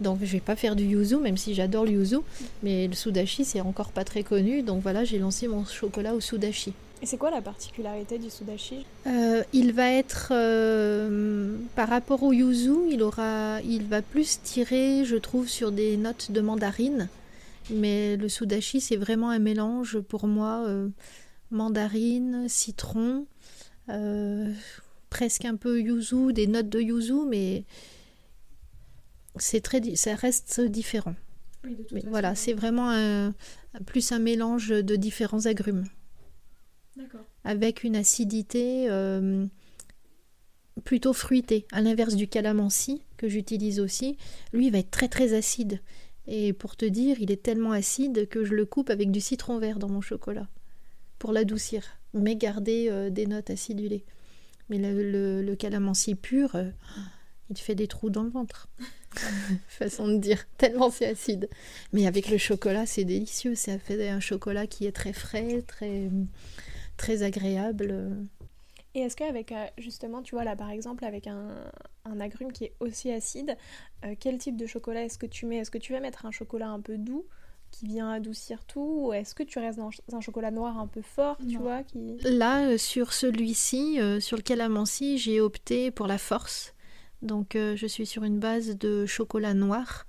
donc 0.00 0.18
je 0.22 0.32
vais 0.32 0.40
pas 0.40 0.56
faire 0.56 0.76
du 0.76 0.84
yuzu, 0.84 1.16
même 1.16 1.36
si 1.36 1.54
j'adore 1.54 1.84
le 1.84 1.92
yuzu. 1.92 2.18
Mais 2.62 2.86
le 2.86 2.94
sudashi, 2.94 3.44
c'est 3.44 3.60
encore 3.60 3.90
pas 3.90 4.04
très 4.04 4.22
connu. 4.22 4.62
Donc 4.62 4.82
voilà, 4.82 5.04
j'ai 5.04 5.18
lancé 5.18 5.48
mon 5.48 5.64
chocolat 5.64 6.14
au 6.14 6.20
sudashi. 6.20 6.72
Et 7.00 7.06
c'est 7.06 7.16
quoi 7.16 7.30
la 7.30 7.40
particularité 7.40 8.18
du 8.18 8.28
sudashi 8.28 8.84
euh, 9.06 9.42
Il 9.52 9.72
va 9.72 9.90
être, 9.92 10.30
euh, 10.32 11.56
par 11.76 11.88
rapport 11.88 12.24
au 12.24 12.32
yuzu, 12.32 12.74
il, 12.90 13.02
aura, 13.02 13.60
il 13.62 13.84
va 13.84 14.02
plus 14.02 14.40
tirer, 14.42 15.04
je 15.04 15.16
trouve, 15.16 15.48
sur 15.48 15.70
des 15.70 15.96
notes 15.96 16.32
de 16.32 16.40
mandarine. 16.40 17.08
Mais 17.70 18.16
le 18.16 18.28
sudashi, 18.28 18.80
c'est 18.80 18.96
vraiment 18.96 19.30
un 19.30 19.38
mélange 19.38 20.00
pour 20.00 20.26
moi, 20.26 20.64
euh, 20.66 20.88
mandarine, 21.52 22.46
citron, 22.48 23.26
presque 25.10 25.44
un 25.44 25.56
peu 25.56 25.80
yuzu, 25.80 26.32
des 26.32 26.46
notes 26.46 26.68
de 26.68 26.80
yuzu, 26.80 27.26
mais 27.28 27.64
c'est 29.36 29.60
très, 29.60 29.82
ça 29.96 30.14
reste 30.14 30.60
différent. 30.60 31.14
Mais 31.92 32.02
voilà, 32.06 32.34
c'est 32.34 32.52
vraiment 32.52 32.90
un, 32.90 33.34
plus 33.86 34.12
un 34.12 34.18
mélange 34.18 34.68
de 34.68 34.96
différents 34.96 35.46
agrumes. 35.46 35.84
Avec 37.44 37.84
une 37.84 37.94
acidité 37.94 38.86
euh, 38.90 39.46
plutôt 40.84 41.12
fruitée, 41.12 41.66
à 41.72 41.80
l'inverse 41.80 42.14
du 42.14 42.28
calamansi 42.28 43.02
que 43.16 43.28
j'utilise 43.28 43.80
aussi. 43.80 44.16
Lui, 44.52 44.66
il 44.66 44.72
va 44.72 44.78
être 44.78 44.90
très 44.90 45.08
très 45.08 45.32
acide. 45.32 45.80
Et 46.26 46.52
pour 46.52 46.76
te 46.76 46.84
dire, 46.84 47.16
il 47.20 47.30
est 47.30 47.42
tellement 47.42 47.72
acide 47.72 48.28
que 48.28 48.44
je 48.44 48.54
le 48.54 48.66
coupe 48.66 48.90
avec 48.90 49.10
du 49.10 49.20
citron 49.20 49.58
vert 49.58 49.78
dans 49.78 49.88
mon 49.88 50.00
chocolat 50.00 50.48
pour 51.18 51.32
l'adoucir, 51.32 51.84
mais 52.14 52.36
garder 52.36 52.88
euh, 52.90 53.10
des 53.10 53.26
notes 53.26 53.50
acidulées. 53.50 54.04
Mais 54.68 54.78
le, 54.78 55.42
le, 55.42 55.56
calamansi 55.56 56.14
pur, 56.14 56.54
euh, 56.54 56.70
il 57.50 57.56
fait 57.56 57.74
des 57.74 57.88
trous 57.88 58.10
dans 58.10 58.22
le 58.22 58.30
ventre. 58.30 58.68
façon 59.68 60.08
de 60.08 60.18
dire, 60.18 60.46
tellement 60.58 60.90
c'est 60.90 61.06
acide. 61.06 61.48
Mais 61.92 62.06
avec 62.06 62.28
le 62.28 62.38
chocolat, 62.38 62.86
c'est 62.86 63.04
délicieux. 63.04 63.54
Ça 63.54 63.78
fait 63.78 64.08
un 64.08 64.20
chocolat 64.20 64.66
qui 64.66 64.86
est 64.86 64.92
très 64.92 65.12
frais, 65.12 65.62
très, 65.66 66.10
très 66.96 67.22
agréable. 67.22 68.28
Et 68.94 69.00
est-ce 69.00 69.16
qu'avec, 69.16 69.52
euh, 69.52 69.66
justement, 69.78 70.22
tu 70.22 70.34
vois 70.34 70.44
là 70.44 70.56
par 70.56 70.70
exemple, 70.70 71.04
avec 71.04 71.26
un, 71.26 71.54
agrume 72.20 72.52
qui 72.52 72.64
est 72.64 72.72
aussi 72.80 73.12
acide, 73.12 73.56
euh, 74.04 74.14
quel 74.18 74.38
type 74.38 74.56
de 74.56 74.66
chocolat 74.66 75.04
est-ce 75.04 75.18
que 75.18 75.26
tu 75.26 75.46
mets? 75.46 75.58
Est-ce 75.58 75.70
que 75.70 75.78
tu 75.78 75.92
vas 75.92 76.00
mettre 76.00 76.26
un 76.26 76.30
chocolat 76.30 76.68
un 76.68 76.80
peu 76.80 76.96
doux 76.96 77.26
qui 77.70 77.86
vient 77.86 78.10
adoucir 78.10 78.64
tout 78.64 79.04
ou 79.06 79.12
est-ce 79.12 79.34
que 79.34 79.42
tu 79.42 79.58
restes 79.58 79.78
dans 79.78 79.90
un 80.12 80.20
chocolat 80.20 80.50
noir 80.50 80.78
un 80.78 80.86
peu 80.86 81.02
fort, 81.02 81.36
tu 81.48 81.58
vois 81.58 81.82
qui... 81.82 82.18
Là, 82.22 82.66
euh, 82.66 82.78
sur 82.78 83.12
celui-ci, 83.12 83.98
sur 84.20 84.36
le 84.36 84.42
calamansi, 84.42 85.18
j'ai 85.18 85.40
opté 85.40 85.90
pour 85.90 86.06
la 86.06 86.18
force. 86.18 86.74
Donc 87.22 87.54
je 87.54 87.86
suis 87.86 88.06
sur 88.06 88.24
une 88.24 88.38
base 88.38 88.76
de 88.76 89.06
chocolat 89.06 89.54
noir 89.54 90.06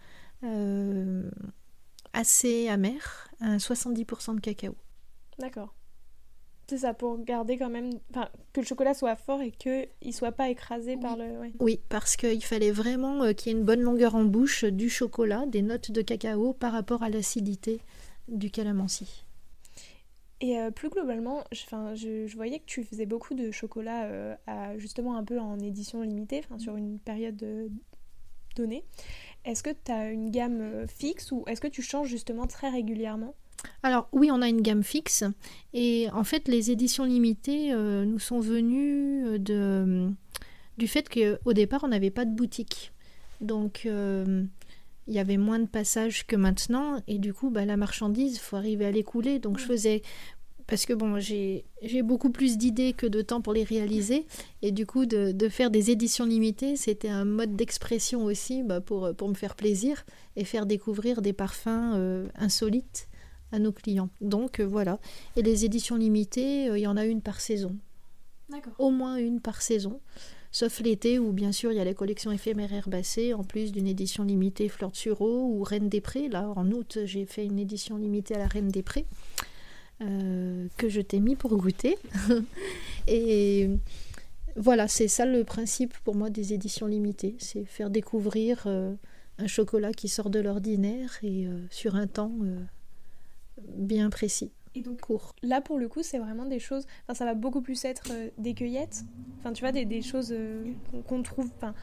assez 2.14 2.68
amer, 2.70 3.30
un 3.40 3.58
70% 3.58 4.36
de 4.36 4.40
cacao. 4.40 4.76
D'accord. 5.38 5.74
C'est 6.70 6.78
ça, 6.78 6.94
pour 6.94 7.18
garder 7.24 7.58
quand 7.58 7.72
même. 7.72 7.90
Enfin, 8.12 8.30
que 8.54 8.62
le 8.62 8.66
chocolat 8.66 8.94
soit 8.94 9.16
fort 9.16 9.42
et 9.42 9.50
qu'il 9.50 9.88
ne 10.06 10.12
soit 10.12 10.32
pas 10.32 10.50
écrasé 10.50 10.98
par 10.98 11.18
le. 11.18 11.26
Oui, 11.60 11.80
parce 11.90 12.16
qu'il 12.16 12.44
fallait 12.44 12.70
vraiment 12.70 13.24
euh, 13.24 13.34
qu'il 13.34 13.52
y 13.52 13.56
ait 13.56 13.58
une 13.58 13.66
bonne 13.66 13.82
longueur 13.82 14.14
en 14.14 14.24
bouche 14.24 14.66
du 14.66 14.88
chocolat, 14.88 15.48
des 15.48 15.64
notes 15.64 15.90
de 15.90 16.04
cacao 16.04 16.54
par 16.54 16.72
rapport 16.74 17.02
à 17.02 17.10
l'acidité 17.10 17.82
du 18.28 18.52
calamansi. 18.52 19.26
Et 20.42 20.60
euh, 20.60 20.70
plus 20.70 20.90
globalement, 20.90 21.44
je, 21.52 21.64
je, 21.96 22.36
voyais 22.36 22.60
que 22.60 22.66
tu 22.68 22.84
faisais 22.84 23.08
beaucoup 23.08 23.34
de 23.34 23.50
chocolat 23.50 24.04
euh, 24.04 24.36
à, 24.46 24.78
justement 24.78 25.18
un 25.18 25.24
peu 25.24 25.40
en 25.40 25.58
édition 25.58 26.04
limitée, 26.04 26.44
sur 26.60 26.76
une 26.76 27.00
période 27.00 27.44
donnée. 28.56 28.84
Est-ce 29.44 29.64
que 29.64 29.72
tu 29.72 29.92
as 29.92 30.12
une 30.12 30.30
gamme 30.30 30.88
fixe 30.88 31.32
ou 31.32 31.46
est-ce 31.48 31.62
que 31.62 31.68
tu 31.68 31.82
changes 31.82 32.10
justement 32.10 32.46
très 32.46 32.70
régulièrement? 32.70 33.34
Alors 33.84 34.10
oui, 34.12 34.30
on 34.32 34.42
a 34.42 34.48
une 34.48 34.62
gamme 34.62 34.84
fixe 34.84 35.24
et 35.74 36.08
en 36.14 36.24
fait 36.24 36.48
les 36.48 36.72
éditions 36.72 37.06
limitées 37.06 37.74
euh, 37.74 38.06
nous 38.06 38.20
sont 38.20 38.40
venues 38.40 39.26
euh, 39.26 39.38
de, 39.38 40.10
du 40.78 40.88
fait 40.88 41.10
qu'au 41.10 41.54
départ 41.54 41.84
on 41.84 41.90
n'avait 41.90 42.12
pas 42.12 42.26
de 42.26 42.36
boutique. 42.36 42.92
Donc 43.42 43.84
euh, 43.86 44.44
il 45.08 45.14
y 45.14 45.20
avait 45.20 45.38
moins 45.38 45.60
de 45.60 45.68
passages 45.68 46.26
que 46.28 46.36
maintenant 46.36 47.02
et 47.08 47.20
du 47.20 47.34
coup 47.34 47.50
bah, 47.50 47.66
la 47.66 47.78
marchandise, 47.78 48.36
il 48.36 48.40
faut 48.40 48.58
arriver 48.58 48.86
à 48.86 48.92
l'écouler. 48.92 49.40
Donc 49.40 49.60
je 49.60 49.66
faisais 49.66 50.02
parce 50.68 50.86
que 50.86 50.94
bon, 50.94 51.20
j'ai 51.20 51.64
beaucoup 52.04 52.30
plus 52.30 52.60
d'idées 52.60 52.94
que 52.94 53.08
de 53.08 53.24
temps 53.24 53.42
pour 53.42 53.54
les 53.54 53.64
réaliser. 53.64 54.28
Et 54.62 54.72
du 54.72 54.86
coup, 54.86 55.08
de, 55.08 55.50
faire 55.50 55.72
des 55.72 55.90
éditions 55.90 56.28
limitées, 56.28 56.76
c'était 56.76 57.10
un 57.10 57.26
mode 57.26 57.56
d'expression 57.56 58.24
aussi 58.24 58.62
bah, 58.62 58.80
pour, 58.80 59.10
pour 59.18 59.30
me 59.30 59.34
faire 59.34 59.56
plaisir 59.56 60.06
et 60.36 60.44
faire 60.44 60.68
découvrir 60.68 61.24
des 61.24 61.34
parfums 61.34 62.30
insolites 62.36 63.10
à 63.52 63.60
nos 63.60 63.72
clients. 63.72 64.10
Donc 64.22 64.60
euh, 64.60 64.66
voilà. 64.66 65.00
Et 65.36 65.42
les 65.42 65.66
éditions 65.66 65.96
limitées, 65.96 66.70
euh, 66.70 66.78
il 66.78 66.82
y 66.82 66.88
en 66.88 66.98
a 66.98 67.06
une 67.06 67.22
par 67.22 67.40
saison. 67.40 67.76
D'accord. 68.50 68.74
Au 68.80 68.90
moins 68.90 69.18
une 69.18 69.42
par 69.42 69.62
saison. 69.62 70.00
Sauf 70.52 70.80
l'été 70.80 71.20
où 71.20 71.32
bien 71.32 71.52
sûr 71.52 71.72
il 71.72 71.76
y 71.78 71.80
a 71.80 71.84
les 71.84 71.94
collections 71.94 72.32
éphémères 72.32 72.74
herbacées, 72.74 73.34
en 73.34 73.44
plus 73.44 73.72
d'une 73.72 73.86
édition 73.86 74.24
limitée 74.24 74.68
Fleur 74.68 74.92
de 74.92 74.96
Sureau 74.96 75.46
ou 75.46 75.64
Reine 75.64 75.90
des 75.90 76.02
Prés. 76.02 76.28
Là, 76.28 76.52
en 76.56 76.72
août, 76.72 77.00
j'ai 77.06 77.26
fait 77.26 77.46
une 77.46 77.60
édition 77.60 77.98
limitée 77.98 78.36
à 78.36 78.40
la 78.40 78.48
Reine 78.48 78.70
des 78.70 78.82
Prés. 78.82 79.06
Euh, 80.02 80.68
que 80.78 80.88
je 80.88 81.02
t'ai 81.02 81.20
mis 81.20 81.36
pour 81.36 81.56
goûter. 81.58 81.98
et 83.08 83.70
voilà, 84.56 84.88
c'est 84.88 85.10
ça 85.10 85.26
le 85.26 85.44
principe 85.44 85.94
pour 86.06 86.16
moi 86.16 86.30
des 86.30 86.54
éditions 86.54 86.88
limitées. 86.88 87.36
C'est 87.38 87.66
faire 87.66 87.90
découvrir 87.90 88.66
un 88.66 89.48
chocolat 89.48 89.92
qui 89.92 90.08
sort 90.08 90.30
de 90.30 90.40
l'ordinaire 90.40 91.20
et 91.22 91.48
sur 91.70 91.96
un 91.96 92.08
temps 92.08 92.32
bien 93.68 94.10
précis. 94.10 94.52
Et 94.76 94.82
donc, 94.82 95.02
court. 95.02 95.36
Là, 95.42 95.62
pour 95.62 95.80
le 95.80 95.88
coup, 95.88 96.04
c'est 96.04 96.20
vraiment 96.20 96.46
des 96.46 96.60
choses. 96.60 96.86
Enfin, 97.04 97.14
ça 97.16 97.26
va 97.26 97.34
beaucoup 97.34 97.62
plus 97.62 97.84
être 97.86 98.04
euh, 98.12 98.30
des 98.38 98.54
cueillettes. 98.54 99.04
Enfin, 99.40 99.52
tu 99.52 99.62
vois, 99.62 99.72
des, 99.72 99.86
des 99.86 100.02
choses 100.02 100.32
euh, 100.32 100.64
qu'on 101.08 101.24
trouve. 101.24 101.50
Enfin, 101.58 101.74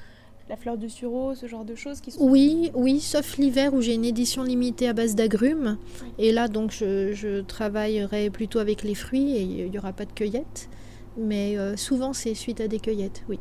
la 0.48 0.56
fleur 0.56 0.78
de 0.78 0.86
sureau, 0.86 1.34
ce 1.34 1.46
genre 1.46 1.64
de 1.64 1.74
choses 1.74 2.00
qui 2.00 2.12
sont. 2.12 2.24
Oui, 2.24 2.70
oui, 2.74 3.00
sauf 3.00 3.36
l'hiver 3.38 3.74
où 3.74 3.80
j'ai 3.80 3.94
une 3.94 4.04
édition 4.04 4.44
limitée 4.44 4.86
à 4.86 4.92
base 4.92 5.16
d'agrumes. 5.16 5.78
Et 6.18 6.30
là, 6.30 6.46
donc, 6.46 6.70
je, 6.70 7.12
je, 7.12 7.40
travaillerai 7.40 8.30
plutôt 8.30 8.60
avec 8.60 8.84
les 8.84 8.94
fruits 8.94 9.36
et 9.36 9.42
il 9.42 9.70
n'y 9.70 9.78
aura 9.78 9.92
pas 9.92 10.04
de 10.04 10.12
cueillettes. 10.12 10.68
Mais 11.16 11.58
euh, 11.58 11.76
souvent, 11.76 12.12
c'est 12.12 12.34
suite 12.34 12.60
à 12.60 12.68
des 12.68 12.78
cueillettes, 12.78 13.24
oui. 13.28 13.40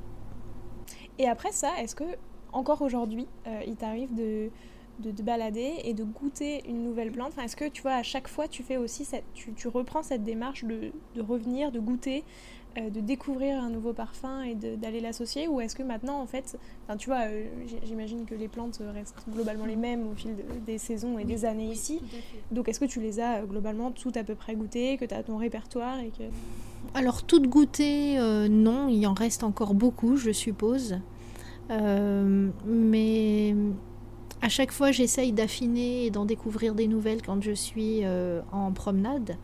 Et 1.19 1.27
après 1.27 1.51
ça, 1.51 1.69
est-ce 1.79 1.95
que, 1.95 2.03
encore 2.51 2.81
aujourd'hui, 2.81 3.27
il 3.65 3.75
t'arrive 3.75 4.13
de 4.15 4.49
de 4.99 5.11
te 5.11 5.21
balader 5.21 5.73
et 5.83 5.93
de 5.93 6.03
goûter 6.03 6.63
une 6.67 6.83
nouvelle 6.83 7.11
plante 7.11 7.29
enfin, 7.29 7.43
Est-ce 7.43 7.55
que 7.55 7.67
tu 7.67 7.81
vois, 7.81 7.93
à 7.93 8.03
chaque 8.03 8.27
fois, 8.27 8.47
tu 8.47 8.63
fais 8.63 8.77
aussi 8.77 9.05
cette, 9.05 9.25
tu, 9.33 9.53
tu 9.53 9.67
reprends 9.67 10.03
cette 10.03 10.23
démarche 10.23 10.63
de, 10.63 10.91
de 11.15 11.21
revenir, 11.21 11.71
de 11.71 11.79
goûter, 11.79 12.23
euh, 12.77 12.89
de 12.89 12.99
découvrir 12.99 13.61
un 13.61 13.69
nouveau 13.69 13.93
parfum 13.93 14.43
et 14.43 14.55
d'aller 14.55 14.99
l'associer? 14.99 15.47
Ou 15.47 15.61
est-ce 15.61 15.75
que 15.75 15.83
maintenant, 15.83 16.19
en 16.19 16.25
fait, 16.25 16.57
enfin, 16.83 16.97
tu 16.97 17.09
vois, 17.09 17.27
euh, 17.27 17.45
j'imagine 17.83 18.25
que 18.25 18.35
les 18.35 18.47
plantes 18.47 18.81
restent 18.93 19.15
globalement 19.29 19.65
les 19.65 19.75
mêmes 19.75 20.07
au 20.07 20.15
fil 20.15 20.35
des 20.65 20.77
saisons 20.77 21.19
et 21.19 21.25
des 21.25 21.45
années 21.45 21.71
ici. 21.71 22.01
Donc, 22.51 22.67
est-ce 22.69 22.79
que 22.79 22.85
tu 22.85 22.99
les 22.99 23.19
as 23.19 23.37
euh, 23.37 23.45
globalement 23.45 23.91
toutes 23.91 24.17
à 24.17 24.23
peu 24.23 24.35
près 24.35 24.55
goûtées, 24.55 24.97
que 24.97 25.05
tu 25.05 25.13
as 25.13 25.23
ton 25.23 25.37
répertoire 25.37 25.99
et 25.99 26.09
que... 26.09 26.23
Alors, 26.93 27.23
toutes 27.23 27.47
goûtées, 27.47 28.17
non, 28.49 28.87
il 28.87 29.05
en 29.07 29.13
reste 29.13 29.43
encore 29.43 29.73
beaucoup, 29.73 30.17
je 30.17 30.31
suppose. 30.31 30.99
mais 31.69 33.55
à 34.45 34.49
chaque 34.49 34.71
fois, 34.71 34.91
j'essaye 34.91 35.31
d'affiner 35.31 36.05
et 36.05 36.11
d'en 36.11 36.23
découvrir 36.23 36.75
des 36.75 36.87
nouvelles 36.87 37.23
quand 37.23 37.41
je 37.41 37.51
suis 37.51 38.01
euh, 38.03 38.41
en 38.51 38.71
promenade. 38.73 39.37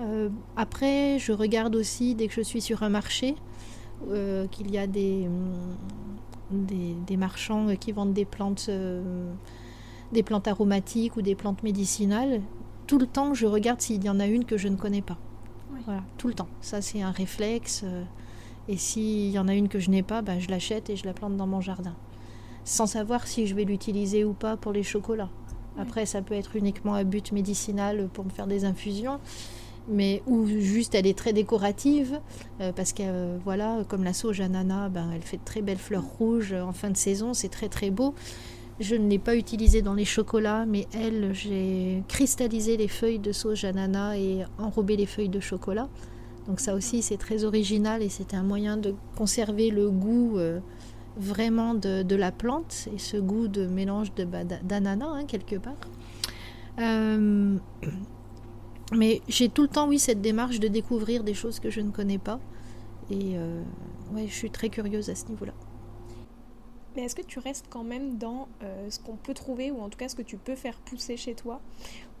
Euh, 0.00 0.30
après, 0.56 1.18
je 1.18 1.32
regarde 1.32 1.76
aussi 1.76 2.14
dès 2.14 2.26
que 2.26 2.32
je 2.32 2.40
suis 2.40 2.62
sur 2.62 2.82
un 2.82 2.88
marché 2.88 3.34
euh, 4.08 4.46
qu'il 4.46 4.70
y 4.70 4.78
a 4.78 4.86
des, 4.86 5.28
des, 6.50 7.16
marchands 7.18 7.76
qui 7.78 7.92
vendent 7.92 8.14
des 8.14 8.24
plantes, 8.24 8.70
des 10.10 10.22
plantes 10.22 10.48
aromatiques 10.48 11.18
ou 11.18 11.22
des 11.22 11.34
plantes 11.34 11.62
médicinales. 11.62 12.40
Tout 12.86 12.98
le 12.98 13.06
temps, 13.06 13.34
je 13.34 13.44
regarde 13.44 13.82
s'il 13.82 14.02
y 14.02 14.08
en 14.08 14.20
a 14.20 14.26
une 14.26 14.46
que 14.46 14.56
je 14.56 14.68
ne 14.68 14.76
connais 14.76 15.02
pas. 15.02 15.18
Voilà, 15.84 16.02
tout 16.16 16.28
le 16.28 16.34
temps. 16.34 16.48
Ça, 16.62 16.80
c'est 16.80 17.02
un 17.02 17.10
réflexe. 17.10 17.84
et 18.68 18.78
s'il 18.78 19.28
y 19.28 19.38
en 19.38 19.48
a 19.48 19.54
une 19.54 19.68
que 19.68 19.80
je 19.80 19.90
n'ai 19.90 20.02
pas, 20.02 20.22
ben, 20.22 20.40
je 20.40 20.48
l'achète 20.48 20.88
et 20.88 20.96
je 20.96 21.04
la 21.04 21.12
plante 21.12 21.36
dans 21.36 21.46
mon 21.46 21.60
jardin 21.60 21.94
sans 22.64 22.86
savoir 22.86 23.26
si 23.26 23.46
je 23.46 23.54
vais 23.54 23.64
l'utiliser 23.64 24.24
ou 24.24 24.32
pas 24.32 24.56
pour 24.56 24.72
les 24.72 24.82
chocolats. 24.82 25.30
Après, 25.78 26.06
ça 26.06 26.22
peut 26.22 26.34
être 26.34 26.56
uniquement 26.56 26.94
à 26.94 27.04
but 27.04 27.32
médicinal 27.32 28.08
pour 28.12 28.24
me 28.24 28.30
faire 28.30 28.46
des 28.46 28.64
infusions, 28.64 29.18
mais 29.88 30.22
ou 30.26 30.46
juste 30.46 30.94
elle 30.94 31.06
est 31.06 31.16
très 31.16 31.32
décorative 31.32 32.20
euh, 32.60 32.72
parce 32.72 32.92
que 32.92 33.02
euh, 33.02 33.38
voilà, 33.44 33.78
comme 33.88 34.04
la 34.04 34.12
sauge 34.12 34.40
ananas, 34.40 34.88
ben, 34.88 35.10
elle 35.14 35.22
fait 35.22 35.38
de 35.38 35.44
très 35.44 35.62
belles 35.62 35.78
fleurs 35.78 36.04
rouges 36.18 36.52
en 36.52 36.72
fin 36.72 36.90
de 36.90 36.96
saison, 36.96 37.34
c'est 37.34 37.48
très 37.48 37.68
très 37.68 37.90
beau. 37.90 38.14
Je 38.78 38.94
ne 38.94 39.08
l'ai 39.10 39.18
pas 39.18 39.36
utilisée 39.36 39.82
dans 39.82 39.92
les 39.92 40.06
chocolats, 40.06 40.64
mais 40.64 40.86
elle, 40.94 41.34
j'ai 41.34 42.02
cristallisé 42.08 42.78
les 42.78 42.88
feuilles 42.88 43.18
de 43.18 43.30
sauge 43.30 43.64
ananas 43.64 44.16
et 44.16 44.44
enrobé 44.58 44.96
les 44.96 45.04
feuilles 45.06 45.28
de 45.28 45.40
chocolat. 45.40 45.88
Donc 46.46 46.60
ça 46.60 46.74
aussi, 46.74 47.02
c'est 47.02 47.18
très 47.18 47.44
original 47.44 48.02
et 48.02 48.08
c'était 48.08 48.36
un 48.36 48.42
moyen 48.42 48.76
de 48.76 48.94
conserver 49.16 49.70
le 49.70 49.90
goût. 49.90 50.38
Euh, 50.38 50.60
vraiment 51.20 51.74
de, 51.74 52.14
la 52.16 52.32
plante 52.32 52.88
et 52.94 52.98
ce 52.98 53.16
goût 53.16 53.46
de 53.46 53.66
mélange 53.66 54.12
bah, 54.12 54.44
d'ananas 54.44 55.06
hein, 55.06 55.24
quelque 55.26 55.56
part. 55.56 55.76
Euh, 56.78 57.56
mais 58.92 59.20
j'ai 59.28 59.48
tout 59.48 59.62
le 59.62 59.68
temps, 59.68 59.86
oui, 59.86 59.98
cette 59.98 60.20
démarche 60.20 60.58
de 60.58 60.68
découvrir 60.68 61.22
des 61.22 61.34
choses 61.34 61.60
que 61.60 61.70
je 61.70 61.80
ne 61.80 61.90
connais 61.90 62.18
pas. 62.18 62.40
Et 63.10 63.36
euh, 63.36 63.62
ouais, 64.12 64.26
je 64.26 64.34
suis 64.34 64.50
très 64.50 64.68
curieuse 64.68 65.10
à 65.10 65.14
ce 65.14 65.26
niveau-là. 65.26 65.52
Mais 66.96 67.02
est-ce 67.02 67.14
que 67.14 67.22
tu 67.22 67.38
restes 67.38 67.66
quand 67.70 67.84
même 67.84 68.18
dans 68.18 68.48
euh, 68.62 68.90
ce 68.90 68.98
qu'on 68.98 69.14
peut 69.14 69.34
trouver, 69.34 69.70
ou 69.70 69.80
en 69.80 69.88
tout 69.88 69.98
cas 69.98 70.08
ce 70.08 70.16
que 70.16 70.22
tu 70.22 70.36
peux 70.36 70.56
faire 70.56 70.76
pousser 70.80 71.16
chez 71.16 71.34
toi? 71.34 71.60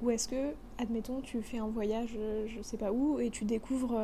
Ou 0.00 0.10
est-ce 0.10 0.28
que, 0.28 0.54
admettons, 0.78 1.20
tu 1.20 1.42
fais 1.42 1.58
un 1.58 1.66
voyage, 1.66 2.16
je 2.46 2.62
sais 2.62 2.76
pas 2.76 2.92
où, 2.92 3.18
et 3.18 3.30
tu 3.30 3.44
découvres 3.44 4.00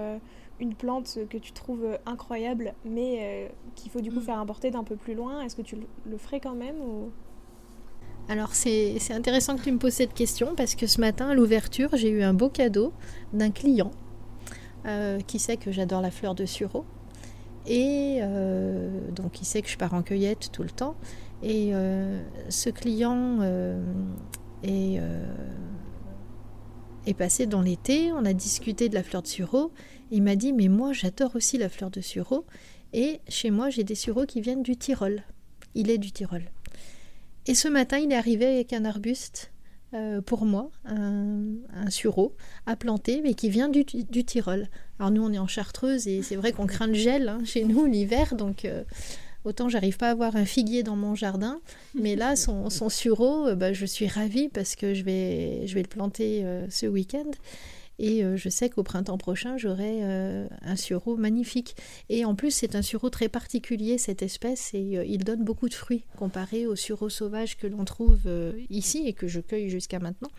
une 0.60 0.74
plante 0.74 1.18
que 1.28 1.38
tu 1.38 1.52
trouves 1.52 1.98
incroyable, 2.06 2.74
mais 2.84 3.18
euh, 3.20 3.48
qu'il 3.74 3.90
faut 3.90 4.00
du 4.00 4.10
coup 4.10 4.20
mm. 4.20 4.22
faire 4.22 4.38
importer 4.38 4.70
d'un 4.70 4.84
peu 4.84 4.96
plus 4.96 5.14
loin, 5.14 5.42
est-ce 5.42 5.56
que 5.56 5.62
tu 5.62 5.76
le 6.04 6.18
ferais 6.18 6.40
quand 6.40 6.54
même 6.54 6.76
ou... 6.80 7.10
Alors 8.28 8.54
c'est 8.54 8.98
intéressant 9.10 9.54
que 9.54 9.62
tu 9.62 9.70
me 9.70 9.78
poses 9.78 9.92
cette 9.92 10.12
question 10.12 10.56
parce 10.56 10.74
que 10.74 10.88
ce 10.88 11.00
matin 11.00 11.28
à 11.28 11.34
l'ouverture 11.34 11.90
j'ai 11.94 12.08
eu 12.08 12.24
un 12.24 12.34
beau 12.34 12.48
cadeau 12.48 12.92
d'un 13.32 13.52
client 13.52 13.92
euh, 14.84 15.20
qui 15.20 15.38
sait 15.38 15.56
que 15.56 15.70
j'adore 15.70 16.00
la 16.00 16.10
fleur 16.10 16.34
de 16.34 16.44
sureau. 16.44 16.84
Et 17.68 18.18
euh, 18.22 19.10
donc 19.12 19.40
il 19.40 19.44
sait 19.44 19.62
que 19.62 19.68
je 19.68 19.76
pars 19.76 19.94
en 19.94 20.02
cueillette 20.02 20.50
tout 20.50 20.64
le 20.64 20.70
temps. 20.70 20.96
Et 21.42 21.72
ce 22.48 22.70
client 22.70 23.42
est, 24.64 25.00
est 27.06 27.14
passé 27.14 27.46
dans 27.46 27.60
l'été, 27.60 28.10
on 28.12 28.24
a 28.24 28.32
discuté 28.32 28.88
de 28.88 28.94
la 28.94 29.04
fleur 29.04 29.22
de 29.22 29.28
sureau 29.28 29.70
il 30.10 30.22
m'a 30.22 30.36
dit 30.36 30.52
Mais 30.52 30.68
moi, 30.68 30.92
j'adore 30.92 31.36
aussi 31.36 31.58
la 31.58 31.68
fleur 31.68 31.90
de 31.90 32.00
sureau. 32.00 32.44
Et 32.92 33.20
chez 33.28 33.50
moi, 33.50 33.70
j'ai 33.70 33.84
des 33.84 33.94
sureaux 33.94 34.26
qui 34.26 34.40
viennent 34.40 34.62
du 34.62 34.76
Tyrol. 34.76 35.22
Il 35.74 35.90
est 35.90 35.98
du 35.98 36.12
Tyrol. 36.12 36.42
Et 37.46 37.54
ce 37.54 37.68
matin, 37.68 37.98
il 37.98 38.12
est 38.12 38.16
arrivé 38.16 38.46
avec 38.46 38.72
un 38.72 38.84
arbuste 38.84 39.52
euh, 39.94 40.20
pour 40.20 40.44
moi, 40.44 40.70
un, 40.84 41.90
sureau 41.90 42.34
à 42.66 42.74
planter, 42.74 43.20
mais 43.22 43.34
qui 43.34 43.48
vient 43.50 43.68
du, 43.68 43.84
Tyrol. 43.84 44.68
Alors 44.98 45.12
nous, 45.12 45.22
on 45.22 45.32
est 45.32 45.38
en 45.38 45.46
Chartreuse 45.46 46.08
et 46.08 46.22
c'est 46.22 46.34
vrai 46.34 46.52
qu'on 46.52 46.66
craint 46.66 46.88
le 46.88 46.94
gel 46.94 47.28
hein, 47.28 47.38
chez 47.44 47.64
nous 47.64 47.86
l'hiver, 47.86 48.34
donc 48.34 48.64
euh, 48.64 48.82
autant 49.44 49.68
j'arrive 49.68 49.96
pas 49.96 50.08
à 50.08 50.10
avoir 50.10 50.34
un 50.34 50.44
figuier 50.44 50.82
dans 50.82 50.96
mon 50.96 51.14
jardin, 51.14 51.60
mais 51.94 52.16
là, 52.16 52.34
son, 52.34 52.68
sureau, 52.90 53.54
bah, 53.54 53.72
je 53.72 53.86
suis 53.86 54.08
ravie 54.08 54.48
parce 54.48 54.74
que 54.74 54.92
je 54.92 55.04
vais, 55.04 55.68
je 55.68 55.74
vais 55.74 55.82
le 55.82 55.88
planter 55.88 56.44
ce 56.68 56.86
week-end. 56.86 57.30
Et 57.98 58.24
euh, 58.24 58.36
je 58.36 58.48
sais 58.48 58.68
qu'au 58.68 58.82
printemps 58.82 59.18
prochain, 59.18 59.56
j'aurai 59.56 60.02
euh, 60.02 60.46
un 60.62 60.76
sureau 60.76 61.16
magnifique. 61.16 61.76
Et 62.08 62.24
en 62.24 62.34
plus, 62.34 62.50
c'est 62.50 62.74
un 62.74 62.82
sureau 62.82 63.10
très 63.10 63.28
particulier, 63.28 63.98
cette 63.98 64.22
espèce, 64.22 64.74
et 64.74 64.98
euh, 64.98 65.04
il 65.04 65.24
donne 65.24 65.44
beaucoup 65.44 65.68
de 65.68 65.74
fruits 65.74 66.04
comparé 66.16 66.66
au 66.66 66.76
sureau 66.76 67.08
sauvage 67.08 67.56
que 67.56 67.66
l'on 67.66 67.84
trouve 67.84 68.28
ici 68.70 69.06
et 69.06 69.12
que 69.12 69.26
je 69.26 69.40
cueille 69.40 69.70
jusqu'à 69.70 69.98
maintenant. 69.98 70.30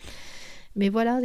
Mais 0.75 0.89
voilà, 0.89 1.19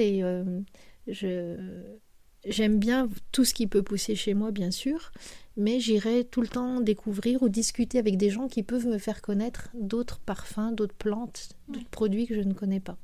j'aime 2.45 2.79
bien 2.79 3.09
tout 3.31 3.45
ce 3.45 3.55
qui 3.55 3.67
peut 3.67 3.83
pousser 3.83 4.15
chez 4.15 4.35
moi, 4.35 4.51
bien 4.51 4.71
sûr, 4.71 5.13
mais 5.57 5.81
j'irai 5.81 6.25
tout 6.25 6.41
le 6.41 6.49
temps 6.49 6.81
découvrir 6.81 7.43
ou 7.43 7.49
discuter 7.49 7.99
avec 7.99 8.17
des 8.17 8.31
gens 8.31 8.49
qui 8.49 8.63
peuvent 8.63 8.87
me 8.87 8.99
faire 8.99 9.21
connaître 9.21 9.69
d'autres 9.75 10.21
parfums, 10.21 10.73
d'autres 10.73 10.95
plantes, 10.95 11.51
d'autres 11.69 11.91
produits 11.91 12.27
que 12.27 12.35
je 12.35 12.41
ne 12.41 12.55
connais 12.55 12.81
pas. 12.81 12.97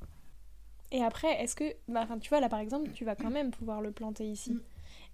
Et 0.90 1.02
après, 1.02 1.42
est-ce 1.42 1.54
que, 1.54 1.74
bah, 1.86 2.06
tu 2.20 2.28
vois, 2.28 2.40
là 2.40 2.48
par 2.48 2.60
exemple, 2.60 2.90
tu 2.92 3.04
vas 3.04 3.14
quand 3.14 3.30
même 3.30 3.50
pouvoir 3.50 3.80
le 3.80 3.90
planter 3.90 4.24
ici. 4.24 4.52
Mm. 4.52 4.60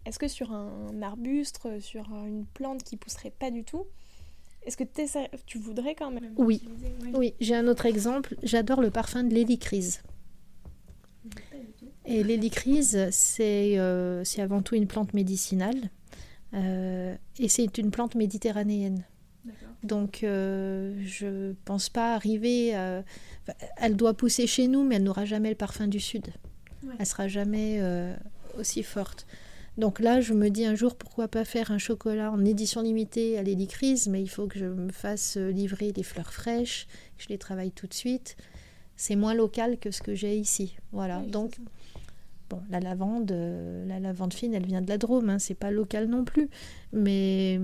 Est-ce 0.06 0.18
que 0.18 0.28
sur 0.28 0.52
un 0.52 1.02
arbuste, 1.02 1.60
sur 1.80 2.04
une 2.10 2.44
plante 2.46 2.82
qui 2.82 2.96
pousserait 2.96 3.30
pas 3.30 3.50
du 3.50 3.64
tout, 3.64 3.86
est-ce 4.66 4.76
que 4.76 4.84
tu 5.46 5.58
voudrais 5.58 5.94
quand 5.94 6.10
même 6.10 6.32
Oui, 6.36 6.62
oui. 7.14 7.34
j'ai 7.40 7.54
un 7.54 7.66
autre 7.66 7.86
exemple. 7.86 8.36
J'adore 8.42 8.80
le 8.80 8.90
parfum 8.90 9.24
de 9.24 9.34
l'hélicryse. 9.34 10.02
Et 12.06 12.22
l'hélicryse, 12.22 13.08
c'est 13.10 13.78
euh, 13.78 14.22
avant 14.38 14.62
tout 14.62 14.74
une 14.74 14.86
plante 14.86 15.14
médicinale. 15.14 15.90
Euh, 16.54 17.14
et 17.38 17.48
c'est 17.48 17.78
une 17.78 17.90
plante 17.90 18.14
méditerranéenne. 18.14 19.04
Donc, 19.82 20.24
euh, 20.24 20.94
je 21.04 21.26
ne 21.26 21.52
pense 21.64 21.88
pas 21.88 22.14
arriver. 22.14 22.74
Elle 23.76 23.96
doit 23.96 24.14
pousser 24.14 24.46
chez 24.46 24.66
nous, 24.66 24.82
mais 24.84 24.96
elle 24.96 25.04
n'aura 25.04 25.24
jamais 25.24 25.50
le 25.50 25.56
parfum 25.56 25.86
du 25.86 26.00
Sud. 26.00 26.28
Elle 26.82 26.96
Elle 26.98 27.06
sera 27.06 27.28
jamais 27.28 27.78
euh, 27.80 28.14
aussi 28.58 28.82
forte. 28.82 29.26
Donc 29.76 29.98
là, 29.98 30.20
je 30.20 30.34
me 30.34 30.50
dis 30.50 30.64
un 30.64 30.76
jour, 30.76 30.94
pourquoi 30.94 31.26
pas 31.26 31.44
faire 31.44 31.72
un 31.72 31.78
chocolat 31.78 32.30
en 32.30 32.44
édition 32.44 32.80
limitée 32.80 33.38
à 33.38 33.42
l'hélicrise, 33.42 34.06
mais 34.06 34.22
il 34.22 34.28
faut 34.28 34.46
que 34.46 34.58
je 34.58 34.66
me 34.66 34.92
fasse 34.92 35.36
euh, 35.36 35.50
livrer 35.50 35.90
des 35.90 36.04
fleurs 36.04 36.32
fraîches, 36.32 36.86
que 37.18 37.24
je 37.24 37.28
les 37.28 37.38
travaille 37.38 37.72
tout 37.72 37.88
de 37.88 37.94
suite. 37.94 38.36
C'est 38.96 39.16
moins 39.16 39.34
local 39.34 39.78
que 39.78 39.90
ce 39.90 40.00
que 40.00 40.14
j'ai 40.14 40.36
ici. 40.36 40.76
Voilà. 40.92 41.22
Donc, 41.22 41.58
bon, 42.48 42.62
la 42.70 42.78
lavande, 42.78 43.32
la 43.32 43.98
lavande 43.98 44.32
fine, 44.32 44.54
elle 44.54 44.66
vient 44.66 44.80
de 44.80 44.88
la 44.88 44.98
Drôme, 44.98 45.28
hein, 45.28 45.40
c'est 45.40 45.54
pas 45.54 45.72
local 45.72 46.06
non 46.06 46.24
plus. 46.24 46.48
Mais 46.92 47.58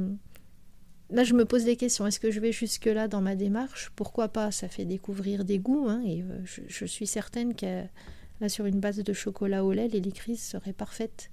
là, 1.10 1.24
je 1.24 1.34
me 1.34 1.44
pose 1.44 1.64
des 1.64 1.76
questions. 1.76 2.06
Est-ce 2.06 2.20
que 2.20 2.30
je 2.30 2.40
vais 2.40 2.52
jusque-là 2.52 3.08
dans 3.08 3.20
ma 3.20 3.36
démarche? 3.36 3.90
Pourquoi 3.96 4.28
pas? 4.28 4.50
Ça 4.50 4.68
fait 4.68 4.84
découvrir 4.84 5.44
des 5.44 5.58
goûts. 5.58 5.88
Hein, 5.88 6.02
et 6.04 6.22
euh, 6.22 6.40
je, 6.44 6.84
suis 6.84 7.06
certaine 7.06 7.54
que 7.54 7.84
là, 8.40 8.48
sur 8.48 8.66
une 8.66 8.80
base 8.80 8.98
de 8.98 9.12
chocolat 9.12 9.64
au 9.64 9.72
lait, 9.72 9.88
l'hélicrise 9.88 10.42
serait 10.42 10.72
parfaite. 10.72 11.30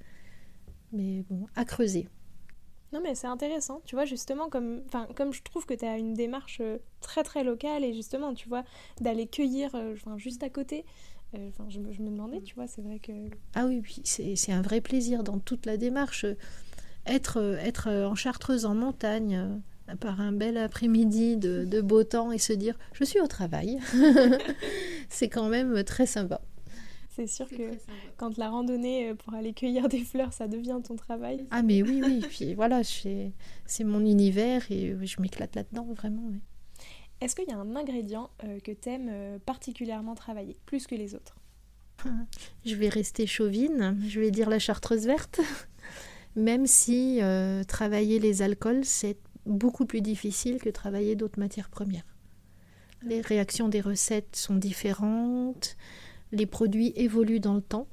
Mais 0.91 1.23
bon, 1.29 1.47
à 1.55 1.65
creuser. 1.65 2.07
Non, 2.93 3.01
mais 3.03 3.15
c'est 3.15 3.27
intéressant. 3.27 3.81
Tu 3.85 3.95
vois, 3.95 4.05
justement, 4.05 4.49
comme, 4.49 4.81
comme 5.15 5.33
je 5.33 5.43
trouve 5.43 5.65
que 5.65 5.73
tu 5.73 5.85
as 5.85 5.97
une 5.97 6.13
démarche 6.13 6.59
euh, 6.61 6.77
très 7.01 7.23
très 7.23 7.43
locale 7.43 7.83
et 7.83 7.93
justement, 7.93 8.33
tu 8.33 8.47
vois, 8.47 8.63
d'aller 9.01 9.27
cueillir 9.27 9.75
euh, 9.75 9.95
juste 10.17 10.43
à 10.43 10.49
côté. 10.49 10.85
Je, 11.33 11.39
je, 11.69 12.01
me 12.01 12.09
demandais, 12.09 12.41
tu 12.41 12.55
vois, 12.55 12.67
c'est 12.67 12.81
vrai 12.81 12.99
que. 12.99 13.11
Ah 13.53 13.65
oui, 13.65 13.81
oui, 13.83 14.01
c'est 14.05 14.51
un 14.53 14.61
vrai 14.61 14.79
plaisir 14.79 15.23
dans 15.23 15.39
toute 15.39 15.65
la 15.65 15.75
démarche 15.75 16.25
être, 17.07 17.57
être 17.61 17.89
en 17.89 18.15
chartreuse 18.15 18.65
en 18.65 18.75
montagne 18.75 19.61
euh, 19.89 19.95
par 19.95 20.21
un 20.21 20.31
bel 20.31 20.57
après-midi 20.57 21.37
de, 21.37 21.81
beau 21.81 22.03
temps 22.03 22.31
et 22.31 22.37
se 22.37 22.53
dire 22.53 22.77
je 22.93 23.03
suis 23.03 23.19
au 23.19 23.27
travail, 23.27 23.79
c'est 25.09 25.29
quand 25.29 25.49
même 25.49 25.83
très 25.83 26.05
sympa. 26.05 26.41
C'est 27.09 27.27
sûr 27.27 27.49
que 27.49 27.71
quand 28.17 28.37
la 28.37 28.49
randonnée 28.49 29.09
euh, 29.09 29.15
pour 29.15 29.33
aller 29.33 29.53
cueillir 29.53 29.89
des 29.89 30.03
fleurs, 30.03 30.33
ça 30.33 30.47
devient 30.47 30.79
ton 30.83 30.95
travail. 30.95 31.47
Ah 31.49 31.63
mais 31.63 31.81
oui, 31.81 32.01
oui, 32.03 32.19
puis 32.29 32.53
voilà, 32.53 32.81
c'est 32.83 33.33
mon 33.83 34.05
univers 34.05 34.71
et 34.71 34.95
je 35.01 35.21
m'éclate 35.21 35.55
là-dedans, 35.55 35.87
vraiment. 35.95 36.31
Est-ce 37.19 37.35
qu'il 37.35 37.49
y 37.49 37.51
a 37.51 37.57
un 37.57 37.75
ingrédient 37.75 38.29
euh, 38.43 38.59
que 38.59 38.71
tu 38.71 38.89
aimes 38.89 39.39
particulièrement 39.45 40.13
travailler, 40.13 40.57
plus 40.65 40.85
que 40.85 40.93
les 40.93 41.15
autres? 41.15 41.37
Je 42.65 42.75
vais 42.75 42.89
rester 42.89 43.25
chauvine, 43.25 43.97
je 44.07 44.19
vais 44.19 44.29
dire 44.29 44.49
la 44.49 44.59
chartreuse 44.59 45.07
verte 45.07 45.39
même 46.37 46.67
si 46.67 47.17
euh, 47.21 47.63
travailler 47.63 48.19
les 48.19 48.43
alcools, 48.43 48.85
c'est 48.85 49.17
beaucoup 49.47 49.85
plus 49.85 50.01
difficile 50.01 50.61
que 50.61 50.69
travailler 50.69 51.15
d'autres 51.15 51.39
matières 51.39 51.69
premières. 51.69 52.05
Les 53.01 53.21
réactions 53.21 53.69
des 53.69 53.81
recettes 53.81 54.35
sont 54.35 54.55
différentes, 54.55 55.75
les 56.31 56.45
produits 56.45 56.93
évoluent 56.95 57.39
dans 57.39 57.55
le 57.55 57.61
temps. 57.61 57.87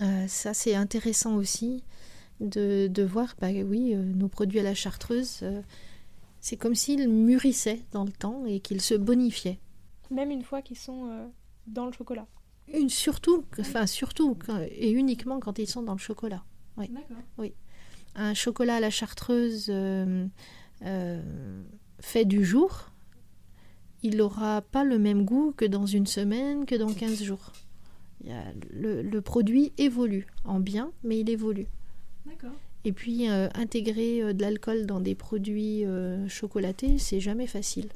Euh, 0.00 0.26
ça, 0.28 0.54
c'est 0.54 0.74
intéressant 0.74 1.36
aussi 1.36 1.84
de, 2.40 2.88
de, 2.88 3.02
voir, 3.02 3.34
bah 3.38 3.48
oui, 3.50 3.94
euh, 3.94 4.02
nos 4.02 4.28
produits 4.28 4.60
à 4.60 4.62
la 4.62 4.74
chartreuse, 4.74 5.44
c'est 6.40 6.56
comme 6.56 6.74
s'ils 6.74 7.08
mûrissaient 7.08 7.82
dans 7.92 8.04
le 8.04 8.12
temps 8.12 8.46
et 8.46 8.60
qu'ils 8.60 8.80
se 8.80 8.94
bonifiaient. 8.94 9.60
Même 10.10 10.30
une 10.30 10.42
fois 10.42 10.62
qu'ils 10.62 10.78
sont 10.78 11.30
dans 11.66 11.84
le 11.84 11.92
chocolat. 11.92 12.26
Une, 12.72 12.88
surtout, 12.88 13.44
enfin 13.58 13.86
surtout 13.86 14.38
et 14.70 14.90
uniquement 14.90 15.38
quand 15.38 15.58
ils 15.58 15.68
sont 15.68 15.82
dans 15.82 15.92
le 15.92 15.98
chocolat. 15.98 16.42
Oui. 16.76 16.90
oui. 17.38 17.54
Un 18.16 18.34
chocolat 18.34 18.76
à 18.76 18.80
la 18.80 18.90
chartreuse 18.90 19.66
euh, 19.68 20.26
euh, 20.82 21.62
fait 22.00 22.24
du 22.24 22.44
jour, 22.44 22.90
il 24.02 24.16
n'aura 24.16 24.62
pas 24.62 24.84
le 24.84 24.98
même 24.98 25.24
goût 25.24 25.52
que 25.56 25.64
dans 25.64 25.86
une 25.86 26.06
semaine, 26.06 26.66
que 26.66 26.74
dans 26.74 26.92
15 26.92 27.22
jours. 27.22 27.52
le, 28.70 29.20
produit 29.20 29.72
évolue 29.78 30.26
en 30.44 30.60
bien, 30.60 30.92
mais 31.02 31.20
il 31.20 31.30
évolue. 31.30 31.66
Et 32.86 32.92
puis 32.92 33.30
euh, 33.30 33.48
intégrer 33.54 34.34
de 34.34 34.42
l'alcool 34.42 34.86
dans 34.86 35.00
des 35.00 35.14
produits 35.14 35.84
chocolatés, 36.28 36.98
c'est 36.98 37.20
jamais 37.20 37.46
facile. 37.46 37.88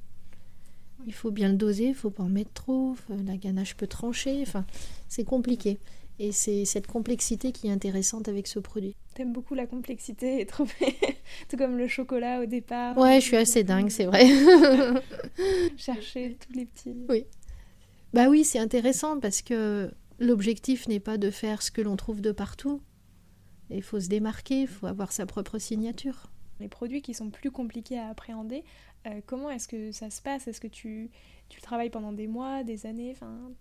Il 1.06 1.14
faut 1.14 1.30
bien 1.30 1.48
le 1.48 1.56
doser, 1.56 1.88
il 1.88 1.94
faut 1.94 2.10
pas 2.10 2.24
en 2.24 2.28
mettre 2.28 2.52
trop, 2.52 2.96
la 3.24 3.36
ganache 3.36 3.76
peut 3.76 3.86
trancher, 3.86 4.42
enfin 4.42 4.64
c'est 5.08 5.24
compliqué. 5.24 5.78
Et 6.20 6.32
c'est 6.32 6.64
cette 6.64 6.88
complexité 6.88 7.52
qui 7.52 7.68
est 7.68 7.70
intéressante 7.70 8.28
avec 8.28 8.48
ce 8.48 8.58
produit. 8.58 8.96
T'aimes 9.14 9.32
beaucoup 9.32 9.54
la 9.54 9.66
complexité 9.66 10.40
et 10.40 10.46
trop 10.46 10.66
tout 11.48 11.56
comme 11.56 11.76
le 11.76 11.86
chocolat 11.86 12.40
au 12.40 12.46
départ. 12.46 12.98
Ouais, 12.98 13.20
je 13.20 13.26
suis 13.26 13.36
assez 13.36 13.62
dingue, 13.62 13.88
c'est 13.88 14.06
vrai. 14.06 14.26
Chercher 15.76 16.36
tous 16.40 16.52
les 16.56 16.66
petits. 16.66 16.96
Oui. 17.08 17.24
Bah 18.12 18.28
oui, 18.28 18.44
c'est 18.44 18.58
intéressant 18.58 19.20
parce 19.20 19.42
que 19.42 19.92
l'objectif 20.18 20.88
n'est 20.88 21.00
pas 21.00 21.18
de 21.18 21.30
faire 21.30 21.62
ce 21.62 21.70
que 21.70 21.82
l'on 21.82 21.96
trouve 21.96 22.20
de 22.20 22.32
partout. 22.32 22.80
Il 23.70 23.82
faut 23.82 24.00
se 24.00 24.08
démarquer, 24.08 24.62
il 24.62 24.68
faut 24.68 24.86
avoir 24.86 25.12
sa 25.12 25.26
propre 25.26 25.58
signature. 25.58 26.30
Les 26.58 26.68
produits 26.68 27.02
qui 27.02 27.14
sont 27.14 27.30
plus 27.30 27.50
compliqués 27.50 27.98
à 27.98 28.08
appréhender, 28.08 28.64
euh, 29.06 29.20
comment 29.26 29.50
est-ce 29.50 29.68
que 29.68 29.92
ça 29.92 30.10
se 30.10 30.20
passe? 30.20 30.48
Est-ce 30.48 30.60
que 30.60 30.66
tu, 30.66 31.10
tu 31.48 31.60
travailles 31.60 31.90
pendant 31.90 32.12
des 32.12 32.26
mois, 32.26 32.64
des 32.64 32.86
années? 32.86 33.12
Enfin, 33.12 33.52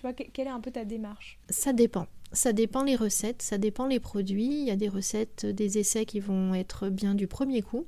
tu 0.00 0.06
vois, 0.06 0.14
quelle 0.14 0.46
est 0.46 0.50
un 0.50 0.60
peu 0.60 0.70
ta 0.70 0.86
démarche? 0.86 1.38
Ça 1.50 1.74
dépend. 1.74 2.06
Ça 2.32 2.54
dépend 2.54 2.84
les 2.84 2.96
recettes, 2.96 3.42
ça 3.42 3.58
dépend 3.58 3.86
les 3.86 4.00
produits. 4.00 4.62
Il 4.62 4.66
y 4.66 4.70
a 4.70 4.76
des 4.76 4.88
recettes, 4.88 5.44
des 5.44 5.76
essais 5.76 6.06
qui 6.06 6.20
vont 6.20 6.54
être 6.54 6.88
bien 6.88 7.14
du 7.14 7.26
premier 7.26 7.60
coup. 7.60 7.84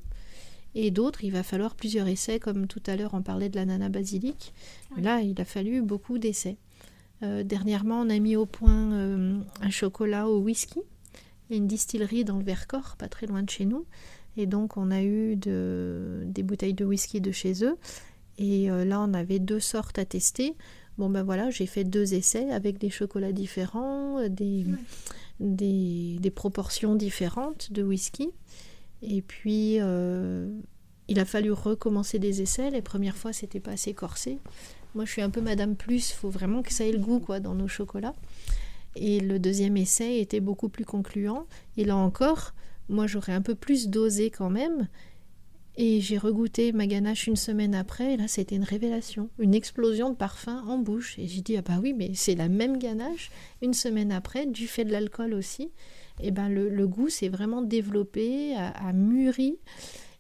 Et 0.75 0.91
d'autres, 0.91 1.25
il 1.25 1.33
va 1.33 1.43
falloir 1.43 1.75
plusieurs 1.75 2.09
essais, 2.09 2.39
comme 2.39 2.67
tout 2.67 2.83
à 2.87 2.97
l'heure 2.97 3.15
on 3.15 3.23
parlait 3.23 3.49
de 3.49 3.57
l'ananas 3.57 3.89
basilic. 3.89 4.53
Là, 4.99 5.23
il 5.23 5.41
a 5.41 5.47
fallu 5.47 5.81
beaucoup 5.81 6.19
d'essais. 6.19 6.59
Euh, 7.23 7.45
dernièrement, 7.45 8.03
on 8.03 8.11
a 8.11 8.19
mis 8.19 8.37
au 8.37 8.45
point 8.45 8.93
euh, 8.93 9.41
un 9.63 9.71
chocolat 9.71 10.29
au 10.29 10.41
whisky. 10.41 10.81
Il 11.49 11.53
y 11.53 11.55
a 11.55 11.57
une 11.57 11.67
distillerie 11.67 12.27
dans 12.27 12.37
le 12.37 12.45
Vercors, 12.45 12.97
pas 12.99 13.09
très 13.09 13.27
loin 13.27 13.43
de 13.43 13.49
chez 13.49 13.65
nous. 13.65 13.87
Et 14.37 14.45
donc, 14.45 14.77
on 14.77 14.91
a 14.91 15.03
eu 15.03 15.37
des 15.37 16.43
bouteilles 16.43 16.75
de 16.75 16.85
whisky 16.85 17.23
de 17.23 17.33
chez 17.33 17.65
eux. 17.65 17.79
Et 18.37 18.71
euh, 18.71 18.85
là, 18.85 19.01
on 19.01 19.15
avait 19.15 19.39
deux 19.39 19.61
sortes 19.61 19.99
à 19.99 20.05
tester. 20.05 20.55
Bon 21.03 21.11
ben 21.11 21.25
voilà, 21.25 21.51
j'ai 21.51 21.67
fait 21.67 21.83
deux 21.83 22.15
essais 22.15 22.49
avec 22.53 22.79
des 22.79 22.89
chocolats 22.89 23.33
différents, 23.33 24.21
euh, 24.21 24.29
des, 24.29 24.65
des, 25.41 26.31
proportions 26.31 26.95
différentes 26.95 27.73
de 27.73 27.83
whisky. 27.83 28.31
Et 29.03 29.21
puis 29.21 29.81
euh, 29.81 30.49
il 31.09 31.19
a 31.19 31.25
fallu 31.25 31.51
recommencer 31.51 32.21
des 32.21 32.41
essais. 32.41 32.71
Les 32.71 32.83
premières 32.83 33.17
fois, 33.17 33.33
c'était 33.33 33.59
pas 33.59 33.73
assez 33.73 33.95
corsé. 33.95 34.39
Moi, 34.95 35.05
je 35.05 35.11
suis 35.11 35.23
un 35.23 35.31
peu 35.31 35.41
Madame 35.41 35.75
Plus. 35.75 36.11
Il 36.11 36.15
faut 36.15 36.31
vraiment 36.31 36.63
que 36.63 36.73
ça 36.73 36.87
ait 36.87 36.93
le 36.93 37.01
goût 37.01 37.19
quoi 37.19 37.41
dans 37.41 37.57
nos 37.57 37.67
chocolats. 37.67 38.15
Et 38.95 39.19
le 39.19 39.41
deuxième 39.41 39.77
essai 39.77 40.21
était 40.21 40.39
beaucoup 40.39 40.69
plus 40.69 40.85
concluant. 40.85 41.49
Et 41.77 41.85
là 41.85 41.97
encore, 41.97 42.55
moi, 42.89 43.09
j'aurais 43.09 43.33
un 43.33 43.43
peu 43.43 43.57
plus 43.57 43.89
dosé 43.89 44.31
quand 44.31 44.51
même. 44.51 44.87
Et 45.77 46.01
j'ai 46.01 46.19
regoûté 46.19 46.73
ma 46.73 46.87
ganache 46.87 47.27
une 47.27 47.37
semaine 47.37 47.75
après, 47.75 48.15
et 48.15 48.17
là 48.19 48.29
c'était 48.29 48.57
une 48.57 48.65
révélation, 48.65 49.31
une 49.39 49.55
explosion 49.55 50.11
de 50.11 50.15
parfum 50.15 50.63
en 50.67 50.79
bouche. 50.79 51.19
Et 51.19 51.27
j'ai 51.27 51.41
dit, 51.41 51.57
ah 51.57 51.63
bah 51.63 51.79
oui, 51.81 51.95
mais 51.95 52.11
c'est 52.15 52.35
la 52.35 52.49
même 52.49 52.79
ganache, 52.79 53.31
une 53.63 53.73
semaine 53.73 54.13
après, 54.13 54.47
du 54.47 54.67
fait 54.67 54.85
de 54.85 54.93
l'alcool 54.93 55.33
aussi. 55.33 55.71
Et 56.21 56.31
ben 56.31 56.51
le, 56.51 56.87
goût 56.87 57.09
s'est 57.09 57.31
vraiment 57.31 57.63
développé, 57.63 58.55
a, 58.55 58.93
mûri, 58.93 59.57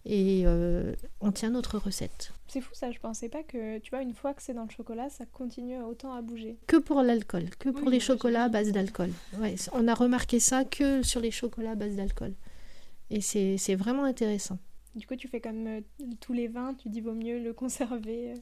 et 0.06 0.42
euh, 0.46 0.94
on 1.20 1.32
tient 1.32 1.50
notre 1.50 1.76
recette. 1.76 2.32
C'est 2.48 2.62
fou 2.62 2.74
ça, 2.74 2.90
je 2.90 2.98
pensais 2.98 3.28
pas 3.28 3.42
que, 3.42 3.78
tu 3.78 3.90
vois, 3.90 4.02
une 4.02 4.14
fois 4.14 4.32
que 4.32 4.42
c'est 4.42 4.54
dans 4.54 4.64
le 4.64 4.70
chocolat, 4.70 5.10
ça 5.10 5.26
continue 5.26 5.80
autant 5.82 6.14
à 6.14 6.22
bouger. 6.22 6.56
Que 6.66 6.78
pour 6.78 7.02
l'alcool, 7.02 7.50
que 7.58 7.68
pour 7.68 7.90
les 7.90 8.00
chocolats 8.00 8.44
à 8.44 8.48
base 8.48 8.72
d'alcool. 8.72 9.10
Ouais, 9.38 9.54
on 9.74 9.86
a 9.86 9.94
remarqué 9.94 10.40
ça 10.40 10.64
que 10.64 11.02
sur 11.02 11.20
les 11.20 11.30
chocolats 11.30 11.72
à 11.72 11.74
base 11.76 11.94
d'alcool. 11.94 12.32
Et 13.10 13.20
c'est 13.20 13.74
vraiment 13.74 14.04
intéressant. 14.04 14.58
Du 14.94 15.06
coup, 15.06 15.16
tu 15.16 15.28
fais 15.28 15.40
comme 15.40 15.66
euh, 15.66 15.80
tous 16.20 16.32
les 16.32 16.48
vins, 16.48 16.74
tu 16.74 16.88
dis 16.88 17.00
vaut 17.00 17.14
mieux 17.14 17.42
le 17.42 17.52
conserver. 17.52 18.32
Euh, 18.32 18.36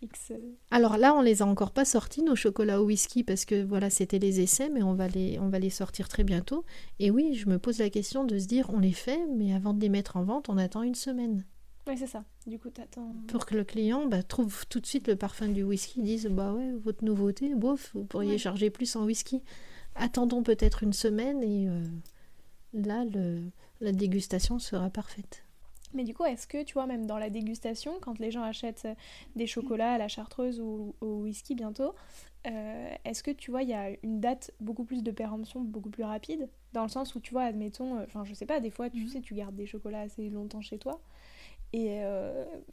X... 0.00 0.32
Euh. 0.32 0.38
Alors 0.70 0.96
là, 0.96 1.14
on 1.14 1.20
les 1.20 1.42
a 1.42 1.46
encore 1.46 1.70
pas 1.70 1.84
sortis 1.84 2.22
nos 2.22 2.34
chocolats 2.34 2.80
au 2.80 2.86
whisky 2.86 3.22
parce 3.22 3.44
que 3.44 3.62
voilà, 3.62 3.90
c'était 3.90 4.18
les 4.18 4.40
essais, 4.40 4.68
mais 4.68 4.82
on 4.82 4.94
va 4.94 5.08
les 5.08 5.38
on 5.38 5.48
va 5.48 5.58
les 5.58 5.70
sortir 5.70 6.08
très 6.08 6.24
bientôt. 6.24 6.64
Et 6.98 7.10
oui, 7.10 7.34
je 7.34 7.48
me 7.48 7.58
pose 7.58 7.78
la 7.78 7.90
question 7.90 8.24
de 8.24 8.38
se 8.38 8.46
dire 8.46 8.70
on 8.70 8.78
les 8.78 8.92
fait, 8.92 9.20
mais 9.36 9.54
avant 9.54 9.74
de 9.74 9.80
les 9.80 9.88
mettre 9.88 10.16
en 10.16 10.24
vente, 10.24 10.48
on 10.48 10.58
attend 10.58 10.82
une 10.82 10.94
semaine. 10.94 11.44
Oui, 11.86 11.96
c'est 11.96 12.06
ça. 12.06 12.24
Du 12.46 12.58
coup, 12.58 12.70
t'attends. 12.70 13.14
Pour 13.28 13.44
que 13.44 13.54
le 13.54 13.64
client 13.64 14.06
bah, 14.06 14.22
trouve 14.22 14.66
tout 14.68 14.80
de 14.80 14.86
suite 14.86 15.08
le 15.08 15.16
parfum 15.16 15.48
du 15.48 15.62
whisky, 15.62 16.00
dise 16.00 16.26
bah 16.26 16.52
ouais, 16.52 16.72
votre 16.82 17.04
nouveauté, 17.04 17.54
bof, 17.54 17.90
vous 17.94 18.04
pourriez 18.04 18.38
charger 18.38 18.70
plus 18.70 18.96
en 18.96 19.04
whisky. 19.04 19.42
Attendons 19.94 20.42
peut-être 20.42 20.82
une 20.82 20.92
semaine 20.92 21.42
et 21.42 21.68
là, 22.72 23.04
le, 23.04 23.42
la 23.80 23.92
dégustation 23.92 24.58
sera 24.58 24.90
parfaite. 24.90 25.44
Mais 25.94 26.04
du 26.04 26.14
coup, 26.14 26.24
est-ce 26.24 26.46
que, 26.46 26.62
tu 26.62 26.74
vois, 26.74 26.86
même 26.86 27.06
dans 27.06 27.18
la 27.18 27.30
dégustation, 27.30 27.98
quand 28.00 28.18
les 28.18 28.30
gens 28.30 28.42
achètent 28.42 28.84
euh, 28.86 28.94
des 29.36 29.46
chocolats 29.46 29.92
à 29.92 29.98
la 29.98 30.08
chartreuse 30.08 30.60
ou 30.60 30.94
au 31.00 31.22
whisky 31.22 31.54
bientôt, 31.54 31.94
euh, 32.46 32.94
est-ce 33.04 33.22
que, 33.22 33.30
tu 33.30 33.50
vois, 33.50 33.62
il 33.62 33.68
y 33.68 33.74
a 33.74 33.90
une 34.02 34.20
date 34.20 34.50
beaucoup 34.60 34.84
plus 34.84 35.02
de 35.02 35.10
péremption, 35.10 35.60
beaucoup 35.60 35.90
plus 35.90 36.04
rapide? 36.04 36.48
Dans 36.72 36.82
le 36.82 36.88
sens 36.88 37.14
où, 37.14 37.20
tu 37.20 37.32
vois, 37.32 37.44
admettons, 37.44 37.98
euh, 37.98 38.04
enfin, 38.04 38.24
je 38.24 38.34
sais 38.34 38.46
pas, 38.46 38.60
des 38.60 38.70
fois, 38.70 38.90
tu 38.90 39.00
mhm. 39.02 39.08
sais, 39.08 39.20
tu 39.20 39.34
gardes 39.34 39.54
des 39.54 39.66
chocolats 39.66 40.00
assez 40.00 40.28
longtemps 40.30 40.62
chez 40.62 40.78
toi. 40.78 41.00
Et 41.74 42.02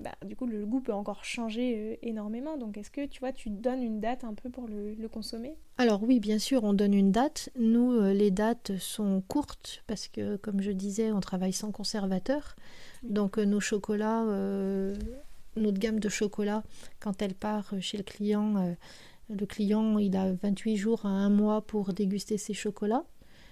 bah, 0.02 0.12
du 0.26 0.36
coup, 0.36 0.45
le 0.45 0.66
goût 0.66 0.82
peut 0.82 0.93
encore 0.93 1.24
changer 1.24 2.00
énormément. 2.02 2.58
Donc, 2.58 2.78
est-ce 2.78 2.91
que 2.91 3.06
tu 3.06 3.22
vois, 3.22 3.32
tu 3.32 3.50
donnes 3.50 3.82
une 3.82 4.02
date 4.02 4.26
un 4.26 4.34
peu 4.34 4.50
pour 4.50 4.68
le, 4.68 4.93
le 4.93 5.08
consommer? 5.08 5.56
Alors 5.78 6.04
oui, 6.04 6.20
bien 6.20 6.38
sûr, 6.38 6.66
on 6.66 6.74
donne 6.74 6.93
une 6.93 7.14
date. 7.14 7.50
Nous, 7.58 8.02
les 8.12 8.30
dates 8.30 8.78
sont 8.78 9.24
courtes 9.26 9.84
parce 9.88 10.10
que, 10.10 10.36
comme 10.36 10.62
je 10.62 10.72
disais, 10.72 11.14
on 11.14 11.22
travaille 11.22 11.54
sans 11.54 11.72
conservateur. 11.72 12.56
Donc 13.04 13.38
euh, 13.38 13.45
nos 13.45 13.60
chocolats, 13.60 14.24
euh, 14.26 14.95
notre 15.56 15.80
gamme 15.80 16.00
de 16.00 16.10
chocolats, 16.10 16.64
quand 17.00 17.22
elle 17.22 17.36
part 17.36 17.74
chez 17.80 17.97
le 17.97 18.04
client, 18.04 18.58
euh, 18.58 18.74
le 19.30 19.45
client 19.45 19.97
il 19.97 20.16
a 20.16 20.34
28 20.34 20.76
jours 20.76 21.06
à 21.06 21.10
un 21.10 21.30
mois 21.30 21.62
pour 21.62 21.93
déguster 21.93 22.38
ses 22.38 22.54
chocolats, 22.54 23.06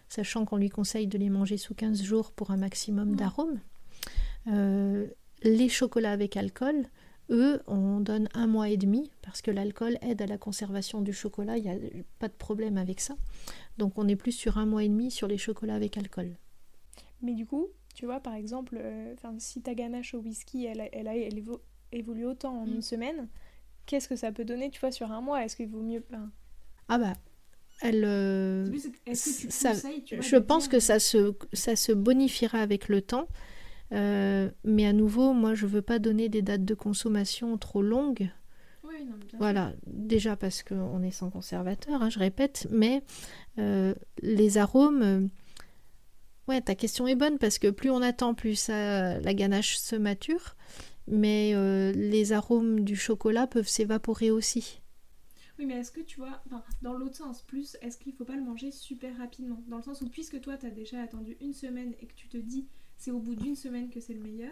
sachant 0.09 0.45
qu'on 0.45 0.57
lui 0.57 0.69
conseille 0.69 1.07
de 1.07 1.17
les 1.17 1.29
manger 1.29 1.57
sous 1.57 1.73
15 1.73 2.01
jours 2.01 2.31
pour 2.31 2.51
un 2.51 2.57
maximum 2.57 3.15
d'arômes. 3.15 3.59
Les 5.43 5.69
chocolats 5.69 6.11
avec 6.11 6.37
alcool, 6.37 6.87
eux, 7.29 7.61
on 7.67 7.99
donne 7.99 8.29
un 8.33 8.47
mois 8.47 8.69
et 8.69 8.77
demi 8.77 9.11
parce 9.21 9.41
que 9.41 9.51
l'alcool 9.51 9.97
aide 10.01 10.21
à 10.21 10.27
la 10.27 10.37
conservation 10.37 11.01
du 11.01 11.13
chocolat, 11.13 11.57
il 11.57 11.63
n'y 11.63 11.69
a 11.69 11.77
pas 12.19 12.27
de 12.27 12.33
problème 12.33 12.77
avec 12.77 12.99
ça. 12.99 13.15
Donc 13.77 13.97
on 13.97 14.07
est 14.07 14.15
plus 14.15 14.31
sur 14.31 14.57
un 14.57 14.65
mois 14.65 14.83
et 14.83 14.89
demi 14.89 15.11
sur 15.11 15.27
les 15.27 15.37
chocolats 15.37 15.75
avec 15.75 15.97
alcool. 15.97 16.35
Mais 17.21 17.33
du 17.33 17.45
coup, 17.45 17.67
tu 17.93 18.05
vois, 18.05 18.19
par 18.19 18.35
exemple, 18.35 18.77
euh, 18.79 19.15
si 19.39 19.61
ta 19.61 19.73
ganache 19.73 20.13
au 20.13 20.19
whisky, 20.19 20.65
elle, 20.65 20.87
elle, 20.93 21.07
a, 21.07 21.17
elle 21.17 21.43
évolue 21.91 22.25
autant 22.25 22.61
en 22.61 22.65
une 22.67 22.77
mm. 22.77 22.81
semaine, 22.83 23.27
qu'est-ce 23.85 24.07
que 24.07 24.15
ça 24.15 24.31
peut 24.31 24.45
donner, 24.45 24.69
tu 24.69 24.79
vois, 24.79 24.91
sur 24.91 25.11
un 25.11 25.21
mois? 25.21 25.43
Est-ce 25.43 25.55
qu'il 25.55 25.67
vaut 25.67 25.81
mieux... 25.81 26.03
Ah 26.89 26.97
bah, 26.99 27.13
elle... 27.81 28.05
Euh, 28.05 28.71
je 29.07 30.37
pense 30.37 30.67
que 30.67 30.79
ça 30.79 30.99
se, 30.99 31.33
ça 31.53 31.75
se 31.75 31.91
bonifiera 31.91 32.59
avec 32.59 32.87
le 32.87 33.01
temps. 33.01 33.27
Euh, 33.93 34.49
mais 34.63 34.85
à 34.85 34.93
nouveau, 34.93 35.33
moi, 35.33 35.53
je 35.53 35.65
veux 35.65 35.81
pas 35.81 35.99
donner 35.99 36.29
des 36.29 36.41
dates 36.41 36.65
de 36.65 36.73
consommation 36.73 37.57
trop 37.57 37.81
longues. 37.81 38.29
Oui, 38.83 39.05
non, 39.05 39.15
bien 39.17 39.37
voilà, 39.39 39.73
déjà 39.85 40.35
parce 40.35 40.63
qu'on 40.63 41.01
est 41.03 41.11
sans 41.11 41.29
conservateur, 41.29 42.01
hein, 42.01 42.09
je 42.09 42.19
répète, 42.19 42.67
mais 42.71 43.03
les 44.21 44.57
arômes 44.57 45.29
Ouais, 46.47 46.61
ta 46.61 46.75
question 46.75 47.07
est 47.07 47.15
bonne 47.15 47.37
parce 47.37 47.59
que 47.59 47.69
plus 47.69 47.89
on 47.89 48.01
attend, 48.01 48.33
plus 48.33 48.69
la 48.69 49.33
ganache 49.33 49.77
se 49.77 49.97
mature, 49.97 50.55
mais 51.07 51.51
euh, 51.55 51.91
les 51.93 52.33
arômes 52.33 52.81
du 52.81 52.95
chocolat 52.95 53.47
peuvent 53.47 53.67
s'évaporer 53.67 54.31
aussi. 54.31 54.81
Oui, 55.59 55.65
mais 55.65 55.75
est-ce 55.75 55.91
que 55.91 56.01
tu 56.01 56.19
vois, 56.19 56.43
dans 56.81 56.93
l'autre 56.93 57.15
sens, 57.15 57.41
plus, 57.41 57.77
est-ce 57.81 57.97
qu'il 57.97 58.11
ne 58.11 58.17
faut 58.17 58.25
pas 58.25 58.35
le 58.35 58.43
manger 58.43 58.71
super 58.71 59.17
rapidement? 59.17 59.63
Dans 59.67 59.77
le 59.77 59.83
sens 59.83 60.01
où, 60.01 60.09
puisque 60.09 60.39
toi, 60.39 60.55
tu 60.57 60.67
as 60.67 60.71
déjà 60.71 61.01
attendu 61.01 61.35
une 61.41 61.53
semaine 61.53 61.93
et 61.99 62.05
que 62.05 62.13
tu 62.13 62.27
te 62.27 62.37
dis 62.37 62.67
c'est 62.97 63.11
au 63.11 63.19
bout 63.19 63.35
d'une 63.35 63.55
semaine 63.55 63.89
que 63.89 63.99
c'est 63.99 64.13
le 64.13 64.21
meilleur, 64.21 64.51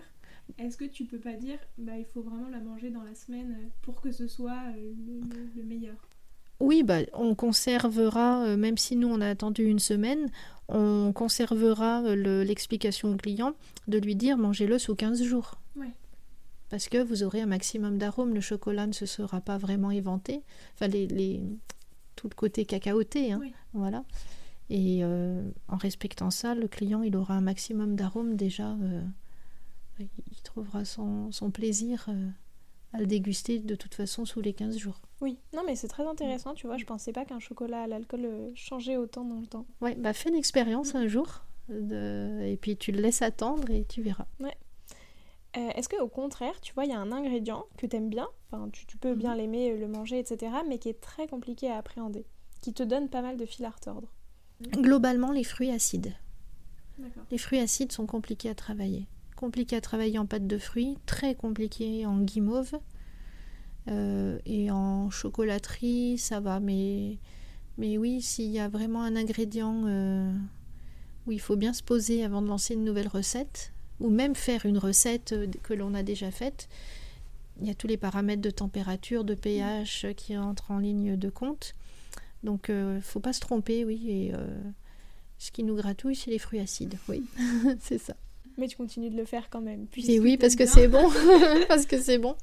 est-ce 0.57 0.77
que 0.77 0.85
tu 0.85 1.05
peux 1.05 1.17
pas 1.17 1.33
dire 1.33 1.57
bah 1.77 1.97
il 1.97 2.05
faut 2.05 2.21
vraiment 2.21 2.49
la 2.49 2.59
manger 2.59 2.91
dans 2.91 3.01
la 3.01 3.15
semaine 3.15 3.55
pour 3.81 4.01
que 4.01 4.11
ce 4.11 4.27
soit 4.27 4.61
euh, 4.77 4.93
le, 5.55 5.63
meilleur? 5.63 5.95
Oui, 6.59 6.83
bah, 6.83 6.99
on 7.13 7.35
conservera, 7.35 8.45
euh, 8.45 8.55
même 8.57 8.77
si 8.77 8.95
nous 8.95 9.07
on 9.07 9.19
a 9.19 9.27
attendu 9.27 9.65
une 9.65 9.79
semaine, 9.79 10.29
on 10.69 11.11
conservera 11.13 12.03
euh, 12.03 12.43
l'explication 12.43 13.11
au 13.11 13.17
client 13.17 13.55
de 13.87 13.97
lui 13.97 14.15
dire 14.15 14.37
mangez-le 14.37 14.77
sous 14.77 14.95
15 14.95 15.23
jours. 15.23 15.55
Parce 16.75 16.89
que 16.89 17.01
vous 17.01 17.23
aurez 17.23 17.39
un 17.39 17.45
maximum 17.45 17.97
d'arômes, 17.97 18.33
le 18.33 18.41
chocolat 18.41 18.85
ne 18.85 18.91
se 18.91 19.05
sera 19.05 19.39
pas 19.39 19.57
vraiment 19.57 19.91
éventé. 19.91 20.43
Enfin, 20.73 20.87
les, 20.87 21.41
tout 22.17 22.27
le 22.27 22.35
côté 22.35 22.65
cacaoté. 22.65 23.31
Hein, 23.31 23.39
voilà. 23.71 24.03
Et 24.69 24.99
euh, 25.01 25.49
en 25.69 25.77
respectant 25.77 26.31
ça, 26.31 26.53
le 26.53 26.67
client 26.67 27.01
il 27.01 27.15
aura 27.15 27.35
un 27.35 27.39
maximum 27.39 27.95
d'arômes 27.95 28.35
déjà. 28.35 28.71
Euh, 28.71 29.01
il 29.99 30.41
trouvera 30.43 30.83
son, 30.83 31.31
son 31.31 31.49
plaisir 31.49 32.09
à 32.91 32.99
le 32.99 33.05
déguster 33.05 33.59
de 33.59 33.75
toute 33.75 33.95
façon 33.95 34.25
sous 34.25 34.41
les 34.41 34.51
15 34.51 34.77
jours. 34.77 34.99
Oui, 35.21 35.37
non 35.55 35.61
mais 35.65 35.77
c'est 35.77 35.87
très 35.87 36.05
intéressant, 36.05 36.55
tu 36.55 36.67
vois, 36.67 36.75
je 36.75 36.83
pensais 36.83 37.13
pas 37.13 37.23
qu'un 37.23 37.39
chocolat 37.39 37.83
à 37.83 37.87
l'alcool 37.87 38.25
euh, 38.25 38.51
changeait 38.53 38.97
autant 38.97 39.23
dans 39.23 39.39
le 39.39 39.47
temps. 39.47 39.65
Ouais, 39.79 39.95
bah 39.95 40.11
fais 40.11 40.27
une 40.27 40.35
expérience 40.35 40.93
mm. 40.93 40.97
un 40.97 41.07
jour, 41.07 41.45
et 41.69 42.59
puis 42.61 42.75
tu 42.75 42.91
le 42.91 42.99
laisses 42.99 43.21
attendre 43.21 43.69
et 43.69 43.85
tu 43.85 44.01
verras. 44.01 44.27
Ouais. 44.41 44.57
Euh, 45.57 45.69
est-ce 45.75 45.87
que 45.87 46.01
au 46.01 46.07
contraire, 46.07 46.59
tu 46.61 46.73
vois, 46.73 46.85
il 46.85 46.91
y 46.91 46.93
a 46.93 46.99
un 46.99 47.11
ingrédient 47.11 47.65
que 47.77 47.85
tu 47.85 47.95
aimes 47.95 48.09
bien, 48.09 48.27
enfin 48.51 48.69
tu, 48.71 48.97
peux 48.97 49.15
bien 49.15 49.33
mm-hmm. 49.33 49.37
l'aimer, 49.37 49.77
le 49.77 49.87
manger, 49.87 50.19
etc., 50.19 50.51
mais 50.67 50.79
qui 50.79 50.89
est 50.89 50.99
très 50.99 51.27
compliqué 51.27 51.69
à 51.69 51.77
appréhender, 51.77 52.25
qui 52.61 52.73
te 52.73 52.83
donne 52.83 53.09
pas 53.09 53.21
mal 53.21 53.37
de 53.37 53.45
fil 53.45 53.65
à 53.65 53.69
retordre? 53.69 54.11
Globalement, 54.61 55.31
les 55.31 55.43
fruits 55.43 55.71
acides. 55.71 56.13
Les 57.29 57.37
fruits 57.37 57.59
acides 57.59 57.91
sont 57.91 58.05
compliqués 58.05 58.49
à 58.49 58.55
travailler 58.55 59.07
compliqué 59.35 59.75
à 59.75 59.81
travailler 59.81 60.17
en 60.17 60.25
pâte 60.25 60.47
de 60.47 60.57
fruits, 60.57 60.97
très 61.05 61.35
compliqué 61.35 62.05
en 62.05 62.19
guimauve. 62.19 62.79
Euh, 63.87 64.39
et 64.45 64.71
en 64.71 65.09
chocolaterie, 65.11 66.17
ça 66.17 66.39
va. 66.39 66.59
Mais, 66.59 67.19
mais 67.77 67.97
oui, 67.97 68.21
s'il 68.21 68.49
y 68.51 68.59
a 68.59 68.67
vraiment 68.67 69.03
un 69.03 69.15
ingrédient 69.15 69.83
euh, 69.85 70.33
où 71.27 71.31
il 71.31 71.39
faut 71.39 71.55
bien 71.55 71.73
se 71.73 71.83
poser 71.83 72.23
avant 72.23 72.41
de 72.41 72.47
lancer 72.47 72.73
une 72.73 72.83
nouvelle 72.83 73.07
recette, 73.07 73.73
ou 73.99 74.09
même 74.09 74.35
faire 74.35 74.65
une 74.65 74.77
recette 74.77 75.33
euh, 75.33 75.47
que 75.63 75.73
l'on 75.73 75.93
a 75.93 76.03
déjà 76.03 76.31
faite, 76.31 76.69
il 77.61 77.67
y 77.67 77.69
a 77.69 77.73
tous 77.73 77.87
les 77.87 77.97
paramètres 77.97 78.41
de 78.41 78.49
température, 78.49 79.23
de 79.23 79.33
pH 79.33 80.07
qui 80.17 80.37
entrent 80.37 80.71
en 80.71 80.79
ligne 80.79 81.15
de 81.15 81.29
compte. 81.29 81.75
Donc, 82.43 82.65
il 82.67 82.75
ne 82.75 82.99
faut 82.99 83.21
pas 83.21 83.31
se 83.31 83.39
tromper, 83.39 83.85
oui. 83.85 84.09
Et 84.09 84.33
ce 85.37 85.51
qui 85.51 85.63
nous 85.63 85.75
gratouille, 85.75 86.17
c'est 86.17 86.29
les 86.29 86.37
fruits 86.37 86.59
acides. 86.59 86.97
Oui, 87.07 87.23
c'est 87.79 87.97
ça 87.97 88.15
mais 88.57 88.67
tu 88.67 88.77
continues 88.77 89.09
de 89.09 89.17
le 89.17 89.25
faire 89.25 89.49
quand 89.49 89.61
même. 89.61 89.87
Et 90.07 90.19
oui, 90.19 90.37
parce 90.37 90.55
que 90.55 90.65
c'est 90.65 90.87
bon. 90.87 91.09
parce 91.67 91.85
que 91.85 91.99
c'est 91.99 92.17
bon. 92.17 92.35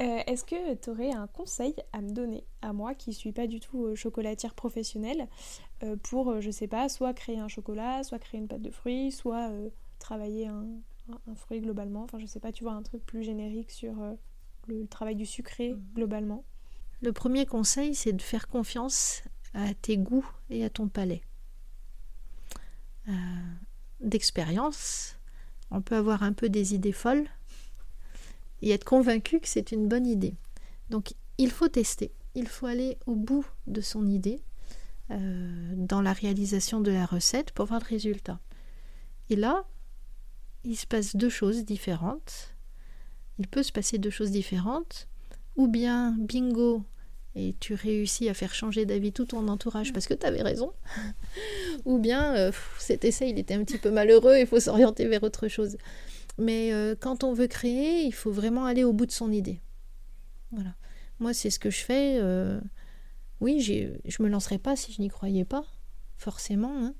Euh, 0.00 0.18
est-ce 0.26 0.44
que 0.44 0.74
tu 0.74 0.90
aurais 0.90 1.12
un 1.12 1.26
conseil 1.26 1.74
à 1.92 2.00
me 2.00 2.10
donner, 2.10 2.44
à 2.62 2.72
moi 2.72 2.94
qui 2.94 3.10
ne 3.10 3.14
suis 3.14 3.32
pas 3.32 3.46
du 3.46 3.60
tout 3.60 3.86
euh, 3.86 3.94
chocolatière 3.94 4.54
professionnelle, 4.54 5.28
euh, 5.82 5.96
pour, 6.02 6.40
je 6.40 6.50
sais 6.50 6.66
pas, 6.66 6.88
soit 6.88 7.12
créer 7.12 7.38
un 7.38 7.48
chocolat, 7.48 8.02
soit 8.02 8.18
créer 8.18 8.40
une 8.40 8.48
pâte 8.48 8.62
de 8.62 8.70
fruits, 8.70 9.12
soit 9.12 9.50
travailler 10.02 10.46
un, 10.46 10.66
fruit 11.34 11.60
globalement 11.60 12.04
Enfin, 12.04 12.18
je 12.18 12.26
sais 12.26 12.40
pas, 12.40 12.52
tu 12.52 12.64
vois, 12.64 12.72
un 12.72 12.82
truc 12.82 13.04
plus 13.04 13.22
générique 13.22 13.70
sur 13.70 13.94
le 14.66 14.86
travail 14.86 15.16
du 15.16 15.26
sucré 15.26 15.72
mmh. 15.72 15.82
globalement 15.94 16.44
Le 17.00 17.12
premier 17.12 17.46
conseil, 17.46 17.94
c'est 17.94 18.12
de 18.12 18.22
faire 18.22 18.48
confiance 18.48 19.22
à 19.54 19.74
tes 19.74 19.98
goûts 19.98 20.28
et 20.50 20.64
à 20.64 20.70
ton 20.70 20.88
palais 20.88 21.22
d'expérience, 24.02 25.16
on 25.70 25.80
peut 25.80 25.96
avoir 25.96 26.22
un 26.22 26.32
peu 26.32 26.48
des 26.48 26.74
idées 26.74 26.92
folles 26.92 27.26
et 28.60 28.70
être 28.70 28.84
convaincu 28.84 29.40
que 29.40 29.48
c'est 29.48 29.72
une 29.72 29.88
bonne 29.88 30.06
idée. 30.06 30.34
Donc 30.90 31.14
il 31.38 31.50
faut 31.50 31.68
tester, 31.68 32.12
il 32.34 32.48
faut 32.48 32.66
aller 32.66 32.98
au 33.06 33.14
bout 33.14 33.46
de 33.66 33.80
son 33.80 34.06
idée 34.08 34.40
euh, 35.10 35.72
dans 35.76 36.02
la 36.02 36.12
réalisation 36.12 36.80
de 36.80 36.90
la 36.90 37.06
recette 37.06 37.52
pour 37.52 37.66
voir 37.66 37.80
le 37.80 37.86
résultat. 37.86 38.38
Et 39.30 39.36
là, 39.36 39.64
il 40.64 40.76
se 40.76 40.86
passe 40.86 41.16
deux 41.16 41.28
choses 41.28 41.64
différentes. 41.64 42.54
Il 43.38 43.48
peut 43.48 43.62
se 43.62 43.72
passer 43.72 43.98
deux 43.98 44.10
choses 44.10 44.30
différentes. 44.30 45.08
Ou 45.56 45.68
bien, 45.68 46.16
bingo, 46.18 46.84
et 47.34 47.54
tu 47.60 47.74
réussis 47.74 48.28
à 48.28 48.34
faire 48.34 48.54
changer 48.54 48.84
d'avis 48.84 49.12
tout 49.12 49.24
ton 49.24 49.48
entourage 49.48 49.92
parce 49.92 50.06
que 50.06 50.14
tu 50.14 50.26
avais 50.26 50.42
raison. 50.42 50.72
Ou 51.84 51.98
bien 51.98 52.34
euh, 52.36 52.52
cet 52.78 53.04
essai, 53.04 53.30
il 53.30 53.38
était 53.38 53.54
un 53.54 53.64
petit 53.64 53.78
peu 53.78 53.90
malheureux, 53.90 54.36
il 54.38 54.46
faut 54.46 54.60
s'orienter 54.60 55.06
vers 55.06 55.22
autre 55.22 55.48
chose. 55.48 55.78
Mais 56.38 56.72
euh, 56.72 56.94
quand 56.98 57.24
on 57.24 57.32
veut 57.32 57.46
créer, 57.46 58.04
il 58.04 58.12
faut 58.12 58.30
vraiment 58.30 58.66
aller 58.66 58.84
au 58.84 58.92
bout 58.92 59.06
de 59.06 59.12
son 59.12 59.32
idée. 59.32 59.60
Voilà. 60.50 60.74
Moi, 61.20 61.32
c'est 61.32 61.50
ce 61.50 61.58
que 61.58 61.70
je 61.70 61.80
fais. 61.80 62.18
Euh, 62.20 62.60
oui, 63.40 63.60
je 63.60 64.22
me 64.22 64.28
lancerai 64.28 64.58
pas 64.58 64.76
si 64.76 64.92
je 64.92 65.00
n'y 65.00 65.08
croyais 65.08 65.44
pas, 65.44 65.64
forcément. 66.18 66.92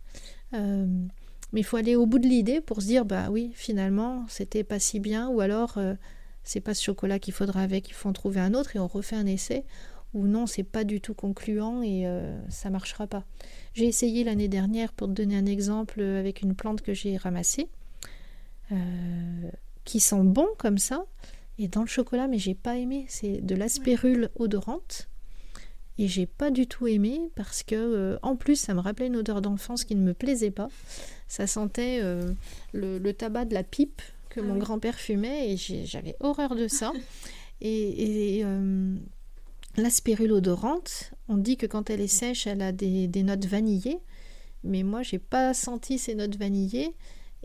Hein. 0.52 1.08
Mais 1.52 1.60
il 1.60 1.64
faut 1.64 1.76
aller 1.76 1.96
au 1.96 2.06
bout 2.06 2.18
de 2.18 2.26
l'idée 2.26 2.60
pour 2.60 2.82
se 2.82 2.86
dire, 2.86 3.04
bah 3.04 3.28
oui, 3.30 3.52
finalement, 3.54 4.24
c'était 4.28 4.64
pas 4.64 4.78
si 4.78 5.00
bien, 5.00 5.28
ou 5.28 5.40
alors 5.40 5.78
c'est 6.44 6.60
pas 6.60 6.74
ce 6.74 6.82
chocolat 6.82 7.18
qu'il 7.18 7.34
faudra 7.34 7.62
avec, 7.62 7.88
il 7.88 7.92
faut 7.92 8.08
en 8.08 8.12
trouver 8.12 8.40
un 8.40 8.54
autre 8.54 8.76
et 8.76 8.78
on 8.78 8.86
refait 8.86 9.16
un 9.16 9.26
essai 9.26 9.64
ou 10.14 10.26
non, 10.26 10.46
c'est 10.46 10.62
pas 10.62 10.84
du 10.84 11.00
tout 11.00 11.14
concluant 11.14 11.82
et 11.82 12.06
euh, 12.06 12.38
ça 12.48 12.70
marchera 12.70 13.06
pas. 13.06 13.24
J'ai 13.74 13.86
essayé 13.86 14.24
l'année 14.24 14.48
dernière, 14.48 14.92
pour 14.92 15.08
te 15.08 15.12
donner 15.12 15.36
un 15.36 15.46
exemple, 15.46 16.02
avec 16.02 16.42
une 16.42 16.54
plante 16.54 16.82
que 16.82 16.92
j'ai 16.92 17.16
ramassée, 17.16 17.68
euh, 18.72 19.50
qui 19.84 20.00
sent 20.00 20.22
bon 20.22 20.46
comme 20.58 20.78
ça, 20.78 21.06
et 21.58 21.68
dans 21.68 21.80
le 21.80 21.86
chocolat, 21.86 22.28
mais 22.28 22.38
j'ai 22.38 22.54
pas 22.54 22.76
aimé. 22.76 23.06
C'est 23.08 23.40
de 23.40 23.54
l'aspérule 23.54 24.30
odorante. 24.36 25.08
Et 25.98 26.08
j'ai 26.08 26.26
pas 26.26 26.50
du 26.50 26.66
tout 26.66 26.86
aimé 26.86 27.20
parce 27.34 27.62
que, 27.62 27.74
euh, 27.76 28.18
en 28.22 28.36
plus, 28.36 28.56
ça 28.56 28.74
me 28.74 28.80
rappelait 28.80 29.08
une 29.08 29.16
odeur 29.16 29.42
d'enfance 29.42 29.84
qui 29.84 29.94
ne 29.94 30.02
me 30.02 30.14
plaisait 30.14 30.50
pas. 30.50 30.68
Ça 31.28 31.46
sentait 31.46 32.00
le, 32.72 33.10
tabac 33.12 33.46
de 33.46 33.54
la 33.54 33.62
pipe 33.62 34.02
que 34.30 34.40
ah 34.40 34.42
mon 34.42 34.56
grand-père 34.56 34.98
fumait 34.98 35.52
et 35.52 35.56
j'avais 35.56 36.16
horreur 36.20 36.56
de 36.56 36.68
ça. 36.68 36.92
et, 37.60 38.38
et 38.38 38.44
la 39.76 39.90
spirule 39.90 40.32
odorante, 40.32 41.12
on 41.28 41.38
dit 41.38 41.56
que 41.56 41.66
quand 41.66 41.88
elle 41.88 42.00
est 42.00 42.06
sèche, 42.06 42.46
elle 42.46 42.62
a 42.62 42.72
des, 42.72 43.08
notes 43.22 43.46
vanillées, 43.46 44.00
mais 44.64 44.82
moi, 44.82 45.02
j'ai 45.02 45.18
pas 45.18 45.54
senti 45.54 45.98
ces 45.98 46.14
notes 46.14 46.36
vanillées 46.36 46.94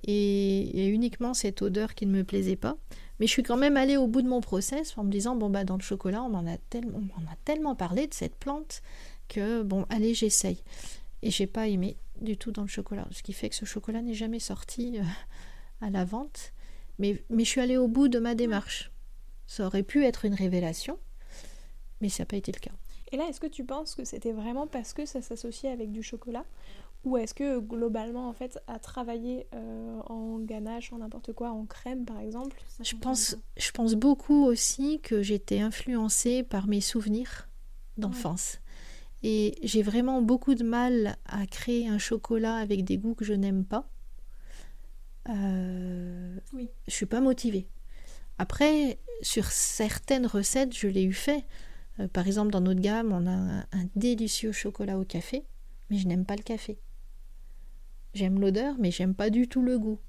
et, 0.04 0.84
et, 0.84 0.88
uniquement 0.88 1.34
cette 1.34 1.62
odeur 1.62 1.95
qui 1.95 2.06
ne 2.06 2.12
me 2.12 2.24
plaisait 2.24 2.58
pas. 2.58 2.78
Mais 3.20 3.28
je 3.28 3.32
suis 3.32 3.43
quand 3.43 3.57
même 3.57 3.78
allée 3.78 3.97
au 3.97 4.07
bout 4.07 4.22
de 4.22 4.28
mon 4.28 4.41
process 4.41 4.97
en 4.97 5.03
me 5.03 5.11
disant 5.11 5.36
bon 5.36 5.49
bah 5.49 5.63
dans 5.63 5.78
le 5.78 5.82
chocolat, 5.82 6.24
on 6.24 6.30
m'en 6.30 6.45
a 6.45 6.57
tellement, 7.43 7.76
parlé 7.76 8.07
de 8.07 8.13
cette 8.13 8.36
plante 8.36 8.82
que 9.28 9.63
bon 9.63 9.86
allez 9.89 10.13
j'essaye. 10.13 10.63
Et 11.24 11.32
j'ai 11.32 11.47
pas 11.47 11.68
aimé 11.68 11.97
du 12.22 12.38
tout 12.38 12.51
dans 12.51 12.61
le 12.61 12.68
chocolat, 12.68 13.07
ce 13.11 13.24
qui 13.24 13.34
fait 13.34 13.49
que 13.49 13.55
ce 13.55 13.65
chocolat 13.65 14.01
n'est 14.01 14.13
jamais 14.13 14.39
sorti 14.39 14.99
euh, 14.99 15.03
à 15.82 15.89
la 15.89 16.05
vente. 16.05 16.53
Mais, 16.99 17.24
mais 17.30 17.43
je 17.43 17.49
suis 17.49 17.61
allée 17.61 17.78
au 17.78 17.88
bout 17.88 18.07
de 18.07 18.20
ma 18.20 18.36
démarche. 18.36 18.91
Ça 19.45 19.65
aurait 19.65 19.84
pu 19.84 20.05
être 20.05 20.26
une 20.26 20.34
révélation, 20.34 20.99
mais 22.01 22.09
ça 22.09 22.24
n'a 22.24 22.28
pas 22.28 22.38
été 22.38 22.51
le 22.51 22.59
cas. 22.59 22.72
Et 23.11 23.18
là, 23.18 23.26
est-ce 23.30 23.39
que 23.39 23.47
tu 23.47 23.63
penses 23.63 23.95
que 23.95 24.03
c'était 24.03 24.34
vraiment 24.34 24.68
parce 24.68 24.93
que 24.93 25.05
ça 25.05 25.22
s'associait 25.22 25.72
avec 25.72 25.91
du 25.91 26.03
chocolat 26.03 26.45
Ou 27.08 27.16
est-ce 27.16 27.34
que 27.34 27.60
globalement, 27.60 28.28
en 28.28 28.34
fait, 28.34 28.60
à 28.68 28.80
travailler 28.80 29.47
euh, 29.55 29.99
en 30.08 30.39
ganache, 30.39 30.91
en 30.91 30.97
n'importe 30.97 31.32
quoi, 31.32 31.51
en 31.51 31.66
crème 31.66 32.03
par 32.03 32.20
exemple 32.20 32.58
je 32.82 32.95
pense, 32.97 33.38
je 33.55 33.72
pense 33.72 33.95
beaucoup 33.95 34.43
aussi 34.43 34.99
que 34.99 35.22
j'étais 35.22 35.62
influencée 35.62 36.43
par 36.43 36.68
mes 36.68 36.82
souvenirs 36.82 37.47
d'enfance. 37.97 38.60
Et 39.24 39.55
j'ai 39.64 39.84
vraiment 39.84 40.22
beaucoup 40.22 40.53
de 40.53 40.66
mal 40.66 41.16
à 41.26 41.47
créer 41.47 41.88
un 41.88 41.97
chocolat 41.97 42.55
avec 42.55 42.84
des 42.84 42.97
goûts 42.97 43.16
que 43.16 43.24
je 43.24 43.34
n'aime 43.34 43.64
pas. 43.64 43.88
Euh, 45.30 46.38
oui. 46.51 46.70
Je 46.88 46.93
suis 46.93 47.05
pas 47.05 47.22
motivée. 47.22 47.68
Après, 48.38 48.99
sur 49.22 49.45
certaines 49.45 50.28
recettes, 50.28 50.76
je 50.78 50.88
l'ai 50.89 51.03
eu 51.03 51.14
fait. 51.14 51.45
Euh, 52.01 52.10
par 52.10 52.28
exemple, 52.28 52.51
dans 52.51 52.62
notre 52.62 52.82
gamme, 52.82 53.14
on 53.14 53.28
a 53.28 53.66
un, 53.72 53.88
délicieux 53.95 54.51
chocolat 54.51 54.99
au 54.99 55.05
café, 55.05 55.45
mais 55.89 55.97
je 55.97 56.05
n'aime 56.05 56.26
pas 56.26 56.36
le 56.36 56.43
café. 56.43 56.78
J'aime 58.18 58.39
l'odeur, 58.39 58.74
mais 58.80 58.89
j'aime 58.89 59.13
pas 59.13 59.30
du 59.30 59.47
tout 59.47 59.61
le 59.61 59.78
goût. 59.78 59.99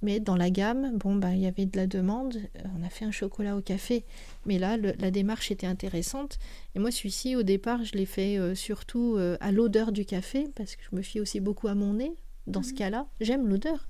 Mais 0.00 0.20
dans 0.20 0.36
la 0.36 0.50
gamme, 0.50 0.96
bon, 0.98 1.16
bah, 1.16 1.32
il 1.32 1.40
y 1.40 1.46
avait 1.46 1.66
de 1.66 1.76
la 1.76 1.88
demande, 1.88 2.36
on 2.78 2.84
a 2.84 2.88
fait 2.88 3.04
un 3.04 3.10
chocolat 3.10 3.56
au 3.56 3.60
café. 3.60 4.04
Mais 4.44 4.56
là, 4.56 4.76
la 4.76 5.10
démarche 5.10 5.50
était 5.50 5.66
intéressante. 5.66 6.38
Et 6.76 6.78
moi, 6.78 6.92
celui-ci, 6.92 7.34
au 7.34 7.42
départ, 7.42 7.84
je 7.84 7.92
l'ai 7.94 8.06
fait 8.06 8.38
euh, 8.38 8.54
surtout 8.54 9.16
euh, 9.16 9.36
à 9.40 9.50
l'odeur 9.50 9.90
du 9.90 10.04
café, 10.04 10.48
parce 10.54 10.76
que 10.76 10.82
je 10.88 10.94
me 10.94 11.02
fie 11.02 11.18
aussi 11.18 11.40
beaucoup 11.40 11.66
à 11.66 11.74
mon 11.74 11.94
nez. 11.94 12.14
Dans 12.46 12.62
ce 12.62 12.70
mhm. 12.70 12.76
cas-là, 12.76 13.08
j'aime 13.20 13.48
l'odeur. 13.48 13.88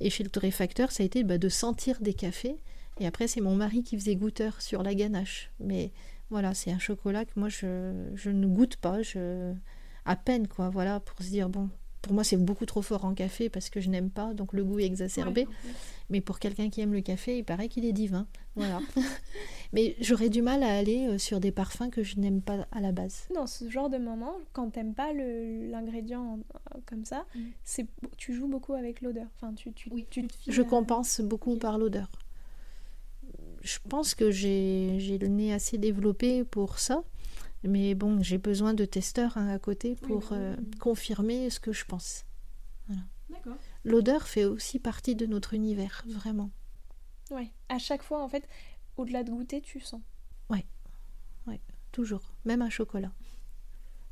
Et 0.00 0.10
chez 0.10 0.22
le 0.22 0.28
torréfacteur, 0.28 0.92
ça 0.92 1.02
a 1.02 1.06
été 1.06 1.24
bah, 1.24 1.38
de 1.38 1.48
sentir 1.48 2.00
des 2.02 2.12
cafés. 2.14 2.56
Et 3.00 3.06
après, 3.06 3.26
c'est 3.26 3.40
mon 3.40 3.54
mari 3.54 3.82
qui 3.82 3.96
faisait 3.96 4.16
goûteur 4.16 4.60
sur 4.60 4.82
la 4.82 4.94
ganache. 4.94 5.50
Mais 5.60 5.92
voilà, 6.30 6.52
c'est 6.52 6.72
un 6.72 6.78
chocolat 6.78 7.24
que 7.24 7.32
moi 7.36 7.48
je, 7.48 8.28
ne 8.28 8.46
goûte 8.46 8.76
pas, 8.76 9.02
je, 9.02 9.54
à 10.04 10.16
peine 10.16 10.46
quoi, 10.46 10.68
voilà, 10.68 11.00
pour 11.00 11.18
se 11.22 11.30
dire 11.30 11.48
bon, 11.48 11.70
pour 12.08 12.14
moi 12.14 12.24
c'est 12.24 12.36
beaucoup 12.36 12.64
trop 12.66 12.80
fort 12.80 13.04
en 13.04 13.12
café 13.12 13.50
parce 13.50 13.68
que 13.68 13.80
je 13.80 13.90
n'aime 13.90 14.10
pas, 14.10 14.32
donc 14.32 14.54
le 14.54 14.64
goût 14.64 14.78
est 14.78 14.84
exacerbé. 14.84 15.46
Mais 16.10 16.22
pour 16.22 16.38
quelqu'un 16.38 16.70
qui 16.70 16.80
aime 16.80 16.94
le 16.94 17.02
café, 17.02 17.36
il 17.36 17.44
paraît 17.44 17.68
qu'il 17.68 17.84
est 17.84 17.92
divin, 17.92 18.26
voilà. 18.56 18.80
Mais 19.74 19.94
j'aurais 20.00 20.30
du 20.30 20.40
mal 20.40 20.62
à 20.62 20.74
aller 20.74 21.06
euh, 21.06 21.18
sur 21.18 21.38
des 21.38 21.52
parfums 21.52 21.90
que 21.92 22.02
je 22.02 22.18
n'aime 22.18 22.40
pas 22.40 22.66
à 22.72 22.80
la 22.80 22.92
base. 22.92 23.28
Dans 23.34 23.46
ce 23.46 23.68
genre 23.68 23.90
de 23.90 23.98
moment, 23.98 24.32
quand 24.54 24.70
t'aimes 24.70 24.94
pas 24.94 25.12
l'ingrédient 25.12 26.38
euh, 26.38 26.78
comme 26.86 27.04
ça, 27.04 27.26
mm. 27.34 27.40
c'est 27.62 27.86
tu 28.16 28.32
joues 28.32 28.48
beaucoup 28.48 28.72
avec 28.72 29.02
l'odeur. 29.02 29.26
Enfin, 29.36 29.52
tu, 29.52 29.72
tu, 29.74 29.90
je 30.48 30.62
compense 30.62 31.20
beaucoup 31.20 31.56
par 31.56 31.76
l'odeur 31.76 32.08
je 33.60 33.78
pense 33.88 34.14
que 34.14 34.30
j'ai 34.30 35.18
le 35.20 35.26
nez 35.26 35.52
assez 35.52 35.78
développé 35.78 36.44
pour 36.44 36.78
ça. 36.78 37.02
Mais 37.64 37.94
bon, 37.94 38.22
j'ai 38.22 38.38
besoin 38.38 38.74
de 38.74 38.84
testeurs 38.84 39.36
hein, 39.36 39.48
à 39.48 39.58
côté 39.58 39.96
pour 39.96 40.28
euh, 40.32 40.54
confirmer 40.80 41.50
ce 41.50 41.60
que 41.60 41.72
je 41.72 41.84
pense. 41.84 42.24
L'odeur 43.84 44.26
fait 44.26 44.44
aussi 44.44 44.78
partie 44.78 45.14
de 45.14 45.26
notre 45.26 45.54
univers, 45.54 46.04
vraiment. 46.06 46.50
Ouais, 47.30 47.52
à 47.68 47.78
chaque 47.78 48.02
fois, 48.02 48.22
en 48.22 48.28
fait, 48.28 48.46
au-delà 48.96 49.22
de 49.22 49.30
goûter, 49.30 49.60
tu 49.60 49.80
sens. 49.80 50.00
Ouais, 50.50 50.64
ouais, 51.46 51.60
toujours. 51.92 52.32
Même 52.44 52.62
un 52.62 52.70
chocolat. 52.70 53.12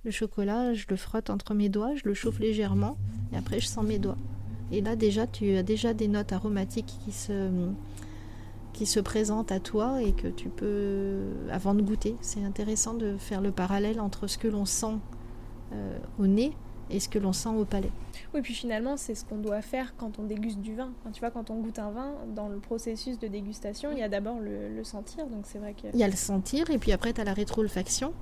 Le 0.05 0.11
chocolat, 0.11 0.75
je 0.75 0.87
le 0.89 0.97
frotte 0.97 1.31
entre 1.31 1.55
mes 1.55 1.69
doigts, 1.69 1.95
je 1.97 2.05
le 2.05 2.15
chauffe 2.15 2.39
légèrement, 2.39 2.97
et 3.33 3.37
après 3.37 3.59
je 3.59 3.67
sens 3.67 3.85
mes 3.85 3.99
doigts. 3.99 4.19
Et 4.71 4.81
là, 4.81 4.97
déjà, 4.97 5.27
tu 5.27 5.57
as 5.57 5.63
déjà 5.63 5.95
des 5.95 6.09
notes 6.09 6.33
aromatiques 6.33 6.95
qui 7.05 7.13
se 7.13 7.51
qui 8.77 8.85
se 8.85 9.01
présente 9.01 9.51
à 9.53 9.59
toi 9.59 10.03
et 10.03 10.13
que 10.13 10.29
tu 10.29 10.51
peux, 10.51 11.23
avant 11.51 11.75
de 11.75 11.81
goûter, 11.81 12.15
c'est 12.21 12.45
intéressant 12.45 12.93
de 12.93 13.17
faire 13.17 13.41
le 13.41 13.51
parallèle 13.51 14.01
entre 14.01 14.27
ce 14.27 14.37
que 14.37 14.49
l'on 14.49 14.67
sent 14.67 14.99
euh, 15.73 15.99
au 16.19 16.27
nez 16.27 16.53
et 16.91 17.01
ce 17.01 17.09
que 17.09 17.19
l'on 17.19 17.33
sent 17.33 17.49
au 17.49 17.65
palais. 17.65 17.91
Oui, 18.35 18.43
puis 18.43 18.53
finalement, 18.53 18.99
c'est 18.99 19.15
ce 19.15 19.25
qu'on 19.25 19.39
doit 19.39 19.63
faire 19.63 19.97
quand 19.97 20.19
on 20.19 20.25
déguste 20.25 20.61
du 20.61 20.75
vin. 20.75 20.93
tu 21.15 21.21
vois, 21.21 21.31
quand 21.31 21.51
on 21.51 21.61
goûte 21.61 21.79
un 21.79 21.91
vin, 21.91 22.13
dans 22.35 22.49
le 22.49 22.59
processus 22.59 23.19
de 23.19 23.29
dégustation, 23.29 23.93
il 23.93 23.99
y 23.99 24.03
a 24.03 24.11
d'abord 24.11 24.39
le, 24.41 24.85
sentir, 24.85 25.27
donc 25.27 25.45
c'est 25.45 25.59
vrai 25.59 25.73
que... 25.73 25.89
Il 25.95 25.99
y 25.99 26.05
a 26.05 26.09
le 26.09 26.15
sentir, 26.15 26.71
et 26.71 26.77
puis 26.77 26.93
après, 26.93 27.15
tu 27.15 27.21
as 27.23 27.25
la 27.25 27.33
rétro-olfaction 27.33 28.13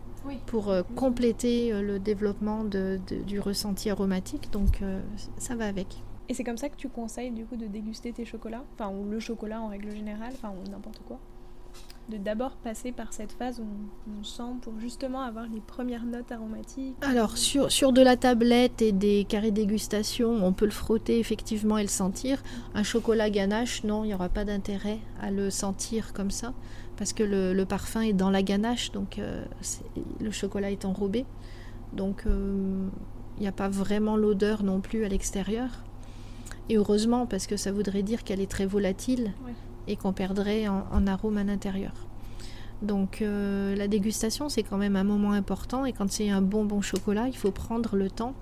pour 0.47 0.71
euh, 0.71 0.83
compléter 0.95 1.73
euh, 1.73 1.83
le 1.83 1.99
développement 1.99 2.63
de, 2.63 3.01
du 3.27 3.41
ressenti 3.41 3.91
aromatique, 3.91 4.53
donc 4.53 4.81
ça 5.37 5.57
va 5.57 5.67
avec. 5.67 5.89
Et 6.29 6.35
c'est 6.35 6.45
comme 6.45 6.57
ça 6.57 6.69
que 6.69 6.77
tu 6.77 6.89
conseilles 6.89 7.31
du 7.31 7.45
coup 7.45 7.57
de 7.57 7.67
déguster 7.67 8.13
tes 8.13 8.25
chocolats, 8.25 8.65
enfin 8.75 8.91
ou 8.91 9.09
le 9.09 9.21
chocolat 9.21 9.61
en 9.61 9.69
règle 9.69 9.91
générale, 9.91 10.33
enfin 10.35 10.51
ou 10.51 10.71
n'importe 10.71 11.01
quoi? 11.07 11.19
De 12.09 12.19
d'abord 12.19 12.53
passer 12.57 12.93
par 12.93 13.13
cette 13.15 13.33
phase 13.33 13.61
où 13.61 13.65
on, 14.19 14.23
sent 14.23 14.59
pour 14.61 14.79
justement 14.79 15.23
avoir 15.23 15.47
les 15.47 15.61
premières 15.61 16.05
notes 16.05 16.31
aromatiques? 16.33 16.97
Alors 17.01 17.37
sur, 17.37 17.73
sur 17.73 17.93
de 17.93 18.03
la 18.03 18.17
tablette 18.17 18.83
et 18.83 18.93
des 18.93 19.25
carrés 19.27 19.51
dégustation, 19.51 20.31
on 20.31 20.53
peut 20.53 20.67
le 20.67 20.71
frotter 20.71 21.19
effectivement 21.19 21.79
et 21.79 21.83
le 21.83 21.89
sentir. 21.89 22.43
Un 22.75 22.83
chocolat 22.83 23.31
ganache, 23.31 23.85
non, 23.85 24.05
il 24.05 24.09
n'y 24.09 24.15
aura 24.15 24.29
pas 24.29 24.45
d'intérêt 24.45 24.99
à 25.21 25.31
le 25.31 25.51
sentir 25.51 26.13
comme 26.13 26.31
ça 26.31 26.53
parce 26.97 27.13
que 27.13 27.23
le, 27.23 27.65
parfum 27.65 28.03
est 28.03 28.13
dans 28.13 28.31
la 28.31 28.43
ganache, 28.43 28.93
donc 28.93 29.19
euh, 29.19 29.45
le 30.21 30.31
chocolat 30.31 30.71
est 30.71 30.85
enrobé. 30.85 31.25
Donc 31.93 32.25
euh, 32.27 32.87
il 33.37 33.43
n'y 33.43 33.49
a 33.49 33.53
pas 33.53 33.69
vraiment 33.69 34.17
l'odeur 34.17 34.63
non 34.63 34.81
plus 34.81 35.05
à 35.05 35.09
l'extérieur. 35.09 35.71
Et 36.69 36.77
heureusement, 36.77 37.27
parce 37.27 37.47
que 37.47 37.57
ça 37.57 37.73
voudrait 37.73 38.03
dire 38.03 38.25
qu'elle 38.25 38.41
est 38.41 38.51
très 38.51 38.67
volatile 38.67 39.33
et 39.87 39.97
qu'on 39.97 40.13
perdrait 40.13 40.67
en, 40.69 41.07
arôme 41.07 41.37
à 41.37 41.45
l'intérieur. 41.45 41.93
Donc 42.83 43.23
euh, 43.23 43.77
la 43.77 43.89
dégustation, 43.89 44.49
c'est 44.49 44.63
quand 44.63 44.79
même 44.79 44.97
un 44.97 45.05
moment 45.05 45.33
important. 45.33 45.85
Et 45.85 45.93
quand 45.93 46.11
c'est 46.11 46.31
un 46.31 46.43
bon 46.43 46.65
bon 46.65 46.81
chocolat, 46.81 47.29
il 47.29 47.37
faut 47.37 47.51
prendre 47.51 47.97
le 47.97 48.11
temps 48.11 48.35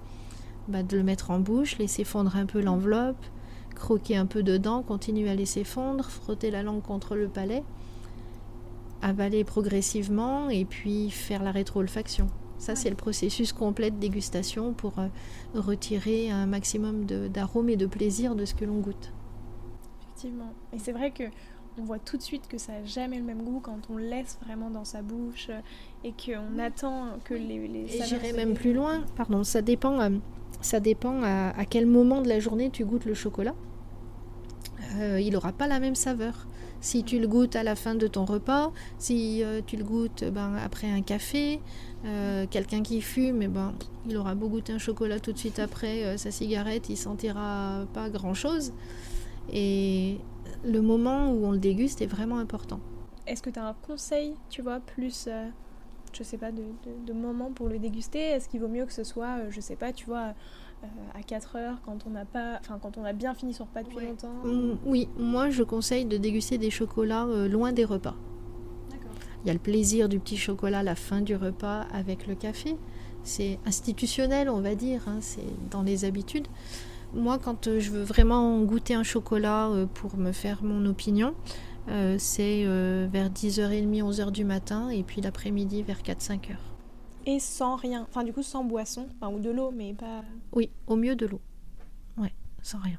bah, 0.68 0.83
de 0.83 0.97
le 0.97 1.03
mettre 1.03 1.31
en 1.31 1.41
bouche, 1.41 1.79
laisser 1.79 2.05
fondre 2.05 2.37
un 2.37 2.47
peu 2.47 2.61
l'enveloppe, 2.61 3.25
croquer 3.75 4.16
un 4.16 4.27
peu 4.27 4.43
dedans, 4.43 4.83
continuer 4.83 5.29
à 5.29 5.35
laisser 5.35 5.64
fondre, 5.64 6.05
frotter 6.05 6.51
la 6.51 6.62
langue 6.62 6.83
contre 6.83 7.16
le 7.16 7.29
palais, 7.29 7.64
avaler 9.03 9.43
progressivement 9.43 10.49
et 10.49 10.64
puis 10.64 11.11
faire 11.11 11.43
la 11.43 11.51
rétro-olfaction. 11.51 12.29
Ça, 12.63 12.77
c'est 12.77 12.91
le 12.91 12.95
processus 12.95 13.53
complet 13.53 13.91
de 13.91 13.97
dégustation 13.97 14.73
pour 14.73 15.01
euh, 15.01 15.09
retirer 15.53 16.31
un 16.31 16.47
maximum 16.47 17.07
d'arômes 17.07 17.69
et 17.69 17.77
de 17.77 17.87
plaisir 17.87 18.37
de 18.37 18.45
ce 18.45 18.55
que 18.55 18.65
l'on 18.65 18.79
goûte. 18.79 19.13
effectivement. 20.01 20.53
Et 20.73 20.79
c'est 20.79 20.93
vrai 20.93 21.11
que 21.11 21.25
on 21.77 21.83
voit 21.83 21.99
tout 21.99 22.17
de 22.17 22.23
suite 22.23 22.47
que 22.47 22.59
ça 22.59 22.75
n'a 22.75 22.85
jamais 22.85 23.19
le 23.19 23.25
même 23.25 23.43
goût 23.43 23.59
quand 23.61 23.81
on 23.91 23.97
le 23.97 24.05
laisse 24.05 24.39
vraiment 24.47 24.71
dans 24.71 24.85
sa 24.85 25.03
bouche 25.03 25.49
euh, 25.51 25.59
et 26.05 26.13
qu'on 26.13 26.57
attend 26.61 27.19
que 27.25 27.35
les, 27.35 27.67
les 27.67 27.97
Et 27.97 28.05
j'irai 28.05 28.33
même 28.33 28.55
plus 28.55 28.75
loin, 28.75 29.03
pardon, 29.17 29.43
ça 29.43 29.61
dépend, 29.61 29.99
euh, 29.99 30.11
ça 30.61 30.79
dépend 30.79 31.21
à, 31.25 31.65
quel 31.69 31.87
moment 31.87 32.23
de 32.23 32.29
la 32.29 32.39
journée 32.39 32.71
tu 32.71 32.85
goûtes 32.85 33.07
le 33.07 33.15
chocolat. 33.15 33.57
Euh, 35.01 35.21
il 35.21 35.33
n'aura 35.33 35.51
pas 35.51 35.67
la 35.67 35.81
même 35.81 35.97
saveur. 35.97 36.47
Si 36.83 37.03
tu 37.03 37.18
le 37.18 37.26
goûtes 37.26 37.57
à 37.57 37.62
la 37.62 37.76
fin 37.76 37.95
de 37.95 38.07
ton 38.07 38.26
repas, 38.26 38.72
si 38.99 39.43
tu 39.66 39.76
le 39.76 39.85
goûtes 39.85 40.24
ben, 40.24 40.55
après 40.57 40.91
un 40.91 41.01
café, 41.01 41.61
quelqu'un 42.51 42.83
qui 42.83 43.01
fume, 43.01 43.41
eh 43.41 43.49
ben, 43.49 43.72
il 44.07 44.16
aura 44.16 44.35
beau 44.35 44.49
goûter 44.49 44.74
un 44.74 44.78
chocolat 44.78 45.20
tout 45.20 45.33
de 45.33 45.39
suite 45.39 45.61
après 45.61 46.18
sa 46.18 46.30
cigarette, 46.30 46.89
il 46.91 46.97
sentira 46.97 47.87
pas 47.95 48.11
grand-chose. 48.11 48.72
Et 49.53 50.18
le 50.64 50.80
moment 50.80 51.33
où 51.33 51.47
on 51.47 51.53
le 51.53 51.59
déguste 51.59 52.03
est 52.03 52.07
vraiment 52.07 52.39
important. 52.39 52.80
Est-ce 53.26 53.43
que 53.43 53.51
tu 53.51 53.59
as 53.59 53.66
un 53.66 53.74
conseil, 53.74 54.35
tu 54.51 54.62
vois, 54.62 54.80
plus, 54.80 55.26
euh, 55.28 55.49
je 56.12 56.22
sais 56.22 56.39
pas, 56.39 56.51
de, 56.51 56.62
de, 57.07 57.12
moment 57.12 57.51
pour 57.51 57.68
le 57.68 57.78
déguster? 57.78 58.18
Est-ce 58.18 58.49
qu'il 58.49 58.61
vaut 58.61 58.68
mieux 58.68 58.85
que 58.85 58.93
ce 58.93 59.05
soit, 59.05 59.39
euh, 59.39 59.51
je 59.51 59.61
sais 59.61 59.76
pas, 59.76 59.93
tu 59.93 60.07
vois, 60.07 60.28
euh, 60.28 60.33
à 61.14 61.22
4 61.22 61.57
heures 61.57 61.78
quand 61.85 61.99
on 62.07 62.11
n'a 62.11 62.24
pas, 62.24 62.59
enfin 62.61 62.78
quand 62.80 62.99
on 62.99 63.05
a 63.05 63.12
bien 63.12 63.35
fini 63.35 63.55
son 63.55 63.64
repas 63.64 63.83
depuis 63.83 64.07
longtemps 64.07 64.33
mm, 64.45 64.78
Oui, 64.85 65.09
moi 65.18 65.51
je 65.51 65.62
conseille 65.62 66.05
de 66.05 66.16
déguster 66.16 66.59
des 66.59 66.70
chocolats 66.70 67.26
loin 67.49 67.72
des 67.72 67.85
repas. 67.85 68.14
Il 69.45 69.49
y 69.49 69.51
a 69.51 69.55
le 69.55 69.59
plaisir 69.59 70.09
du 70.09 70.20
petit 70.20 70.37
chocolat 70.37 70.80
à 70.80 70.83
la 70.83 70.95
fin 70.95 71.20
du 71.20 71.35
repas 71.35 71.87
avec 71.93 72.26
le 72.26 72.35
café. 72.35 72.76
C'est 73.24 73.59
institutionnel, 73.66 74.49
on 74.49 74.61
va 74.61 74.74
dire, 74.74 75.03
hein, 75.09 75.18
c'est 75.20 75.47
dans 75.70 75.83
les 75.83 76.05
habitudes. 76.05 76.47
Moi, 77.14 77.39
quand 77.39 77.66
euh, 77.66 77.78
je 77.78 77.91
veux 77.91 78.03
vraiment 78.03 78.61
goûter 78.62 78.95
un 78.95 79.03
chocolat 79.03 79.68
euh, 79.68 79.87
pour 79.87 80.16
me 80.16 80.33
faire 80.33 80.62
mon 80.62 80.87
opinion, 80.87 81.35
euh, 81.89 82.16
c'est 82.18 82.64
vers 82.64 83.28
10h30, 83.28 84.03
11h 84.03 84.30
du 84.30 84.45
matin, 84.45 84.89
et 84.89 85.03
puis 85.03 85.20
l'après-midi 85.20 85.83
vers 85.83 86.01
4-5h. 86.01 86.57
Et 87.25 87.39
sans 87.39 87.77
rien, 87.77 88.07
enfin 88.09 88.25
du 88.25 88.33
coup 88.33 88.43
sans 88.43 88.64
boisson, 88.64 89.09
enfin, 89.14 89.33
ou 89.33 89.39
de 89.39 89.51
l'eau, 89.51 89.70
mais 89.70 89.95
pas... 89.95 90.25
Oui, 90.53 90.70
au 90.87 90.97
mieux 90.97 91.14
de 91.14 91.27
l'eau. 91.27 91.41
Ouais, 92.16 92.35
sans 92.62 92.79
rien. 92.79 92.99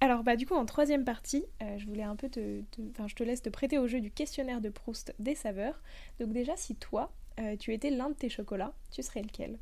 Alors 0.00 0.22
bah 0.22 0.36
du 0.36 0.46
coup 0.46 0.54
en 0.54 0.64
troisième 0.64 1.04
partie, 1.04 1.44
je 1.60 1.86
voulais 1.86 2.02
un 2.02 2.16
peu 2.16 2.30
te, 2.30 2.62
enfin 2.90 3.06
je 3.06 3.14
te 3.14 3.22
laisse 3.22 3.42
te 3.42 3.50
prêter 3.50 3.78
au 3.78 3.86
jeu 3.86 4.00
du 4.00 4.10
questionnaire 4.10 4.62
de 4.62 4.70
Proust 4.70 5.14
des 5.18 5.34
saveurs. 5.34 5.82
Donc 6.18 6.32
déjà 6.32 6.56
si 6.56 6.74
toi 6.74 7.12
tu 7.58 7.74
étais 7.74 7.90
l'un 7.90 8.08
de 8.10 8.14
tes 8.14 8.30
chocolats, 8.30 8.74
tu 8.90 9.02
serais 9.02 9.22
lequel? 9.22 9.58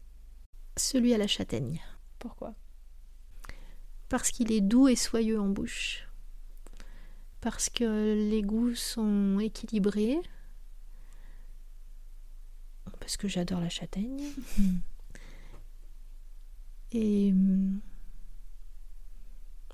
Celui 0.77 1.13
à 1.13 1.19
la 1.19 1.27
châtaigne. 1.27 1.81
Pourquoi? 2.21 2.55
Parce 4.09 4.31
qu'il 4.31 4.53
est 4.53 4.61
doux 4.61 4.89
et 4.89 4.97
soyeux 4.97 5.41
en 5.41 5.49
bouche, 5.49 6.09
parce 7.41 7.69
que 7.69 8.15
les 8.31 8.43
goûts 8.43 8.75
sont 8.75 9.39
équilibrés, 9.41 10.19
parce 13.09 13.17
que 13.17 13.27
j'adore 13.27 13.63
la 13.63 13.71
châtaigne, 13.71 14.23
et 16.93 17.33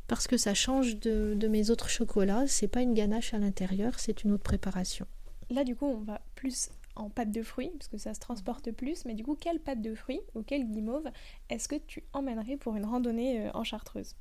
parce 0.07 0.28
que 0.28 0.37
ça 0.37 0.55
change 0.55 1.01
de, 1.01 1.49
mes 1.49 1.70
autres 1.70 1.89
chocolats, 1.89 2.47
c'est 2.47 2.68
pas 2.68 2.80
une 2.80 2.95
ganache 2.95 3.35
à 3.35 3.39
l'intérieur, 3.39 3.99
c'est 3.99 4.22
une 4.22 4.30
autre 4.30 4.45
préparation. 4.45 5.09
Là 5.51 5.64
du 5.64 5.74
coup 5.74 5.87
on 5.87 5.99
va 5.99 6.20
plus 6.37 6.70
en 6.95 7.11
pâte 7.11 7.32
de 7.32 7.43
fruits, 7.43 7.72
parce 7.76 7.89
que 7.89 7.99
ça 7.99 8.14
se 8.14 8.20
transporte 8.20 8.70
plus, 8.70 9.05
mais 9.05 9.14
du 9.14 9.24
coup 9.24 9.35
quelle 9.35 9.59
pâte 9.59 9.82
de 9.82 9.97
fruits 9.97 10.20
ou 10.37 10.43
quelle 10.43 10.70
guimauve 10.70 11.11
est-ce 11.51 11.66
que 11.66 11.76
tu 11.89 12.05
emmènerais 12.12 12.57
pour 12.57 12.76
une 12.76 12.87
randonnée 12.87 13.49
euh, 13.49 13.51
en 13.55 13.64
chartreuse? 13.64 14.14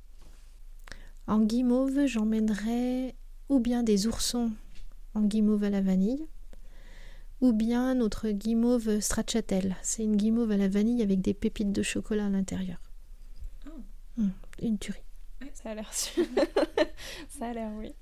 En 1.28 1.38
guimauve, 1.38 2.06
j'emmènerai 2.06 3.14
ou 3.48 3.60
bien 3.60 3.84
des 3.84 4.08
oursons 4.08 4.50
en 5.14 5.22
guimauve 5.22 5.62
à 5.62 5.70
la 5.70 5.82
vanille, 5.82 6.26
ou 7.40 7.52
bien 7.52 7.94
notre 7.94 8.30
guimauve 8.30 9.00
stracciatelle. 9.00 9.76
C'est 9.82 10.04
une 10.04 10.16
guimauve 10.16 10.50
à 10.50 10.56
la 10.56 10.68
vanille 10.68 11.02
avec 11.02 11.20
des 11.20 11.34
pépites 11.34 11.72
de 11.72 11.82
chocolat 11.82 12.26
à 12.26 12.30
l'intérieur. 12.30 12.80
Oh. 13.66 13.70
Hum, 14.18 14.32
une 14.62 14.78
tuerie. 14.78 15.02
ça 15.52 15.70
a 15.70 15.74
l'air 15.74 15.92
ça 17.28 17.46
a 17.46 17.52
l'air, 17.52 17.70
oui. 17.76 17.94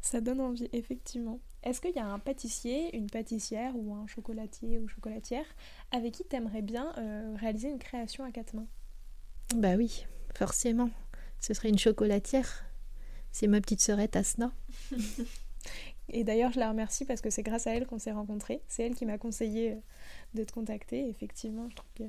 Ça 0.00 0.20
donne 0.20 0.40
envie, 0.40 0.68
effectivement. 0.72 1.40
Est-ce 1.62 1.80
qu'il 1.80 1.94
y 1.94 2.00
a 2.00 2.06
un 2.06 2.18
pâtissier, 2.18 2.96
une 2.96 3.08
pâtissière 3.08 3.72
ou 3.76 3.94
un 3.94 4.06
chocolatier 4.08 4.78
ou 4.78 4.88
chocolatière 4.88 5.46
avec 5.92 6.14
qui 6.14 6.24
tu 6.28 6.34
aimerais 6.34 6.62
bien 6.62 6.92
euh, 6.98 7.36
réaliser 7.38 7.68
une 7.68 7.78
création 7.78 8.24
à 8.24 8.32
quatre 8.32 8.54
mains? 8.54 8.66
Bah 9.54 9.76
oui, 9.76 10.06
forcément 10.34 10.90
ce 11.42 11.54
serait 11.54 11.68
une 11.68 11.78
chocolatière. 11.78 12.64
C'est 13.32 13.48
ma 13.48 13.60
petite 13.60 13.80
sœurette 13.80 14.16
Asna. 14.16 14.52
Et 16.08 16.24
d'ailleurs, 16.24 16.52
je 16.52 16.58
la 16.58 16.68
remercie 16.68 17.04
parce 17.04 17.20
que 17.20 17.30
c'est 17.30 17.42
grâce 17.42 17.66
à 17.66 17.74
elle 17.74 17.86
qu'on 17.86 17.98
s'est 17.98 18.12
rencontrés. 18.12 18.62
C'est 18.68 18.84
elle 18.84 18.94
qui 18.94 19.06
m'a 19.06 19.18
conseillé 19.18 19.72
euh, 19.72 19.76
de 20.34 20.44
te 20.44 20.52
contacter. 20.52 21.08
Effectivement, 21.08 21.68
je 21.70 21.76
trouve 21.76 21.90
que. 21.94 22.04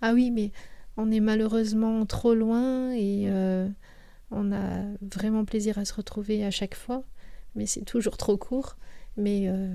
Ah 0.00 0.12
oui, 0.12 0.30
mais 0.30 0.50
on 0.96 1.10
est 1.10 1.20
malheureusement 1.20 2.04
trop 2.06 2.34
loin 2.34 2.90
et 2.92 3.24
euh, 3.28 3.68
on 4.30 4.52
a 4.52 4.84
vraiment 5.00 5.44
plaisir 5.44 5.78
à 5.78 5.84
se 5.84 5.94
retrouver 5.94 6.44
à 6.44 6.50
chaque 6.50 6.74
fois. 6.74 7.04
Mais 7.54 7.66
c'est 7.66 7.84
toujours 7.84 8.16
trop 8.16 8.36
court. 8.36 8.76
Mais 9.16 9.48
euh, 9.48 9.74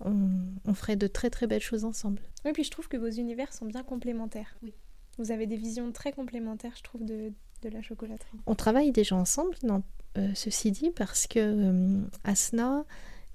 on, 0.00 0.30
on, 0.64 0.74
ferait 0.74 0.96
de 0.96 1.06
très 1.06 1.30
très 1.30 1.46
belles 1.46 1.62
choses 1.62 1.84
ensemble. 1.84 2.22
Oui, 2.44 2.52
puis 2.52 2.64
je 2.64 2.70
trouve 2.70 2.88
que 2.88 2.96
vos 2.96 3.10
univers 3.10 3.52
sont 3.52 3.66
bien 3.66 3.84
complémentaires. 3.84 4.56
Oui. 4.62 4.74
Vous 5.18 5.30
avez 5.30 5.46
des 5.46 5.56
visions 5.56 5.92
très 5.92 6.10
complémentaires, 6.12 6.74
je 6.76 6.82
trouve, 6.82 7.04
de, 7.04 7.32
la 7.68 7.82
chocolaterie. 7.82 8.38
On 8.46 8.54
travaille 8.54 8.92
déjà 8.92 9.16
ensemble, 9.16 9.56
non, 9.62 9.82
euh, 10.16 10.30
ceci 10.34 10.70
dit, 10.70 10.90
parce 10.90 11.26
que 11.26 11.38
euh, 11.40 12.00
Asna 12.22 12.84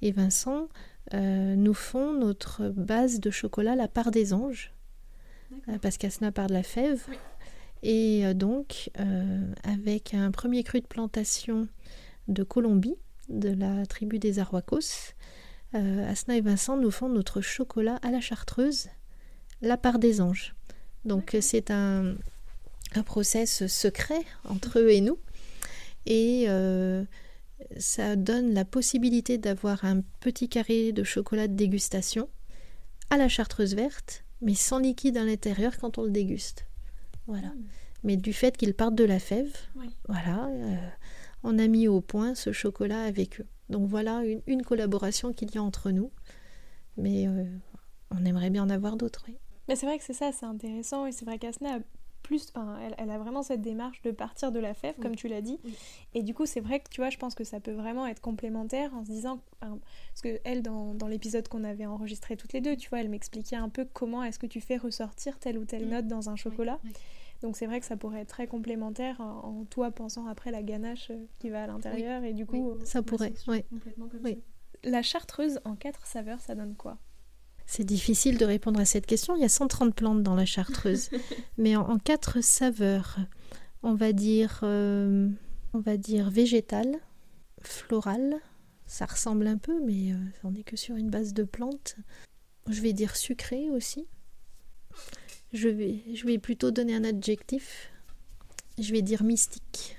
et 0.01 0.11
Vincent 0.11 0.69
euh, 1.13 1.55
nous 1.55 1.73
font 1.73 2.13
notre 2.13 2.69
base 2.69 3.19
de 3.19 3.31
chocolat, 3.31 3.75
la 3.75 3.87
part 3.87 4.11
des 4.11 4.33
anges, 4.33 4.73
parce 5.81 5.97
qu'Asna 5.97 6.31
part 6.31 6.47
de 6.47 6.53
la 6.53 6.63
fève. 6.63 7.03
Et 7.81 8.33
donc, 8.33 8.91
avec 9.63 10.13
un 10.13 10.31
premier 10.31 10.63
cru 10.63 10.81
de 10.81 10.85
plantation 10.85 11.67
de 12.27 12.43
Colombie, 12.43 12.97
de 13.29 13.49
la 13.49 13.85
tribu 13.85 14.19
des 14.19 14.39
Arhuacos, 14.39 15.13
Asna 15.73 16.37
et 16.37 16.41
Vincent 16.41 16.77
nous 16.77 16.91
font 16.91 17.09
notre 17.09 17.41
chocolat 17.41 17.97
à 18.03 18.11
la 18.11 18.21
chartreuse, 18.21 18.89
la 19.61 19.77
part 19.77 19.97
des 19.97 20.21
anges. 20.21 20.55
Donc 21.05 21.35
c'est 21.41 21.71
un, 21.71 22.15
un 22.95 23.03
process 23.03 23.67
secret 23.67 24.21
entre 24.45 24.79
eux 24.79 24.91
et 24.91 25.01
nous. 25.01 25.17
Et 26.05 26.45
euh, 26.47 27.03
ça 27.77 28.15
donne 28.15 28.53
la 28.53 28.65
possibilité 28.65 29.37
d'avoir 29.37 29.85
un 29.85 30.01
petit 30.19 30.49
carré 30.49 30.91
de 30.91 31.03
chocolat 31.03 31.47
de 31.47 31.53
dégustation 31.53 32.29
à 33.09 33.17
la 33.17 33.27
chartreuse 33.27 33.75
verte, 33.75 34.23
mais 34.41 34.55
sans 34.55 34.79
liquide 34.79 35.17
à 35.17 35.23
l'intérieur 35.23 35.77
quand 35.77 35.97
on 35.97 36.03
le 36.03 36.11
déguste. 36.11 36.65
Voilà. 37.27 37.53
Mais 38.03 38.17
du 38.17 38.33
fait 38.33 38.55
qu'ils 38.55 38.73
partent 38.73 38.95
de 38.95 39.03
la 39.03 39.19
fève, 39.19 39.53
voilà, 40.07 40.47
euh, 40.47 40.75
on 41.43 41.59
a 41.59 41.67
mis 41.67 41.87
au 41.87 42.01
point 42.01 42.33
ce 42.33 42.51
chocolat 42.51 43.03
avec 43.03 43.41
eux. 43.41 43.47
Donc 43.69 43.87
voilà 43.87 44.23
une, 44.47 44.63
collaboration 44.63 45.31
qu'il 45.33 45.53
y 45.53 45.57
a 45.57 45.63
entre 45.63 45.91
nous. 45.91 46.11
Mais 46.97 47.27
euh, 47.27 47.45
on 48.09 48.25
aimerait 48.25 48.49
bien 48.49 48.63
en 48.63 48.69
avoir 48.69 48.95
d'autres. 48.95 49.25
Mais 49.67 49.75
c'est 49.75 49.85
vrai 49.85 49.97
que 49.99 50.03
c'est 50.03 50.13
ça, 50.13 50.31
c'est 50.31 50.45
intéressant. 50.45 51.05
Et 51.05 51.11
c'est 51.11 51.25
vrai 51.25 51.37
qu'Asna 51.37 51.79
plus, 52.21 52.53
elle, 52.97 53.09
a 53.09 53.17
vraiment 53.17 53.43
cette 53.43 53.61
démarche 53.61 54.01
de 54.01 54.11
partir 54.11 54.51
de 54.51 54.59
la 54.59 54.73
fève, 54.73 54.95
comme 55.01 55.15
tu 55.15 55.27
l'as 55.27 55.41
dit. 55.41 55.59
Et 56.13 56.23
du 56.23 56.33
coup, 56.33 56.45
c'est 56.45 56.59
vrai 56.59 56.79
que 56.79 56.89
tu 56.89 57.01
vois, 57.01 57.09
je 57.09 57.17
pense 57.17 57.35
que 57.35 57.43
ça 57.43 57.59
peut 57.59 57.73
vraiment 57.73 58.05
être 58.05 58.21
complémentaire 58.21 58.93
en 58.95 59.03
se 59.03 59.09
disant, 59.09 59.41
parce 59.59 60.21
que 60.23 60.39
elle, 60.43 60.61
dans, 60.61 60.93
dans 60.93 61.07
l'épisode 61.07 61.47
qu'on 61.47 61.63
avait 61.63 61.85
enregistré 61.85 62.37
toutes 62.37 62.53
les 62.53 62.61
deux, 62.61 62.75
tu 62.75 62.89
vois, 62.89 62.99
elle 62.99 63.09
m'expliquait 63.09 63.55
un 63.55 63.69
peu 63.69 63.85
comment 63.85 64.23
est-ce 64.23 64.39
que 64.39 64.47
tu 64.47 64.61
fais 64.61 64.77
ressortir 64.77 65.39
telle 65.39 65.57
ou 65.57 65.65
telle 65.65 65.87
note 65.87 66.07
dans 66.07 66.29
un 66.29 66.35
chocolat. 66.35 66.79
Donc 67.41 67.55
c'est 67.55 67.65
vrai 67.65 67.79
que 67.79 67.85
ça 67.85 67.95
pourrait 67.95 68.21
être 68.21 68.29
très 68.29 68.47
complémentaire 68.47 69.21
en, 69.21 69.65
toi 69.69 69.91
pensant 69.91 70.27
après 70.27 70.51
la 70.51 70.61
ganache 70.61 71.09
euh, 71.09 71.25
qui 71.39 71.49
va 71.49 71.63
à 71.63 71.67
l'intérieur 71.67 72.23
et 72.23 72.33
du 72.33 72.45
coup 72.45 72.73
ça 72.83 73.01
pourrait. 73.01 73.33
oui. 74.23 74.43
La 74.83 75.01
chartreuse 75.01 75.59
en 75.65 75.75
quatre 75.75 76.05
saveurs, 76.05 76.39
ça 76.39 76.55
donne 76.55 76.75
quoi? 76.75 76.97
C'est 77.71 77.83
difficile 77.83 78.39
de 78.39 78.45
répondre 78.45 78.79
à 78.79 78.85
cette 78.85 79.05
question. 79.05 79.35
Il 79.35 79.43
y 79.43 79.45
a 79.45 79.49
130 79.49 79.93
plantes 79.93 80.23
dans 80.23 80.33
la 80.33 80.47
chartreuse. 80.47 81.11
Mais 81.59 81.75
en, 81.75 81.99
quatre 81.99 82.41
saveurs, 82.41 83.17
on 83.83 83.93
va 83.93 84.11
dire, 84.11 84.61
euh, 84.63 85.29
on 85.73 85.79
va 85.79 85.95
dire 85.95 86.31
végétal, 86.31 86.97
floral. 87.61 88.37
Ça 88.87 89.05
ressemble 89.05 89.45
un 89.45 89.59
peu, 89.59 89.79
mais 89.85 90.13
euh, 90.13 90.17
on 90.43 90.49
n'est 90.49 90.63
que 90.63 90.75
sur 90.75 90.95
une 90.95 91.11
base 91.11 91.35
de 91.35 91.43
plantes. 91.43 91.95
Je 92.67 92.81
vais 92.81 92.91
dire 92.91 93.15
sucré 93.15 93.69
aussi. 93.69 94.07
Je 95.53 95.69
vais, 95.69 96.01
je 96.11 96.25
vais 96.25 96.39
plutôt 96.39 96.71
donner 96.71 96.95
un 96.95 97.03
adjectif. 97.03 97.91
Je 98.79 98.91
vais 98.91 99.03
dire 99.03 99.21
mystique. 99.21 99.95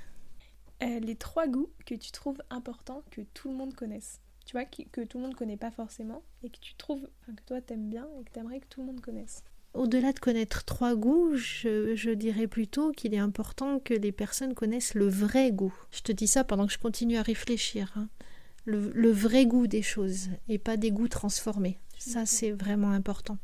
Euh, 0.82 0.98
les 0.98 1.14
trois 1.14 1.46
goûts 1.46 1.70
que 1.86 1.94
tu 1.94 2.10
trouves 2.10 2.42
importants 2.50 3.04
que 3.12 3.20
tout 3.32 3.48
le 3.48 3.54
monde 3.54 3.76
connaisse 3.76 4.20
tu 4.50 4.56
vois, 4.56 4.64
que, 4.64 5.04
tout 5.04 5.18
le 5.18 5.22
monde 5.22 5.36
connaît 5.36 5.56
pas 5.56 5.70
forcément 5.70 6.24
et 6.42 6.50
que 6.50 6.58
tu 6.58 6.74
trouves, 6.74 7.08
que 7.24 7.42
toi 7.46 7.60
t'aimes 7.60 7.88
bien 7.88 8.08
et 8.18 8.24
que 8.24 8.30
t'aimerais 8.32 8.58
que 8.58 8.66
tout 8.66 8.80
le 8.80 8.88
monde 8.88 9.00
connaisse 9.00 9.44
au-delà 9.74 10.12
de 10.12 10.18
connaître 10.18 10.64
trois 10.64 10.96
goûts, 10.96 11.36
je, 11.36 12.12
dirais 12.14 12.48
plutôt 12.48 12.90
qu'il 12.90 13.14
est 13.14 13.18
important 13.18 13.78
que 13.78 13.94
les 13.94 14.10
personnes 14.10 14.52
connaissent 14.52 14.94
le 14.94 15.06
vrai 15.06 15.52
goût. 15.52 15.72
Je 15.92 16.00
te 16.00 16.10
dis 16.10 16.26
ça 16.26 16.42
pendant 16.42 16.66
que 16.66 16.72
je 16.72 16.80
continue 16.80 17.16
à 17.16 17.22
réfléchir. 17.22 17.92
Hein. 17.94 18.08
Le, 18.64 19.12
vrai 19.12 19.46
goût 19.46 19.68
des 19.68 19.82
choses 19.82 20.30
et 20.48 20.58
pas 20.58 20.76
des 20.76 20.90
goûts 20.90 21.06
transformés. 21.06 21.78
Ça, 21.98 22.26
c'est 22.26 22.50
vraiment 22.50 22.90
important. 22.90 23.38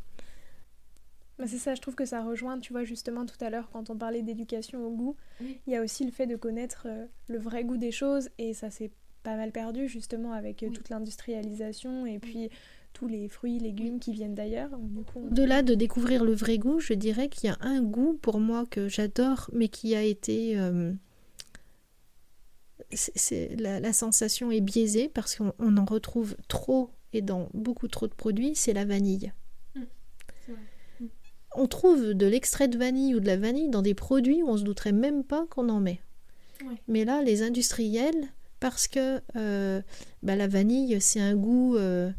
Bah, 1.38 1.44
c'est 1.46 1.58
ça, 1.58 1.76
je 1.76 1.80
trouve 1.80 1.94
que 1.94 2.06
ça 2.06 2.24
rejoint, 2.24 2.58
tu 2.58 2.72
vois, 2.72 2.82
justement 2.82 3.24
tout 3.24 3.38
à 3.44 3.48
l'heure 3.48 3.70
quand 3.70 3.88
on 3.90 3.96
parlait 3.96 4.22
d'éducation 4.22 4.84
au 4.84 4.90
goût, 4.90 5.16
il 5.40 5.72
y 5.72 5.76
a 5.76 5.82
aussi 5.82 6.04
le 6.04 6.10
fait 6.10 6.26
de 6.26 6.34
connaître 6.34 6.88
euh, 6.90 7.06
le 7.28 7.38
vrai 7.38 7.62
goût 7.62 7.76
des 7.76 7.92
choses 7.92 8.30
et 8.38 8.52
ça 8.52 8.72
s'est 8.72 8.90
pas 9.26 9.36
mal 9.36 9.50
perdu 9.50 9.88
justement 9.88 10.30
avec 10.30 10.62
euh, 10.62 10.70
toute 10.70 10.88
l'industrialisation 10.88 12.06
et 12.06 12.20
puis 12.20 12.48
tous 12.92 13.08
les 13.08 13.28
fruits, 13.28 13.58
légumes 13.58 13.98
qui 13.98 14.12
viennent 14.12 14.36
d'ailleurs. 14.36 14.70
De 15.30 15.42
là 15.42 15.62
de 15.64 15.74
découvrir 15.74 16.24
le 16.24 16.32
vrai 16.32 16.58
goût, 16.58 16.78
je 16.78 16.94
dirais 16.94 17.28
qu'il 17.28 17.50
y 17.50 17.52
a 17.52 17.58
un 17.60 17.82
goût 17.82 18.16
pour 18.22 18.38
moi 18.38 18.64
que 18.70 18.88
j'adore, 18.88 19.50
mais 19.52 19.66
qui 19.68 19.96
a 19.96 20.02
été... 20.04 20.56
Euh, 20.56 20.92
c'est, 22.92 23.56
la, 23.56 23.92
sensation 23.92 24.52
est 24.52 24.60
biaisée 24.60 25.08
parce 25.08 25.34
qu'on 25.34 25.76
en 25.76 25.84
retrouve 25.84 26.36
trop 26.46 26.90
et 27.12 27.20
dans 27.20 27.48
beaucoup 27.52 27.88
trop 27.88 28.06
de 28.06 28.14
produits, 28.14 28.54
c'est 28.54 28.74
la 28.74 28.84
vanille. 28.84 29.32
Mmh, 29.74 29.80
mmh. 31.00 31.06
On 31.56 31.66
trouve 31.66 32.14
de 32.14 32.26
l'extrait 32.26 32.68
de 32.68 32.78
vanille 32.78 33.16
ou 33.16 33.20
de 33.20 33.26
la 33.26 33.36
vanille 33.36 33.70
dans 33.70 33.82
des 33.82 33.94
produits 33.94 34.44
où 34.44 34.48
on 34.48 34.56
se 34.56 34.62
douterait 34.62 34.92
même 34.92 35.24
pas 35.24 35.46
qu'on 35.50 35.68
en 35.68 35.80
met. 35.80 36.00
Mais 36.88 37.04
là, 37.04 37.22
les 37.22 37.42
industriels, 37.42 38.28
parce 38.60 38.88
que 38.88 39.20
euh, 39.36 39.82
bah, 40.22 40.36
la 40.36 40.48
vanille, 40.48 41.00
c'est 41.00 41.20
un 41.20 41.34
goût 41.34 41.76
euh, 41.76 42.10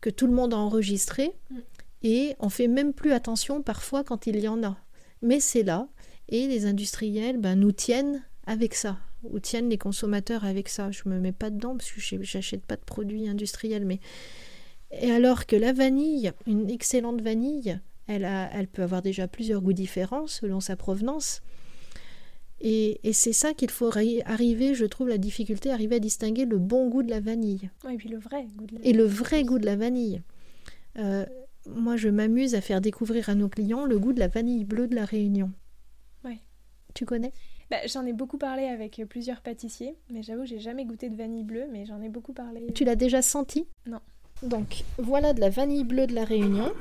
que 0.00 0.10
tout 0.10 0.26
le 0.26 0.32
monde 0.32 0.54
a 0.54 0.58
enregistré 0.58 1.32
mm. 1.50 1.56
et 2.02 2.36
on 2.38 2.48
fait 2.48 2.68
même 2.68 2.92
plus 2.92 3.12
attention 3.12 3.62
parfois 3.62 4.04
quand 4.04 4.26
il 4.26 4.38
y 4.40 4.48
en 4.48 4.62
a. 4.62 4.76
Mais 5.22 5.40
c'est 5.40 5.62
là 5.62 5.88
et 6.28 6.46
les 6.46 6.66
industriels 6.66 7.38
ben, 7.38 7.56
nous 7.56 7.72
tiennent 7.72 8.22
avec 8.46 8.74
ça 8.74 8.98
ou 9.22 9.38
tiennent 9.40 9.70
les 9.70 9.78
consommateurs 9.78 10.44
avec 10.44 10.68
ça. 10.68 10.90
Je 10.90 11.08
me 11.08 11.18
mets 11.18 11.32
pas 11.32 11.50
dedans 11.50 11.76
parce 11.76 11.90
que 11.90 12.00
j'achète 12.22 12.64
pas 12.64 12.76
de 12.76 12.84
produits 12.84 13.28
industriels, 13.28 13.86
mais 13.86 14.00
et 15.00 15.10
alors 15.10 15.46
que 15.46 15.56
la 15.56 15.72
vanille, 15.72 16.32
une 16.46 16.70
excellente 16.70 17.20
vanille, 17.20 17.80
elle, 18.06 18.24
a, 18.24 18.50
elle 18.52 18.68
peut 18.68 18.82
avoir 18.82 19.02
déjà 19.02 19.26
plusieurs 19.26 19.60
goûts 19.60 19.72
différents 19.72 20.26
selon 20.26 20.60
sa 20.60 20.76
provenance. 20.76 21.42
Et, 22.66 23.12
c'est 23.12 23.34
ça 23.34 23.52
qu'il 23.52 23.70
faut 23.70 23.90
arriver, 24.24 24.74
je 24.74 24.86
trouve, 24.86 25.08
la 25.08 25.18
difficulté, 25.18 25.70
arriver 25.70 25.96
à 25.96 25.98
distinguer 25.98 26.46
le 26.46 26.56
bon 26.56 26.88
goût 26.88 27.02
de 27.02 27.10
la 27.10 27.20
vanille. 27.20 27.68
et 27.90 27.96
puis 27.96 28.08
le 28.08 28.16
vrai 28.16 28.46
goût 28.56 28.64
de 28.64 28.76
la 28.76 28.80
Et 28.84 28.94
le 28.94 29.04
vrai 29.04 29.44
goût 29.44 29.58
de 29.58 29.66
la 29.66 29.76
vanille. 29.76 30.22
Euh, 30.98 31.26
moi, 31.66 31.98
je 31.98 32.08
m'amuse 32.08 32.54
à 32.54 32.62
faire 32.62 32.80
découvrir 32.80 33.28
à 33.28 33.34
nos 33.34 33.50
clients 33.50 33.84
le 33.84 33.98
goût 33.98 34.14
de 34.14 34.18
la 34.18 34.28
vanille 34.28 34.64
bleue 34.64 34.86
de 34.86 34.94
la 34.94 35.04
Réunion. 35.04 35.52
Ouais. 36.24 36.38
Tu 36.94 37.04
connais? 37.04 37.34
Bah, 37.70 37.86
J'en 37.86 38.06
ai 38.06 38.14
beaucoup 38.14 38.38
parlé 38.38 38.64
avec 38.64 39.02
plusieurs 39.10 39.42
pâtissiers, 39.42 39.98
mais 40.08 40.22
j'avoue, 40.22 40.46
j'ai 40.46 40.58
jamais 40.58 40.86
goûté 40.86 41.10
de 41.10 41.16
vanille 41.16 41.44
bleue, 41.44 41.66
mais 41.70 41.84
j'en 41.84 42.00
ai 42.00 42.08
beaucoup 42.08 42.32
parlé. 42.32 42.66
Tu 42.74 42.84
l'as 42.84 42.96
déjà 42.96 43.20
senti? 43.20 43.66
Non. 43.86 44.00
Donc, 44.42 44.84
voilà 44.96 45.34
de 45.34 45.40
la 45.40 45.50
vanille 45.50 45.84
bleue 45.84 46.06
de 46.06 46.14
la 46.14 46.24
Réunion. 46.24 46.72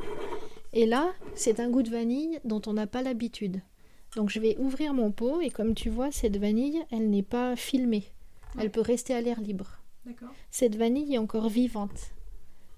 Et 0.72 0.86
là, 0.86 1.12
c'est 1.36 1.60
un 1.60 1.70
goût 1.70 1.84
de 1.84 1.90
vanille 1.90 2.40
dont 2.46 2.62
on 2.68 2.74
n'a 2.74 2.88
pas 2.88 3.02
l'habitude. 3.02 3.60
Donc 4.16 4.30
je 4.30 4.40
vais 4.40 4.58
ouvrir 4.58 4.94
mon 4.94 5.12
pot 5.12 5.42
et 5.42 5.50
comme 5.50 5.74
tu 5.74 5.90
vois, 5.90 6.12
cette 6.12 6.38
vanille, 6.38 6.84
elle 6.92 7.10
n'est 7.10 7.24
pas 7.24 7.56
filmée. 7.56 8.06
Elle 8.60 8.72
peut 8.72 8.82
rester 8.82 9.14
à 9.14 9.22
l'air 9.22 9.42
libre. 9.42 9.80
Cette 10.52 10.76
vanille 10.76 11.16
est 11.16 11.18
encore 11.18 11.50
vivante. 11.50 12.12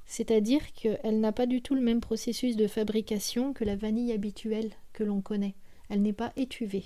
C'est-à-dire 0.06 0.72
qu'elle 0.74 1.20
n'a 1.20 1.32
pas 1.32 1.48
du 1.48 1.62
tout 1.62 1.76
le 1.76 1.82
même 1.82 2.00
processus 2.00 2.56
de 2.56 2.68
fabrication 2.68 3.54
que 3.54 3.64
la 3.64 3.76
vanille 3.76 4.12
habituelle 4.12 4.72
que 4.94 5.04
l'on 5.04 5.22
connaît. 5.22 5.56
Elle 5.90 6.02
n'est 6.02 6.14
pas 6.14 6.32
étuvée. 6.38 6.86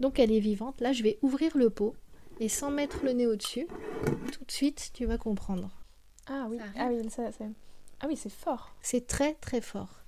Donc 0.00 0.18
elle 0.18 0.32
est 0.32 0.40
vivante. 0.40 0.80
Là, 0.80 0.92
je 0.92 1.02
vais 1.02 1.18
ouvrir 1.22 1.56
le 1.56 1.70
pot 1.70 1.94
et 2.40 2.48
sans 2.48 2.70
mettre 2.70 3.04
le 3.04 3.12
nez 3.12 3.26
au-dessus, 3.26 3.66
tout 4.32 4.44
de 4.44 4.50
suite, 4.50 4.90
tu 4.94 5.04
vas 5.04 5.18
comprendre. 5.18 5.70
Ah 6.28 6.46
oui, 6.48 6.58
ah 6.76 6.88
oui, 6.90 7.10
ça, 7.10 7.30
ah 8.00 8.06
oui, 8.06 8.16
c'est 8.16 8.32
fort. 8.32 8.74
C'est 8.80 9.06
très 9.06 9.34
très 9.34 9.60
fort. 9.60 10.02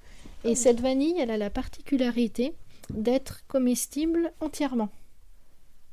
Et 0.45 0.55
cette 0.55 0.81
vanille, 0.81 1.19
elle 1.19 1.31
a 1.31 1.37
la 1.37 1.51
particularité 1.51 2.55
d'être 2.95 3.47
comestible 3.47 4.33
entièrement. 4.41 4.91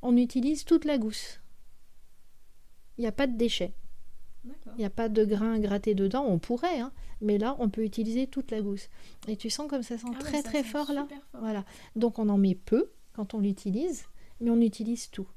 On 0.02 0.16
utilise 0.18 0.66
toute 0.66 0.86
la 0.86 0.98
gousse. 0.98 1.42
Il 2.98 3.02
n'y 3.02 3.08
a 3.08 3.12
pas 3.12 3.28
de 3.28 3.38
déchets. 3.38 3.74
Il 4.46 4.80
n'y 4.80 4.86
a 4.86 4.90
pas 4.90 5.10
de 5.10 5.26
grains 5.26 5.60
grattés 5.60 5.96
dedans, 5.96 6.26
on 6.26 6.40
pourrait, 6.40 6.80
hein, 6.80 6.92
mais 7.20 7.38
là 7.38 7.56
on 7.60 7.70
peut 7.70 7.84
utiliser 7.84 8.28
toute 8.28 8.52
la 8.52 8.62
gousse. 8.62 8.90
Et 9.28 9.36
tu 9.36 9.50
sens 9.50 9.68
comme 9.70 9.84
ça 9.84 9.98
sent 9.98 10.08
ah 10.16 10.20
très 10.20 10.44
très 10.44 10.64
fort 10.64 10.92
là. 10.94 11.08
Voilà. 11.34 11.66
Donc 11.96 12.20
on 12.20 12.30
en 12.30 12.38
met 12.38 12.56
peu 12.56 12.90
quand 13.14 13.34
on 13.34 13.40
l'utilise, 13.40 14.06
mais 14.40 14.50
on 14.50 14.62
utilise 14.62 15.10
tout. 15.10 15.28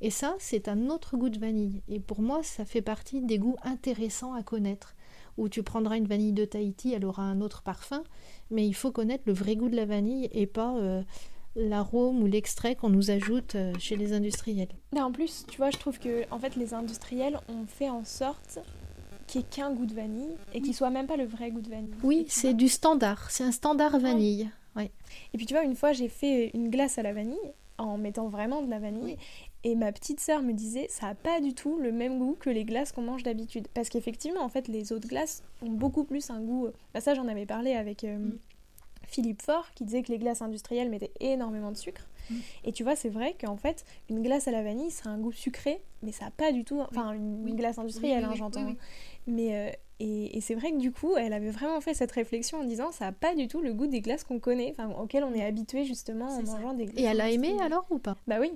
Et 0.00 0.10
ça, 0.10 0.36
c'est 0.38 0.68
un 0.68 0.88
autre 0.90 1.16
goût 1.16 1.30
de 1.30 1.38
vanille. 1.38 1.82
Et 1.88 2.00
pour 2.00 2.20
moi, 2.20 2.42
ça 2.42 2.64
fait 2.64 2.82
partie 2.82 3.22
des 3.22 3.38
goûts 3.38 3.56
intéressants 3.62 4.34
à 4.34 4.42
connaître. 4.42 4.94
Où 5.36 5.48
tu 5.48 5.62
prendras 5.62 5.96
une 5.96 6.06
vanille 6.06 6.32
de 6.32 6.44
Tahiti, 6.44 6.92
elle 6.92 7.04
aura 7.04 7.22
un 7.22 7.40
autre 7.40 7.62
parfum, 7.62 8.02
mais 8.50 8.66
il 8.66 8.74
faut 8.74 8.90
connaître 8.90 9.24
le 9.26 9.32
vrai 9.32 9.56
goût 9.56 9.68
de 9.68 9.76
la 9.76 9.84
vanille 9.84 10.28
et 10.32 10.46
pas 10.46 10.76
euh, 10.76 11.02
l'arôme 11.56 12.22
ou 12.22 12.26
l'extrait 12.26 12.74
qu'on 12.74 12.90
nous 12.90 13.10
ajoute 13.10 13.54
euh, 13.54 13.72
chez 13.78 13.96
les 13.96 14.12
industriels. 14.12 14.68
en 14.96 15.12
plus, 15.12 15.44
tu 15.48 15.56
vois, 15.56 15.70
je 15.70 15.78
trouve 15.78 15.98
que 15.98 16.24
en 16.30 16.38
fait, 16.38 16.56
les 16.56 16.74
industriels 16.74 17.38
ont 17.48 17.66
fait 17.66 17.90
en 17.90 18.04
sorte 18.04 18.60
qu'il 19.26 19.40
n'y 19.40 19.46
ait 19.46 19.50
qu'un 19.50 19.72
goût 19.72 19.86
de 19.86 19.94
vanille 19.94 20.36
et 20.54 20.60
qu'il 20.60 20.74
soit 20.74 20.90
même 20.90 21.06
pas 21.06 21.16
le 21.16 21.24
vrai 21.24 21.50
goût 21.50 21.60
de 21.60 21.70
vanille. 21.70 21.94
Oui, 22.02 22.26
c'est 22.28 22.54
du 22.54 22.68
standard, 22.68 23.30
c'est 23.30 23.44
un 23.44 23.52
standard 23.52 23.98
vanille. 23.98 24.48
Ouais. 24.76 24.90
Et 25.32 25.38
puis 25.38 25.46
tu 25.46 25.54
vois, 25.54 25.64
une 25.64 25.74
fois 25.74 25.92
j'ai 25.92 26.08
fait 26.08 26.50
une 26.54 26.70
glace 26.70 26.98
à 26.98 27.02
la 27.02 27.12
vanille 27.12 27.38
en 27.78 27.98
mettant 27.98 28.28
vraiment 28.28 28.62
de 28.62 28.70
la 28.70 28.78
vanille 28.78 29.16
et 29.66 29.74
ma 29.74 29.90
petite 29.90 30.20
sœur 30.20 30.42
me 30.42 30.52
disait, 30.52 30.86
ça 30.88 31.06
n'a 31.06 31.16
pas 31.16 31.40
du 31.40 31.52
tout 31.52 31.76
le 31.76 31.90
même 31.90 32.20
goût 32.20 32.36
que 32.38 32.48
les 32.48 32.64
glaces 32.64 32.92
qu'on 32.92 33.02
mange 33.02 33.24
d'habitude. 33.24 33.66
Parce 33.74 33.88
qu'effectivement, 33.88 34.42
en 34.42 34.48
fait, 34.48 34.68
les 34.68 34.92
autres 34.92 35.08
glaces 35.08 35.42
ont 35.60 35.70
beaucoup 35.70 36.04
plus 36.04 36.30
un 36.30 36.40
goût. 36.40 36.66
Euh, 36.66 36.72
bah, 36.94 37.00
ça, 37.00 37.14
j'en 37.14 37.26
avais 37.26 37.46
parlé 37.46 37.72
avec 37.72 38.04
euh, 38.04 38.16
mm. 38.16 38.38
Philippe 39.08 39.42
Faure, 39.42 39.68
qui 39.74 39.82
disait 39.82 40.04
que 40.04 40.12
les 40.12 40.18
glaces 40.18 40.40
industrielles 40.40 40.88
mettaient 40.88 41.10
énormément 41.18 41.72
de 41.72 41.76
sucre. 41.76 42.06
Mm. 42.30 42.34
Et 42.62 42.70
tu 42.70 42.84
vois, 42.84 42.94
c'est 42.94 43.08
vrai 43.08 43.34
qu'en 43.40 43.56
fait, 43.56 43.84
une 44.08 44.22
glace 44.22 44.46
à 44.46 44.52
la 44.52 44.62
vanille, 44.62 44.92
ça 44.92 45.10
a 45.10 45.12
un 45.12 45.18
goût 45.18 45.32
sucré, 45.32 45.82
mais 46.00 46.12
ça 46.12 46.26
n'a 46.26 46.30
pas 46.30 46.52
du 46.52 46.62
tout. 46.62 46.78
Enfin, 46.78 47.14
une, 47.14 47.56
glace 47.56 47.78
industrielle, 47.78 48.22
hein, 48.22 48.34
j'entends. 48.36 48.72
Mais. 49.26 49.56
Euh, 49.56 49.72
et, 49.98 50.42
c'est 50.42 50.54
vrai 50.54 50.72
que 50.72 50.78
du 50.78 50.92
coup, 50.92 51.16
elle 51.16 51.32
avait 51.32 51.50
vraiment 51.50 51.80
fait 51.80 51.94
cette 51.94 52.12
réflexion 52.12 52.60
en 52.60 52.64
disant 52.64 52.92
ça 52.92 53.06
n'a 53.06 53.12
pas 53.12 53.34
du 53.34 53.48
tout 53.48 53.62
le 53.62 53.72
goût 53.72 53.86
des 53.86 54.02
glaces 54.02 54.24
qu'on 54.24 54.38
connaît, 54.38 54.70
enfin, 54.70 54.90
auxquelles 54.90 55.24
on 55.24 55.32
est 55.32 55.42
habitué 55.42 55.84
justement 55.84 56.26
en 56.26 56.42
mangeant 56.42 56.74
des 56.74 56.84
glaces. 56.84 56.98
Et 56.98 57.04
elle 57.04 57.20
a 57.20 57.30
aimé 57.30 57.56
alors 57.62 57.86
ou 57.88 57.98
pas? 57.98 58.16
Bah 58.26 58.36
oui. 58.38 58.52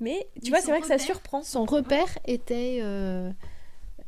Mais 0.00 0.28
tu 0.42 0.50
vois, 0.50 0.60
c'est 0.60 0.70
vrai 0.70 0.80
que 0.80 0.86
ça 0.86 0.98
surprend. 0.98 1.42
Son 1.42 1.64
repère 1.64 2.18
était 2.26 2.78
euh, 2.82 3.30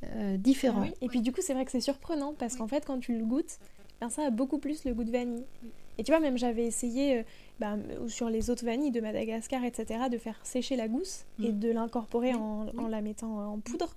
euh, 0.04 0.36
différent. 0.36 0.84
Ah 0.86 0.94
Et 1.00 1.08
puis 1.08 1.20
du 1.20 1.32
coup, 1.32 1.40
c'est 1.42 1.54
vrai 1.54 1.64
que 1.64 1.70
c'est 1.70 1.80
surprenant 1.80 2.34
parce 2.38 2.56
qu'en 2.56 2.68
fait, 2.68 2.84
quand 2.84 2.98
tu 2.98 3.16
le 3.16 3.24
goûtes, 3.24 3.58
ben, 4.00 4.08
ça 4.08 4.26
a 4.26 4.30
beaucoup 4.30 4.58
plus 4.58 4.84
le 4.84 4.94
goût 4.94 5.04
de 5.04 5.10
vanille. 5.10 5.44
Et 6.00 6.04
tu 6.04 6.12
vois, 6.12 6.20
même 6.20 6.38
j'avais 6.38 6.64
essayé, 6.64 7.18
euh, 7.18 7.22
ben, 7.58 7.80
sur 8.06 8.30
les 8.30 8.50
autres 8.50 8.64
vanilles 8.64 8.92
de 8.92 9.00
Madagascar, 9.00 9.64
etc., 9.64 10.04
de 10.10 10.18
faire 10.18 10.38
sécher 10.44 10.76
la 10.76 10.86
gousse 10.86 11.24
et 11.42 11.50
mm. 11.50 11.58
de 11.58 11.70
l'incorporer 11.72 12.34
en, 12.34 12.66
la 12.88 13.00
mettant 13.00 13.52
en 13.52 13.58
poudre. 13.58 13.96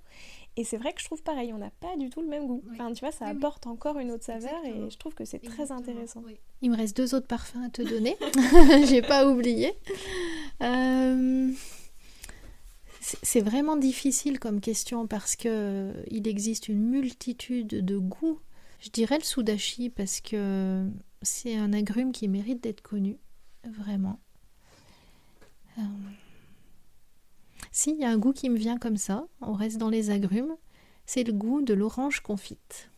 Et 0.56 0.64
c'est 0.64 0.76
vrai 0.76 0.92
que 0.92 1.00
je 1.00 1.06
trouve 1.06 1.22
pareil, 1.22 1.52
on 1.52 1.58
n'a 1.58 1.70
pas 1.80 1.96
du 1.96 2.10
tout 2.10 2.20
le 2.20 2.26
même 2.26 2.46
goût. 2.46 2.62
Enfin, 2.72 2.92
tu 2.92 3.00
vois, 3.00 3.12
ça 3.12 3.26
apporte 3.26 3.66
encore 3.66 3.98
une 3.98 4.10
autre 4.10 4.24
saveur 4.24 4.62
et 4.66 4.90
je 4.90 4.98
trouve 4.98 5.14
que 5.14 5.24
c'est 5.24 5.38
très 5.38 5.72
intéressant. 5.72 6.22
Il 6.60 6.70
me 6.70 6.76
reste 6.76 6.94
deux 6.96 7.14
autres 7.14 7.26
parfums 7.26 7.62
à 7.64 7.70
te 7.70 7.80
donner. 7.80 8.16
J'ai 8.86 9.00
pas 9.00 9.26
oublié. 9.26 9.72
Euh, 10.60 11.50
c'est 13.02 13.40
vraiment 13.40 13.76
difficile 13.76 14.38
comme 14.38 14.60
question 14.60 15.06
parce 15.06 15.34
que 15.34 15.48
euh, 15.48 16.04
il 16.08 16.28
existe 16.28 16.68
une 16.68 16.82
multitude 16.82 17.84
de 17.84 17.98
goûts. 17.98 18.40
Je 18.80 18.90
dirais 18.90 19.18
le 19.18 19.24
sudashi 19.24 19.90
parce 19.90 20.20
que 20.20 20.88
c'est 21.20 21.56
un 21.56 21.72
agrume 21.72 22.12
qui 22.12 22.28
mérite 22.28 22.62
d'être 22.62 22.80
connu, 22.80 23.18
vraiment. 23.64 24.20
Euh, 25.78 25.82
si, 27.72 27.96
y 27.96 28.04
a 28.04 28.10
un 28.10 28.18
goût 28.18 28.32
qui 28.32 28.50
me 28.50 28.56
vient 28.56 28.78
comme 28.78 28.96
ça, 28.96 29.26
on 29.40 29.52
reste 29.52 29.78
dans 29.78 29.90
les 29.90 30.10
agrumes, 30.10 30.56
c'est 31.04 31.24
le 31.24 31.32
goût 31.32 31.62
de 31.62 31.74
l'orange 31.74 32.20
confite. 32.20 32.90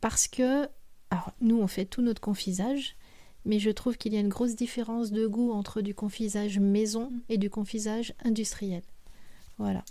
Parce 0.00 0.28
que, 0.28 0.68
alors 1.10 1.32
nous 1.40 1.58
on 1.58 1.68
fait 1.68 1.86
tout 1.86 2.02
notre 2.02 2.20
confisage, 2.20 2.96
mais 3.44 3.58
je 3.58 3.70
trouve 3.70 3.96
qu'il 3.96 4.12
y 4.12 4.16
a 4.16 4.20
une 4.20 4.28
grosse 4.28 4.54
différence 4.54 5.10
de 5.10 5.26
goût 5.26 5.52
entre 5.52 5.80
du 5.80 5.94
confisage 5.94 6.58
maison 6.58 7.10
mm. 7.10 7.20
et 7.28 7.38
du 7.38 7.50
confisage 7.50 8.14
industriel. 8.24 8.82
Voilà. 9.58 9.84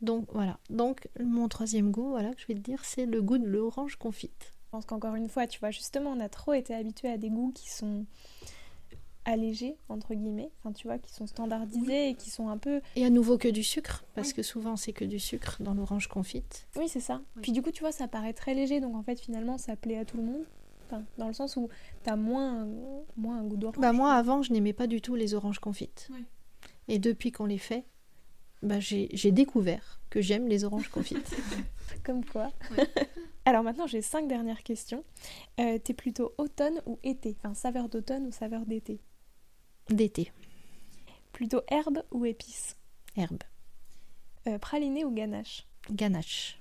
Donc 0.00 0.26
voilà. 0.32 0.58
Donc 0.70 1.08
mon 1.20 1.48
troisième 1.48 1.90
goût, 1.90 2.10
voilà, 2.10 2.30
je 2.36 2.46
vais 2.46 2.54
te 2.54 2.60
dire, 2.60 2.84
c'est 2.84 3.06
le 3.06 3.20
goût 3.22 3.38
de 3.38 3.46
l'orange 3.46 3.96
confite. 3.96 4.52
Je 4.64 4.70
pense 4.70 4.84
qu'encore 4.84 5.14
une 5.14 5.28
fois, 5.28 5.46
tu 5.46 5.58
vois, 5.60 5.70
justement, 5.70 6.10
on 6.10 6.20
a 6.20 6.28
trop 6.28 6.52
été 6.52 6.74
habitué 6.74 7.08
à 7.08 7.16
des 7.16 7.30
goûts 7.30 7.52
qui 7.54 7.70
sont 7.70 8.04
allégés, 9.24 9.76
entre 9.88 10.14
guillemets, 10.14 10.50
enfin 10.58 10.72
tu 10.72 10.86
vois, 10.86 10.98
qui 10.98 11.12
sont 11.12 11.26
standardisés 11.26 12.10
et 12.10 12.14
qui 12.14 12.30
sont 12.30 12.48
un 12.48 12.56
peu... 12.56 12.80
Et 12.96 13.04
à 13.04 13.10
nouveau 13.10 13.36
que 13.36 13.48
du 13.48 13.62
sucre, 13.62 14.04
parce 14.14 14.32
que 14.32 14.42
souvent 14.42 14.76
c'est 14.76 14.92
que 14.92 15.04
du 15.04 15.18
sucre 15.18 15.58
dans 15.60 15.74
l'orange 15.74 16.08
confite. 16.08 16.66
Oui, 16.76 16.88
c'est 16.88 17.00
ça. 17.00 17.20
Puis 17.42 17.52
du 17.52 17.60
coup, 17.60 17.70
tu 17.70 17.80
vois, 17.80 17.92
ça 17.92 18.08
paraît 18.08 18.32
très 18.32 18.54
léger, 18.54 18.80
donc 18.80 18.94
en 18.94 19.02
fait, 19.02 19.20
finalement, 19.20 19.58
ça 19.58 19.76
plaît 19.76 19.98
à 19.98 20.04
tout 20.04 20.16
le 20.16 20.22
monde. 20.22 20.44
Enfin, 20.90 21.04
dans 21.18 21.26
le 21.28 21.34
sens 21.34 21.56
où 21.56 21.68
t'as 22.02 22.16
moins, 22.16 22.66
moins 23.16 23.38
un 23.38 23.44
goût 23.44 23.56
d'orange. 23.56 23.78
Bah 23.78 23.92
moi, 23.92 24.14
avant, 24.14 24.42
je 24.42 24.52
n'aimais 24.52 24.72
pas 24.72 24.86
du 24.86 25.02
tout 25.02 25.14
les 25.14 25.34
oranges 25.34 25.58
confites. 25.58 26.08
Et 26.88 26.98
depuis 26.98 27.30
qu'on 27.30 27.44
les 27.44 27.58
fait, 27.58 27.84
bah, 28.62 28.80
j'ai 28.80 29.32
découvert 29.32 30.00
que 30.08 30.20
j'aime 30.20 30.48
les 30.48 30.64
oranges 30.64 30.88
confites. 30.88 31.36
Comme 32.04 32.24
quoi. 32.24 32.50
Alors 33.44 33.62
maintenant, 33.62 33.86
j'ai 33.86 34.02
cinq 34.02 34.28
dernières 34.28 34.62
questions. 34.62 35.04
Euh, 35.60 35.78
T'es 35.78 35.94
plutôt 35.94 36.32
automne 36.38 36.80
ou 36.86 36.98
été? 37.02 37.36
Enfin, 37.38 37.54
saveur 37.54 37.88
d'automne 37.88 38.26
ou 38.26 38.32
saveur 38.32 38.66
d'été? 38.66 39.00
D'été. 39.90 40.32
Plutôt 41.32 41.62
herbe 41.68 42.02
ou 42.10 42.24
épice? 42.24 42.76
Herbe. 43.16 43.42
Euh, 44.46 44.58
praliné 44.58 45.04
ou 45.04 45.10
ganache? 45.10 45.66
Ganache. 45.90 46.60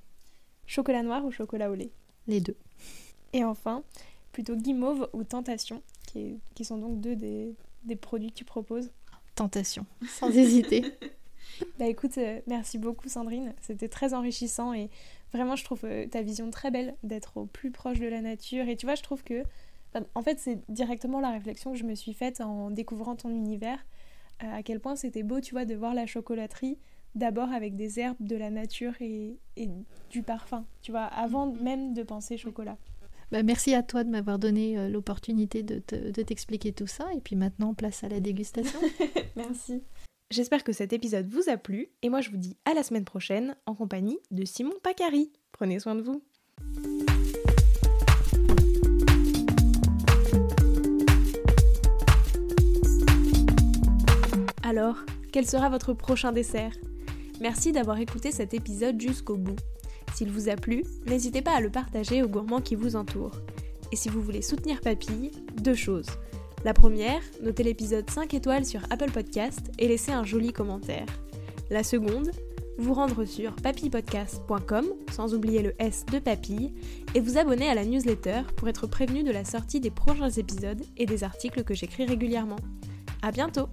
Chocolat 0.66 1.04
noir 1.04 1.26
ou 1.26 1.32
chocolat 1.32 1.72
au 1.72 1.76
lait? 1.76 1.92
Les 2.28 2.42
deux. 2.42 2.58
Et 3.34 3.44
enfin, 3.44 3.84
plutôt 4.38 4.56
guimauve 4.56 5.10
ou 5.14 5.24
tentation, 5.24 5.82
qui, 6.06 6.40
qui 6.54 6.64
sont 6.64 6.78
donc 6.78 7.02
deux 7.02 7.16
des, 7.16 7.56
des 7.86 7.96
produits 7.96 8.30
que 8.30 8.36
tu 8.36 8.46
proposes 8.46 8.92
Tentation, 9.34 9.88
sans 10.08 10.30
hésiter. 10.30 10.86
Bah 11.80 11.88
écoute, 11.88 12.20
euh, 12.20 12.40
merci 12.46 12.78
beaucoup 12.78 13.10
Sandrine, 13.10 13.56
c'était 13.62 13.88
très 13.88 14.14
enrichissant 14.14 14.74
et 14.74 14.92
vraiment 15.34 15.56
je 15.56 15.64
trouve 15.64 15.86
euh, 15.86 16.06
ta 16.06 16.22
vision 16.22 16.52
très 16.52 16.70
belle 16.70 16.94
d'être 17.02 17.38
au 17.38 17.46
plus 17.46 17.72
proche 17.72 18.00
de 18.00 18.06
la 18.06 18.22
nature 18.22 18.68
et 18.68 18.76
tu 18.76 18.86
vois 18.86 18.94
je 18.94 19.02
trouve 19.02 19.24
que 19.24 19.44
en 20.14 20.22
fait 20.22 20.40
c'est 20.40 20.60
directement 20.70 21.20
la 21.20 21.32
réflexion 21.32 21.72
que 21.72 21.78
je 21.80 21.86
me 21.86 21.96
suis 21.96 22.14
faite 22.14 22.42
en 22.42 22.70
découvrant 22.70 23.16
ton 23.16 23.30
univers 23.30 23.80
euh, 24.44 24.58
à 24.58 24.62
quel 24.62 24.80
point 24.80 24.96
c'était 24.96 25.24
beau 25.24 25.40
tu 25.40 25.56
vois 25.56 25.66
de 25.66 25.74
voir 25.74 25.96
la 25.96 26.06
chocolaterie 26.06 26.78
d'abord 27.16 27.52
avec 27.52 27.76
des 27.76 28.00
herbes 28.00 28.18
de 28.20 28.36
la 28.36 28.52
nature 28.52 28.94
et, 29.00 29.40
et 29.56 29.70
du 30.12 30.22
parfum 30.22 30.64
tu 30.84 30.92
vois 30.92 31.06
avant 31.06 31.48
Mm-hmm. 31.48 31.64
même 31.64 31.94
de 31.94 32.04
penser 32.04 32.38
chocolat. 32.38 32.78
Bah, 33.32 33.44
merci 33.44 33.74
à 33.74 33.84
toi 33.84 34.04
de 34.04 34.10
m'avoir 34.10 34.40
donné 34.40 34.78
euh, 34.78 34.88
l'opportunité 34.90 35.62
de 35.64 35.80
te- 35.80 36.12
de 36.12 36.22
t'expliquer 36.22 36.72
tout 36.72 36.88
ça. 36.88 37.08
Et 37.16 37.20
puis 37.20 37.36
maintenant, 37.36 37.74
place 37.74 38.04
à 38.04 38.10
la 38.10 38.20
dégustation. 38.20 38.80
Merci. 39.36 39.84
J'espère 40.32 40.64
que 40.64 40.74
cet 40.74 40.92
épisode 40.94 41.28
vous 41.30 41.50
a 41.50 41.56
plu 41.58 41.90
et 42.02 42.10
moi 42.10 42.20
je 42.22 42.30
vous 42.32 42.38
dis 42.38 42.58
à 42.66 42.74
la 42.74 42.84
semaine 42.84 43.06
prochaine 43.06 43.56
en 43.66 43.76
compagnie 43.76 44.20
de 44.32 44.44
Simon 44.46 44.74
Pacari. 44.84 45.32
Prenez 45.54 45.80
soin 45.80 45.96
de 45.96 46.02
vous. 46.02 46.22
Alors, 54.64 54.98
quel 55.32 55.48
sera 55.48 55.70
votre 55.70 55.94
prochain 55.94 56.32
dessert? 56.32 56.74
Merci 57.40 57.72
d'avoir 57.72 58.00
écouté 58.00 58.32
cet 58.32 58.54
épisode 58.54 59.00
jusqu'au 59.00 59.38
bout. 59.38 59.56
S'il 60.18 60.32
vous 60.32 60.50
a 60.50 60.56
plu, 60.56 60.84
n'hésitez 61.06 61.44
pas 61.44 61.52
à 61.52 61.62
le 61.62 61.70
partager 61.70 62.24
aux 62.24 62.28
gourmands 62.28 62.60
qui 62.60 62.74
vous 62.74 62.96
entourent. 62.96 63.40
Et 63.92 63.96
si 63.96 64.10
vous 64.10 64.20
voulez 64.20 64.42
soutenir 64.42 64.82
Papille, 64.82 65.30
deux 65.62 65.76
choses. 65.76 66.08
La 66.66 66.74
première, 66.74 67.22
notez 67.44 67.62
l'épisode 67.62 68.10
5 68.10 68.34
étoiles 68.34 68.66
sur 68.66 68.82
Apple 68.90 69.12
Podcast 69.12 69.70
et 69.78 69.88
laissez 69.88 70.12
un 70.12 70.24
joli 70.24 70.54
commentaire. 70.54 71.06
La 71.70 71.84
seconde, 71.84 72.32
vous 72.80 72.96
rendre 72.96 73.26
sur 73.26 73.56
papillepodcast.com, 73.58 74.88
sans 75.12 75.36
oublier 75.36 75.62
le 75.62 75.76
S 75.78 76.04
de 76.12 76.18
papille, 76.18 76.74
et 77.14 77.20
vous 77.20 77.38
abonner 77.38 77.70
à 77.70 77.76
la 77.76 77.86
newsletter 77.86 78.42
pour 78.56 78.70
être 78.70 78.88
prévenu 78.88 79.22
de 79.22 79.32
la 79.32 79.46
sortie 79.46 79.80
des 79.80 79.92
prochains 79.92 80.32
épisodes 80.32 80.82
et 80.98 81.06
des 81.06 81.24
articles 81.24 81.64
que 81.64 81.76
j'écris 81.76 82.06
régulièrement. 82.08 82.60
À 83.22 83.32
bientôt 83.32 83.70